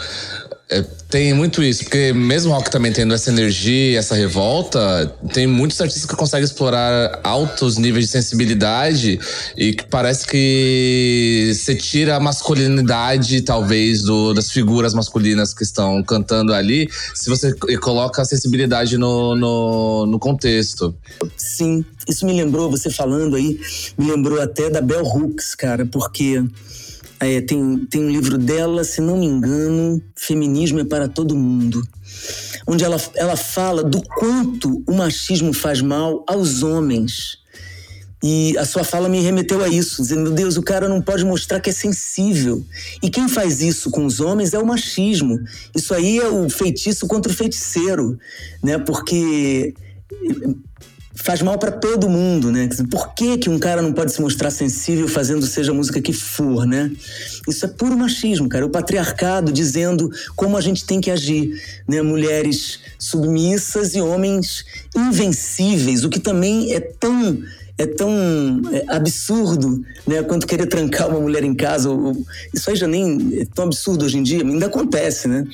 É, 0.69 0.81
tem 1.09 1.33
muito 1.33 1.63
isso, 1.63 1.85
porque 1.85 2.11
mesmo 2.11 2.51
o 2.51 2.55
rock 2.55 2.69
também 2.69 2.91
tendo 2.91 3.13
essa 3.13 3.29
energia, 3.29 3.97
essa 3.97 4.13
revolta, 4.13 5.07
tem 5.33 5.47
muitos 5.47 5.79
artistas 5.79 6.05
que 6.05 6.13
conseguem 6.13 6.43
explorar 6.43 7.21
altos 7.23 7.77
níveis 7.77 8.05
de 8.05 8.11
sensibilidade 8.11 9.17
e 9.55 9.73
que 9.73 9.85
parece 9.85 10.27
que 10.27 11.53
você 11.55 11.73
tira 11.73 12.17
a 12.17 12.19
masculinidade, 12.19 13.39
talvez, 13.43 14.01
do, 14.01 14.33
das 14.33 14.51
figuras 14.51 14.93
masculinas 14.93 15.53
que 15.53 15.63
estão 15.63 16.03
cantando 16.03 16.53
ali, 16.53 16.89
se 17.15 17.29
você 17.29 17.53
coloca 17.79 18.21
a 18.21 18.25
sensibilidade 18.25 18.97
no, 18.97 19.37
no, 19.37 20.05
no 20.05 20.19
contexto. 20.19 20.93
Sim, 21.37 21.85
isso 22.09 22.25
me 22.25 22.33
lembrou, 22.33 22.69
você 22.69 22.89
falando 22.89 23.37
aí, 23.37 23.57
me 23.97 24.11
lembrou 24.11 24.41
até 24.41 24.69
da 24.69 24.81
Bell 24.81 25.05
Hooks, 25.05 25.55
cara, 25.55 25.85
porque 25.85 26.43
é, 27.19 27.41
tem, 27.41 27.85
tem 27.89 28.03
um 28.03 28.09
livro 28.09 28.37
dela, 28.37 28.83
se 28.83 29.01
não 29.01 29.17
me 29.17 29.25
engano, 29.25 30.01
Feminismo 30.15 30.79
é 30.79 30.83
para 30.85 31.07
Todo 31.07 31.35
Mundo, 31.35 31.81
onde 32.67 32.83
ela, 32.83 32.97
ela 33.15 33.35
fala 33.35 33.83
do 33.83 34.01
quanto 34.01 34.83
o 34.87 34.93
machismo 34.93 35.53
faz 35.53 35.81
mal 35.81 36.23
aos 36.27 36.61
homens. 36.61 37.39
E 38.23 38.57
a 38.57 38.65
sua 38.65 38.83
fala 38.83 39.07
me 39.07 39.21
remeteu 39.21 39.63
a 39.63 39.67
isso, 39.67 40.01
dizendo: 40.01 40.23
meu 40.23 40.31
Deus, 40.31 40.57
o 40.57 40.63
cara 40.63 40.89
não 40.89 41.01
pode 41.01 41.23
mostrar 41.23 41.59
que 41.59 41.69
é 41.69 41.73
sensível. 41.73 42.65
E 43.01 43.11
quem 43.11 43.27
faz 43.27 43.61
isso 43.61 43.91
com 43.91 44.05
os 44.05 44.19
homens 44.19 44.53
é 44.55 44.59
o 44.59 44.65
machismo. 44.65 45.39
Isso 45.75 45.93
aí 45.93 46.17
é 46.17 46.27
o 46.27 46.49
feitiço 46.49 47.05
contra 47.05 47.31
o 47.31 47.35
feiticeiro, 47.35 48.17
né? 48.63 48.79
Porque 48.79 49.75
faz 51.17 51.41
mal 51.41 51.57
para 51.57 51.71
todo 51.71 52.07
mundo, 52.07 52.51
né? 52.51 52.69
Por 52.89 53.13
que, 53.13 53.37
que 53.37 53.49
um 53.49 53.57
cara 53.57 53.81
não 53.81 53.91
pode 53.91 54.13
se 54.13 54.21
mostrar 54.21 54.51
sensível 54.51 55.07
fazendo 55.07 55.45
seja 55.45 55.71
a 55.71 55.75
música 55.75 55.99
que 55.99 56.13
for, 56.13 56.65
né? 56.65 56.91
Isso 57.47 57.65
é 57.65 57.67
puro 57.67 57.97
machismo, 57.97 58.47
cara. 58.47 58.65
O 58.65 58.69
patriarcado 58.69 59.51
dizendo 59.51 60.11
como 60.35 60.55
a 60.55 60.61
gente 60.61 60.85
tem 60.85 61.01
que 61.01 61.09
agir, 61.09 61.59
né? 61.87 62.01
Mulheres 62.01 62.79
submissas 62.99 63.95
e 63.95 64.01
homens 64.01 64.63
invencíveis, 64.95 66.03
o 66.03 66.09
que 66.09 66.19
também 66.19 66.73
é 66.73 66.79
tão 66.79 67.39
é 67.79 67.85
tão 67.85 68.11
é, 68.71 68.85
absurdo, 68.87 69.83
né? 70.05 70.23
Quanto 70.23 70.47
querer 70.47 70.65
trancar 70.65 71.09
uma 71.09 71.19
mulher 71.19 71.43
em 71.43 71.53
casa. 71.53 71.89
Isso 72.53 72.69
aí 72.69 72.75
já 72.75 72.87
nem 72.87 73.39
é 73.39 73.45
tão 73.45 73.65
absurdo 73.65 74.05
hoje 74.05 74.17
em 74.17 74.23
dia, 74.23 74.41
ainda 74.41 74.67
acontece, 74.67 75.27
né? 75.27 75.45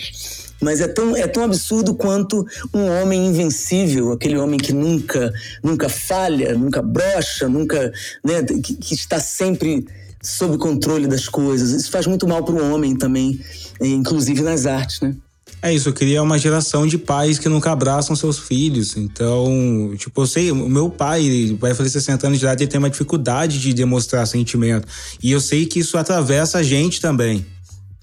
Mas 0.63 0.81
é 0.81 0.87
tão, 0.87 1.15
é 1.15 1.27
tão 1.27 1.43
absurdo 1.43 1.93
quanto 1.93 2.45
um 2.73 2.87
homem 2.87 3.27
invencível, 3.27 4.11
aquele 4.11 4.37
homem 4.37 4.59
que 4.59 4.73
nunca, 4.73 5.31
nunca 5.61 5.89
falha, 5.89 6.57
nunca 6.57 6.81
brocha, 6.81 7.47
nunca, 7.49 7.91
né, 8.23 8.43
que, 8.43 8.75
que 8.75 8.95
está 8.95 9.19
sempre 9.19 9.85
sob 10.21 10.57
controle 10.57 11.05
das 11.05 11.27
coisas. 11.27 11.71
Isso 11.71 11.91
faz 11.91 12.07
muito 12.07 12.27
mal 12.27 12.43
para 12.43 12.55
o 12.55 12.73
homem 12.73 12.95
também, 12.95 13.39
eh, 13.81 13.87
inclusive 13.87 14.41
nas 14.41 14.65
artes, 14.65 15.01
né? 15.01 15.15
É 15.61 15.73
isso, 15.73 15.93
cria 15.93 16.21
uma 16.21 16.37
geração 16.37 16.85
de 16.85 16.97
pais 16.97 17.39
que 17.39 17.47
nunca 17.47 17.71
abraçam 17.71 18.17
seus 18.17 18.37
filhos. 18.37 18.97
Então, 18.97 19.93
tipo, 19.97 20.21
eu 20.21 20.27
sei, 20.27 20.51
o 20.51 20.67
meu 20.67 20.89
pai 20.89 21.55
vai 21.57 21.73
fazer 21.73 21.89
60 21.89 22.27
anos 22.27 22.39
de 22.39 22.45
idade, 22.45 22.63
ele 22.63 22.69
tem 22.69 22.79
uma 22.79 22.89
dificuldade 22.89 23.59
de 23.59 23.73
demonstrar 23.73 24.27
sentimento. 24.27 24.85
E 25.21 25.31
eu 25.31 25.39
sei 25.39 25.65
que 25.65 25.79
isso 25.79 25.97
atravessa 25.97 26.57
a 26.57 26.63
gente 26.63 26.99
também. 26.99 27.45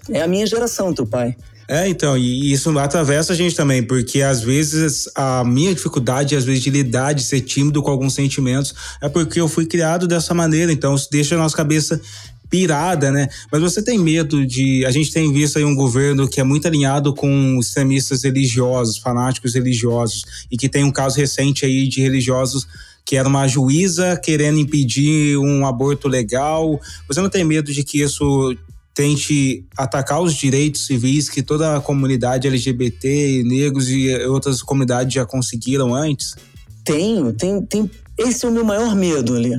É 0.09 0.23
a 0.23 0.27
minha 0.27 0.47
geração, 0.47 0.91
teu 0.91 1.05
pai. 1.05 1.35
É, 1.71 1.87
então, 1.87 2.17
e 2.17 2.51
isso 2.51 2.77
atravessa 2.77 3.31
a 3.31 3.35
gente 3.35 3.55
também, 3.55 3.81
porque 3.81 4.21
às 4.21 4.41
vezes 4.41 5.07
a 5.15 5.41
minha 5.45 5.73
dificuldade, 5.73 6.35
às 6.35 6.43
vezes, 6.43 6.61
de 6.61 6.69
lidar, 6.69 7.13
de 7.13 7.23
ser 7.23 7.39
tímido 7.39 7.81
com 7.81 7.89
alguns 7.89 8.13
sentimentos, 8.13 8.75
é 8.99 9.07
porque 9.07 9.39
eu 9.39 9.47
fui 9.47 9.65
criado 9.65 10.05
dessa 10.05 10.33
maneira, 10.33 10.69
então 10.73 10.93
isso 10.93 11.07
deixa 11.09 11.35
a 11.35 11.37
nossa 11.37 11.55
cabeça 11.55 12.01
pirada, 12.49 13.09
né? 13.09 13.29
Mas 13.49 13.61
você 13.61 13.81
tem 13.81 13.97
medo 13.97 14.45
de. 14.45 14.85
A 14.85 14.91
gente 14.91 15.13
tem 15.13 15.31
visto 15.31 15.57
aí 15.57 15.63
um 15.63 15.73
governo 15.73 16.27
que 16.27 16.41
é 16.41 16.43
muito 16.43 16.67
alinhado 16.67 17.13
com 17.13 17.57
extremistas 17.57 18.23
religiosos, 18.23 18.97
fanáticos 18.97 19.53
religiosos, 19.53 20.25
e 20.51 20.57
que 20.57 20.67
tem 20.67 20.83
um 20.83 20.91
caso 20.91 21.15
recente 21.15 21.65
aí 21.65 21.87
de 21.87 22.01
religiosos 22.01 22.67
que 23.05 23.15
era 23.15 23.29
uma 23.29 23.47
juíza 23.47 24.17
querendo 24.17 24.59
impedir 24.59 25.37
um 25.37 25.65
aborto 25.65 26.09
legal. 26.09 26.77
Você 27.07 27.21
não 27.21 27.29
tem 27.29 27.45
medo 27.45 27.71
de 27.71 27.81
que 27.81 28.01
isso 28.01 28.55
tente 28.93 29.65
atacar 29.77 30.21
os 30.21 30.33
direitos 30.33 30.85
civis 30.85 31.29
que 31.29 31.41
toda 31.41 31.77
a 31.77 31.81
comunidade 31.81 32.47
LGBT, 32.47 33.43
negros 33.45 33.89
e 33.89 34.13
outras 34.25 34.61
comunidades 34.61 35.13
já 35.13 35.25
conseguiram 35.25 35.93
antes? 35.95 36.35
Tenho, 36.83 37.31
tem, 37.33 37.61
tem. 37.65 37.89
Esse 38.17 38.45
é 38.45 38.49
o 38.49 38.51
meu 38.51 38.63
maior 38.63 38.95
medo, 38.95 39.35
ali. 39.35 39.53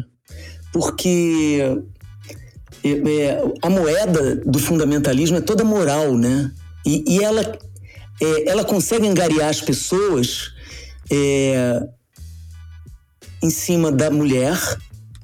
Porque 0.72 1.82
é, 2.84 2.90
é, 2.90 3.42
a 3.62 3.70
moeda 3.70 4.36
do 4.36 4.58
fundamentalismo 4.58 5.36
é 5.36 5.40
toda 5.40 5.64
moral, 5.64 6.16
né? 6.16 6.50
E, 6.84 7.04
e 7.06 7.22
ela, 7.22 7.58
é, 8.20 8.48
ela 8.48 8.64
consegue 8.64 9.06
angariar 9.06 9.48
as 9.48 9.60
pessoas 9.60 10.50
é, 11.10 11.80
em 13.42 13.50
cima 13.50 13.92
da 13.92 14.10
mulher, 14.10 14.58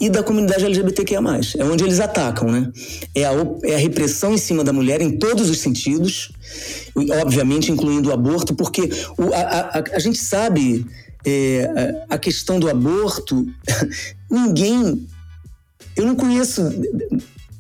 e 0.01 0.09
da 0.09 0.23
comunidade 0.23 0.65
LGBTQIA+. 0.65 1.21
É 1.59 1.65
onde 1.65 1.85
eles 1.85 2.01
atacam, 2.01 2.51
né? 2.51 2.71
É 3.15 3.25
a, 3.25 3.33
é 3.65 3.75
a 3.75 3.79
repressão 3.79 4.33
em 4.33 4.39
cima 4.39 4.63
da 4.63 4.73
mulher 4.73 5.01
em 5.01 5.19
todos 5.19 5.51
os 5.51 5.59
sentidos, 5.59 6.33
obviamente 7.23 7.73
incluindo 7.73 8.11
o 8.11 8.13
aborto, 8.13 8.55
porque 8.55 8.91
o, 9.17 9.35
a, 9.35 9.41
a, 9.41 9.85
a, 9.97 9.99
gente 9.99 10.19
sabe 10.19 10.87
é, 11.25 12.05
a 12.09 12.19
questão 12.19 12.59
do 12.61 12.69
aborto, 12.69 13.47
ninguém... 14.31 15.07
Eu 15.97 16.07
não 16.07 16.15
conheço 16.15 16.63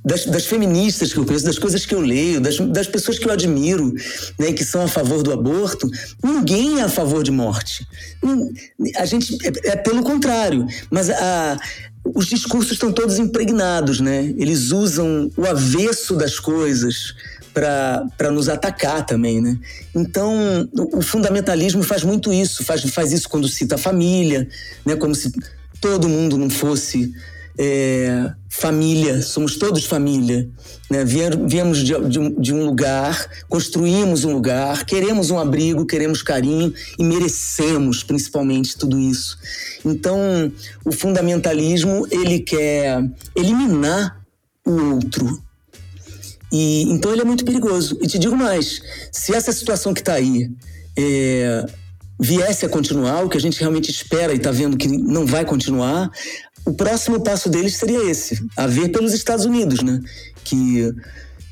das, 0.08 0.24
das, 0.24 0.46
feministas 0.46 1.12
que 1.12 1.18
eu 1.18 1.26
conheço, 1.26 1.44
das 1.44 1.58
coisas 1.58 1.84
que 1.84 1.94
eu 1.94 2.00
leio, 2.00 2.40
das, 2.40 2.56
das 2.58 2.86
pessoas 2.86 3.18
que 3.18 3.26
eu 3.26 3.32
admiro, 3.32 3.92
né, 4.38 4.52
que 4.52 4.64
são 4.64 4.82
a 4.82 4.88
favor 4.88 5.22
do 5.22 5.32
aborto, 5.32 5.90
ninguém 6.24 6.80
é 6.80 6.82
a 6.82 6.88
favor 6.88 7.22
de 7.22 7.30
morte. 7.30 7.86
A 8.96 9.04
gente 9.04 9.36
é, 9.44 9.72
é 9.72 9.76
pelo 9.76 10.02
contrário, 10.02 10.66
mas 10.90 11.10
a, 11.10 11.58
os 12.14 12.26
discursos 12.26 12.72
estão 12.72 12.92
todos 12.92 13.18
impregnados, 13.18 14.00
né? 14.00 14.34
Eles 14.36 14.70
usam 14.70 15.30
o 15.36 15.46
avesso 15.46 16.16
das 16.16 16.38
coisas 16.38 17.14
para 17.52 18.30
nos 18.30 18.48
atacar 18.48 19.04
também, 19.04 19.40
né? 19.40 19.58
Então, 19.94 20.68
o, 20.72 20.98
o, 20.98 21.02
fundamentalismo 21.02 21.82
faz 21.82 22.04
muito 22.04 22.32
isso, 22.32 22.64
faz, 22.64 22.82
faz 22.90 23.12
isso 23.12 23.28
quando 23.28 23.48
cita 23.48 23.74
a 23.74 23.78
família, 23.78 24.48
né? 24.84 24.96
Como 24.96 25.14
se 25.14 25.32
todo 25.80 26.08
mundo 26.08 26.36
não 26.38 26.50
fosse 26.50 27.12
é, 27.58 28.32
família, 28.48 29.20
somos 29.20 29.56
todos 29.56 29.84
família. 29.84 30.48
Né? 30.88 31.04
Viemos 31.04 31.78
de, 31.78 31.92
de, 32.08 32.30
de, 32.40 32.54
um 32.54 32.64
lugar, 32.64 33.28
construímos 33.48 34.24
um 34.24 34.32
lugar, 34.32 34.84
queremos 34.84 35.30
um 35.30 35.38
abrigo, 35.38 35.84
queremos 35.84 36.22
carinho 36.22 36.72
e 36.98 37.02
merecemos 37.02 38.04
principalmente 38.04 38.78
tudo 38.78 38.98
isso. 38.98 39.36
Então, 39.84 40.52
o 40.84 40.92
fundamentalismo 40.92 42.06
ele 42.10 42.40
quer 42.40 43.02
eliminar 43.36 44.24
o 44.64 44.94
outro. 44.94 45.42
E 46.52 46.82
então 46.84 47.12
ele 47.12 47.22
é 47.22 47.24
muito 47.24 47.44
perigoso. 47.44 47.98
E 48.00 48.06
te 48.06 48.18
digo 48.18 48.36
mais: 48.36 48.80
se 49.12 49.34
essa 49.34 49.52
situação 49.52 49.92
que 49.92 50.00
está 50.00 50.14
aí 50.14 50.50
é, 50.96 51.66
viesse 52.18 52.66
a 52.66 52.68
continuar, 52.68 53.24
o 53.24 53.28
que 53.28 53.36
a 53.36 53.40
gente 53.40 53.60
realmente 53.60 53.90
espera 53.90 54.32
e 54.32 54.36
está 54.36 54.50
vendo 54.50 54.76
que 54.76 54.88
não 54.88 55.24
vai 55.24 55.44
continuar, 55.44 56.10
o 56.68 56.74
próximo 56.74 57.20
passo 57.20 57.48
deles 57.48 57.76
seria 57.76 58.10
esse, 58.10 58.44
a 58.54 58.66
ver 58.66 58.90
pelos 58.90 59.14
Estados 59.14 59.46
Unidos, 59.46 59.82
né? 59.82 60.00
Que 60.44 60.92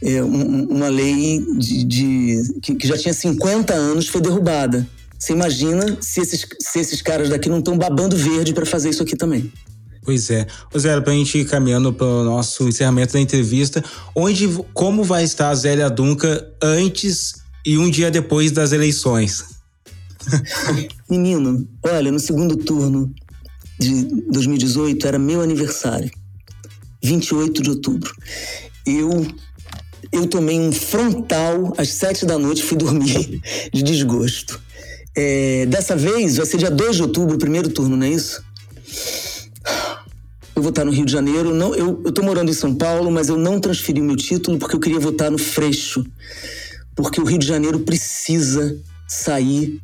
é, 0.02 0.22
um, 0.22 0.64
uma 0.64 0.88
lei 0.88 1.42
de, 1.58 1.84
de 1.84 2.60
que, 2.60 2.74
que, 2.74 2.86
já 2.86 2.98
tinha 2.98 3.14
50 3.14 3.72
anos 3.72 4.08
foi 4.08 4.20
derrubada. 4.20 4.86
Você 5.18 5.32
imagina 5.32 5.96
se 6.02 6.20
esses, 6.20 6.46
se 6.60 6.78
esses 6.78 7.00
caras 7.00 7.30
daqui 7.30 7.48
não 7.48 7.60
estão 7.60 7.78
babando 7.78 8.14
verde 8.14 8.52
para 8.52 8.66
fazer 8.66 8.90
isso 8.90 9.02
aqui 9.02 9.16
também. 9.16 9.50
Pois 10.04 10.30
é. 10.30 10.46
Zé, 10.76 11.00
pra 11.00 11.14
gente 11.14 11.38
ir 11.38 11.46
caminhando 11.46 11.92
para 11.92 12.06
o 12.06 12.22
nosso 12.22 12.68
encerramento 12.68 13.14
da 13.14 13.20
entrevista, 13.20 13.82
onde, 14.14 14.46
como 14.74 15.02
vai 15.02 15.24
estar 15.24 15.48
a 15.48 15.54
Zélia 15.54 15.88
Dunca 15.88 16.46
antes 16.62 17.36
e 17.64 17.78
um 17.78 17.90
dia 17.90 18.10
depois 18.10 18.52
das 18.52 18.72
eleições? 18.72 19.44
Menino, 21.08 21.66
olha, 21.82 22.12
no 22.12 22.20
segundo 22.20 22.56
turno 22.56 23.12
de 23.78 24.04
2018 24.30 25.06
era 25.06 25.18
meu 25.18 25.40
aniversário, 25.40 26.10
28 27.02 27.62
de 27.62 27.70
outubro. 27.70 28.14
Eu 28.86 29.26
eu 30.12 30.26
tomei 30.26 30.58
um 30.58 30.72
frontal 30.72 31.74
às 31.76 31.88
sete 31.88 32.24
da 32.24 32.38
noite 32.38 32.62
fui 32.62 32.76
dormir 32.76 33.40
de 33.72 33.82
desgosto. 33.82 34.60
É, 35.16 35.66
dessa 35.66 35.96
vez 35.96 36.36
vai 36.36 36.46
ser 36.46 36.58
dia 36.58 36.70
2 36.70 36.96
de 36.96 37.02
outubro, 37.02 37.38
primeiro 37.38 37.70
turno, 37.70 37.96
não 37.96 38.06
é 38.06 38.10
isso? 38.10 38.42
Eu 40.54 40.62
vou 40.62 40.70
estar 40.70 40.84
no 40.84 40.90
Rio 40.90 41.04
de 41.04 41.12
Janeiro. 41.12 41.54
Não, 41.54 41.74
eu, 41.74 42.02
eu 42.04 42.12
tô 42.12 42.22
morando 42.22 42.50
em 42.50 42.54
São 42.54 42.74
Paulo, 42.74 43.10
mas 43.10 43.28
eu 43.28 43.36
não 43.36 43.58
transferi 43.58 44.00
o 44.00 44.04
meu 44.04 44.16
título 44.16 44.58
porque 44.58 44.76
eu 44.76 44.80
queria 44.80 45.00
votar 45.00 45.30
no 45.30 45.38
Freixo. 45.38 46.04
Porque 46.94 47.20
o 47.20 47.24
Rio 47.24 47.38
de 47.38 47.46
Janeiro 47.46 47.80
precisa 47.80 48.78
sair 49.06 49.80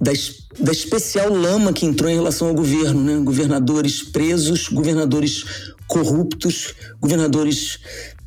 da, 0.00 0.12
da 0.60 0.72
especial 0.72 1.32
lama 1.32 1.72
que 1.72 1.86
entrou 1.86 2.10
em 2.10 2.14
relação 2.14 2.48
ao 2.48 2.54
governo, 2.54 3.02
né? 3.02 3.16
Governadores 3.22 4.02
presos, 4.02 4.68
governadores 4.68 5.44
corruptos, 5.86 6.74
governadores 7.00 7.78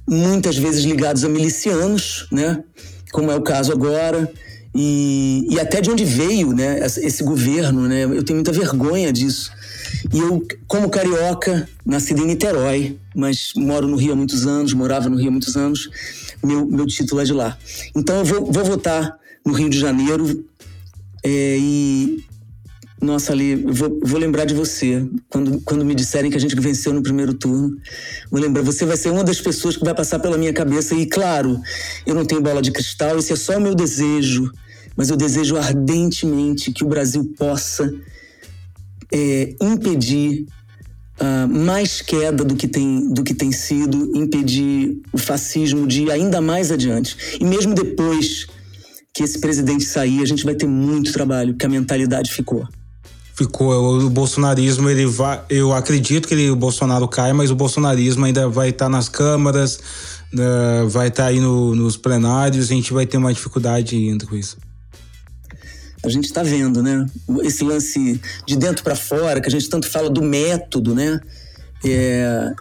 muitas 0.07 0.57
vezes 0.57 0.84
ligados 0.84 1.24
a 1.24 1.30
milicianos, 1.30 2.28
né? 2.32 2.63
Como 3.11 3.32
é 3.32 3.36
o 3.36 3.41
caso 3.41 3.72
agora. 3.72 4.32
E, 4.74 5.47
e 5.49 5.59
até 5.59 5.82
de 5.82 5.89
onde 5.89 6.05
veio 6.05 6.53
né, 6.53 6.80
esse 6.86 7.24
governo, 7.24 7.88
né? 7.88 8.03
Eu 8.03 8.24
tenho 8.24 8.38
muita 8.38 8.51
vergonha 8.51 9.11
disso. 9.11 9.51
E 10.13 10.20
eu, 10.20 10.45
como 10.67 10.89
carioca, 10.89 11.67
nascido 11.86 12.24
em 12.24 12.28
Niterói, 12.28 12.97
mas 13.15 13.53
moro 13.55 13.88
no 13.88 13.97
Rio 13.97 14.13
há 14.13 14.15
muitos 14.15 14.45
anos, 14.45 14.74
morava 14.74 15.09
no 15.09 15.17
Rio 15.17 15.30
há 15.30 15.32
muitos 15.32 15.55
anos, 15.57 15.89
meu, 16.43 16.65
meu 16.65 16.86
título 16.86 17.22
é 17.22 17.24
de 17.24 17.34
lá. 17.34 17.57
Então 17.95 18.17
eu 18.17 18.26
vou, 18.26 18.51
vou 18.51 18.63
votar 18.63 19.17
no 19.45 19.53
Rio 19.53 19.70
de 19.70 19.80
Janeiro, 19.80 20.45
é, 21.24 21.57
e. 21.59 22.24
Nossa, 23.01 23.32
Ali, 23.32 23.55
vou, 23.55 23.97
vou, 24.03 24.20
lembrar 24.20 24.43
de 24.43 24.53
você. 24.53 25.07
Quando, 25.30 25.61
quando 25.61 25.86
me 25.86 25.95
disserem 25.95 26.30
que 26.30 26.36
a 26.36 26.39
gente 26.39 26.53
venceu 26.59 26.93
no 26.93 27.01
primeiro 27.01 27.34
turno, 27.34 27.78
vou 28.30 28.41
lembrar. 28.41 28.61
Você 28.63 28.86
vai 28.86 28.97
ser 28.97 29.09
uma 29.09 29.24
das 29.24 29.39
pessoas 29.39 29.78
que 29.78 29.86
vai 29.86 29.95
passar 29.95 30.20
pela 30.20 30.38
minha 30.38 30.51
cabeça. 30.51 30.93
E, 30.93 31.05
claro, 31.05 31.61
eu 32.05 32.13
não 32.13 32.26
tenho 32.26 32.41
bola 32.41 32.61
de 32.61 32.72
cristal, 32.72 33.17
esse 33.17 33.32
é 33.32 33.38
só 33.38 33.57
o 33.57 33.61
meu 33.61 33.74
desejo. 33.74 34.51
Mas 34.97 35.09
eu 35.09 35.15
desejo 35.15 35.55
ardentemente 35.55 36.74
que 36.74 36.84
o 36.84 36.88
Brasil 36.88 37.34
possa 37.38 37.89
é, 39.13 39.55
impedir 39.61 40.45
uh, 41.20 41.47
mais 41.47 42.01
queda 42.01 42.43
do 42.43 42.55
que, 42.55 42.67
tem, 42.67 43.11
do 43.13 43.24
que 43.24 43.34
tem 43.34 43.51
sido, 43.51 44.11
impedir 44.17 45.01
o 45.11 45.17
fascismo 45.17 45.88
de 45.88 46.03
ir 46.03 46.11
ainda 46.11 46.41
mais 46.41 46.72
adiante. 46.72 47.38
E 47.39 47.45
mesmo 47.45 47.74
depois 47.74 48.47
que 49.20 49.24
esse 49.24 49.38
presidente 49.38 49.84
sair, 49.84 50.22
a 50.22 50.26
gente 50.26 50.45
vai 50.45 50.55
ter 50.55 50.65
muito 50.65 51.11
trabalho, 51.11 51.51
porque 51.51 51.65
a 51.65 51.70
mentalidade 51.70 52.32
ficou. 52.32 52.65
ficou 53.36 53.99
o 53.99 54.09
bolsonarismo 54.09 54.89
ele 54.89 55.05
vai 55.05 55.43
eu 55.49 55.74
acredito 55.74 56.26
que 56.26 56.34
ele, 56.34 56.49
o 56.49 56.55
Bolsonaro 56.55 57.05
cai 57.05 57.34
mas 57.34 57.51
o 57.51 57.55
bolsonarismo 57.55 58.24
ainda 58.24 58.47
vai 58.47 58.70
estar 58.70 58.86
tá 58.86 58.89
nas 58.89 59.09
câmaras 59.09 59.78
uh, 60.34 60.88
vai 60.88 61.09
estar 61.09 61.24
tá 61.24 61.30
aí 61.30 61.41
no, 61.41 61.76
nos 61.76 61.97
plenários 61.97 62.72
a 62.72 62.74
gente 62.74 62.93
vai 62.93 63.05
ter 63.05 63.17
uma 63.17 63.34
dificuldade 63.34 63.97
ainda 63.97 64.26
com 64.26 64.38
isso 64.38 64.57
a 66.01 66.07
gente 66.07 66.26
está 66.26 66.41
vendo 66.41 66.82
né 66.82 67.05
esse 67.43 67.63
lance 67.65 68.22
de 68.47 68.55
dentro 68.55 68.86
para 68.86 68.95
fora 68.95 69.41
que 69.41 69.47
a 69.47 69.51
gente 69.51 69.67
tanto 69.67 69.89
fala 69.89 70.09
do 70.09 70.22
método 70.22 70.95
né 70.95 71.20
é, 71.86 72.53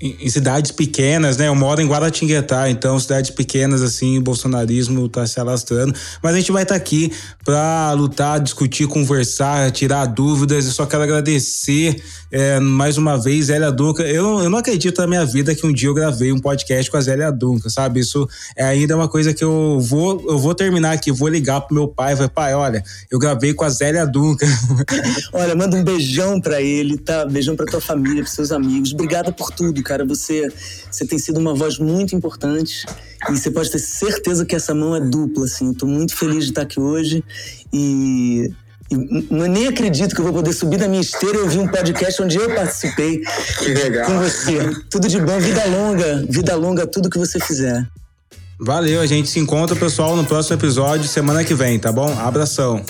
em, 0.00 0.28
cidades 0.28 0.72
pequenas, 0.72 1.36
né? 1.36 1.48
Eu 1.48 1.54
moro 1.54 1.80
em 1.80 1.86
Guaratinguetá, 1.86 2.68
então 2.68 2.98
cidades 2.98 3.30
pequenas 3.30 3.82
assim, 3.82 4.18
o 4.18 4.22
bolsonarismo 4.22 5.06
está 5.06 5.26
se 5.26 5.38
alastrando. 5.38 5.94
Mas 6.22 6.34
a 6.34 6.38
gente 6.38 6.50
vai 6.50 6.64
estar 6.64 6.74
tá 6.74 6.80
aqui 6.80 7.12
para 7.44 7.92
lutar, 7.92 8.40
discutir, 8.40 8.88
conversar, 8.88 9.70
tirar 9.70 10.06
dúvidas. 10.06 10.66
Eu 10.66 10.72
só 10.72 10.86
quero 10.86 11.04
agradecer 11.04 12.02
é, 12.32 12.58
mais 12.58 12.98
uma 12.98 13.16
vez 13.16 13.46
Zélia 13.46 13.70
Dunca. 13.70 14.02
Eu, 14.02 14.40
eu 14.40 14.50
não 14.50 14.58
acredito 14.58 15.00
na 15.00 15.06
minha 15.06 15.24
vida 15.24 15.54
que 15.54 15.66
um 15.66 15.72
dia 15.72 15.88
eu 15.88 15.94
gravei 15.94 16.32
um 16.32 16.38
podcast 16.38 16.90
com 16.90 16.96
a 16.96 17.00
Zélia 17.00 17.30
Dunca, 17.30 17.70
sabe? 17.70 18.00
Isso 18.00 18.28
é 18.56 18.64
ainda 18.64 18.96
uma 18.96 19.08
coisa 19.08 19.32
que 19.32 19.44
eu 19.44 19.78
vou 19.80 20.24
eu 20.28 20.38
vou 20.38 20.54
terminar 20.54 20.92
aqui, 20.92 21.12
vou 21.12 21.28
ligar 21.28 21.60
pro 21.60 21.74
meu 21.74 21.88
pai, 21.88 22.14
vai 22.14 22.28
pai, 22.28 22.54
olha, 22.54 22.82
eu 23.10 23.18
gravei 23.18 23.54
com 23.54 23.64
a 23.64 23.70
Zélia 23.70 24.06
Dunca. 24.06 24.46
olha, 25.32 25.54
manda 25.54 25.76
um 25.76 25.84
beijão 25.84 26.40
para 26.40 26.60
ele, 26.60 26.98
tá? 26.98 27.24
Beijão 27.24 27.54
para 27.54 27.66
tua 27.66 27.80
família, 27.80 28.22
pros 28.22 28.34
seus 28.34 28.50
amigos. 28.50 28.92
Obrigada 28.92 29.30
por 29.30 29.52
tudo, 29.60 29.82
cara. 29.82 30.06
Você, 30.06 30.50
você 30.90 31.04
tem 31.04 31.18
sido 31.18 31.38
uma 31.38 31.54
voz 31.54 31.78
muito 31.78 32.16
importante 32.16 32.86
e 33.28 33.36
você 33.36 33.50
pode 33.50 33.70
ter 33.70 33.78
certeza 33.78 34.46
que 34.46 34.56
essa 34.56 34.74
mão 34.74 34.96
é 34.96 35.00
dupla, 35.00 35.44
assim. 35.44 35.68
Eu 35.68 35.74
tô 35.74 35.86
muito 35.86 36.16
feliz 36.16 36.44
de 36.44 36.50
estar 36.50 36.62
aqui 36.62 36.80
hoje 36.80 37.22
e 37.70 38.50
eu 38.90 39.46
nem 39.48 39.66
acredito 39.68 40.14
que 40.14 40.20
eu 40.20 40.24
vou 40.24 40.32
poder 40.32 40.54
subir 40.54 40.78
da 40.78 40.88
minha 40.88 41.02
esteira 41.02 41.36
e 41.36 41.40
ouvir 41.42 41.58
um 41.58 41.68
podcast 41.68 42.22
onde 42.22 42.38
eu 42.38 42.54
participei 42.54 43.20
que 43.58 43.74
legal. 43.74 44.06
com 44.06 44.18
você. 44.18 44.70
Tudo 44.88 45.06
de 45.06 45.20
bom, 45.20 45.38
vida 45.38 45.62
longa, 45.66 46.24
vida 46.28 46.56
longa, 46.56 46.86
tudo 46.86 47.10
que 47.10 47.18
você 47.18 47.38
fizer. 47.38 47.86
Valeu, 48.58 49.00
a 49.00 49.06
gente 49.06 49.28
se 49.28 49.38
encontra, 49.38 49.76
pessoal, 49.76 50.16
no 50.16 50.24
próximo 50.24 50.56
episódio, 50.56 51.06
semana 51.06 51.44
que 51.44 51.54
vem, 51.54 51.78
tá 51.78 51.92
bom? 51.92 52.18
Abração. 52.18 52.82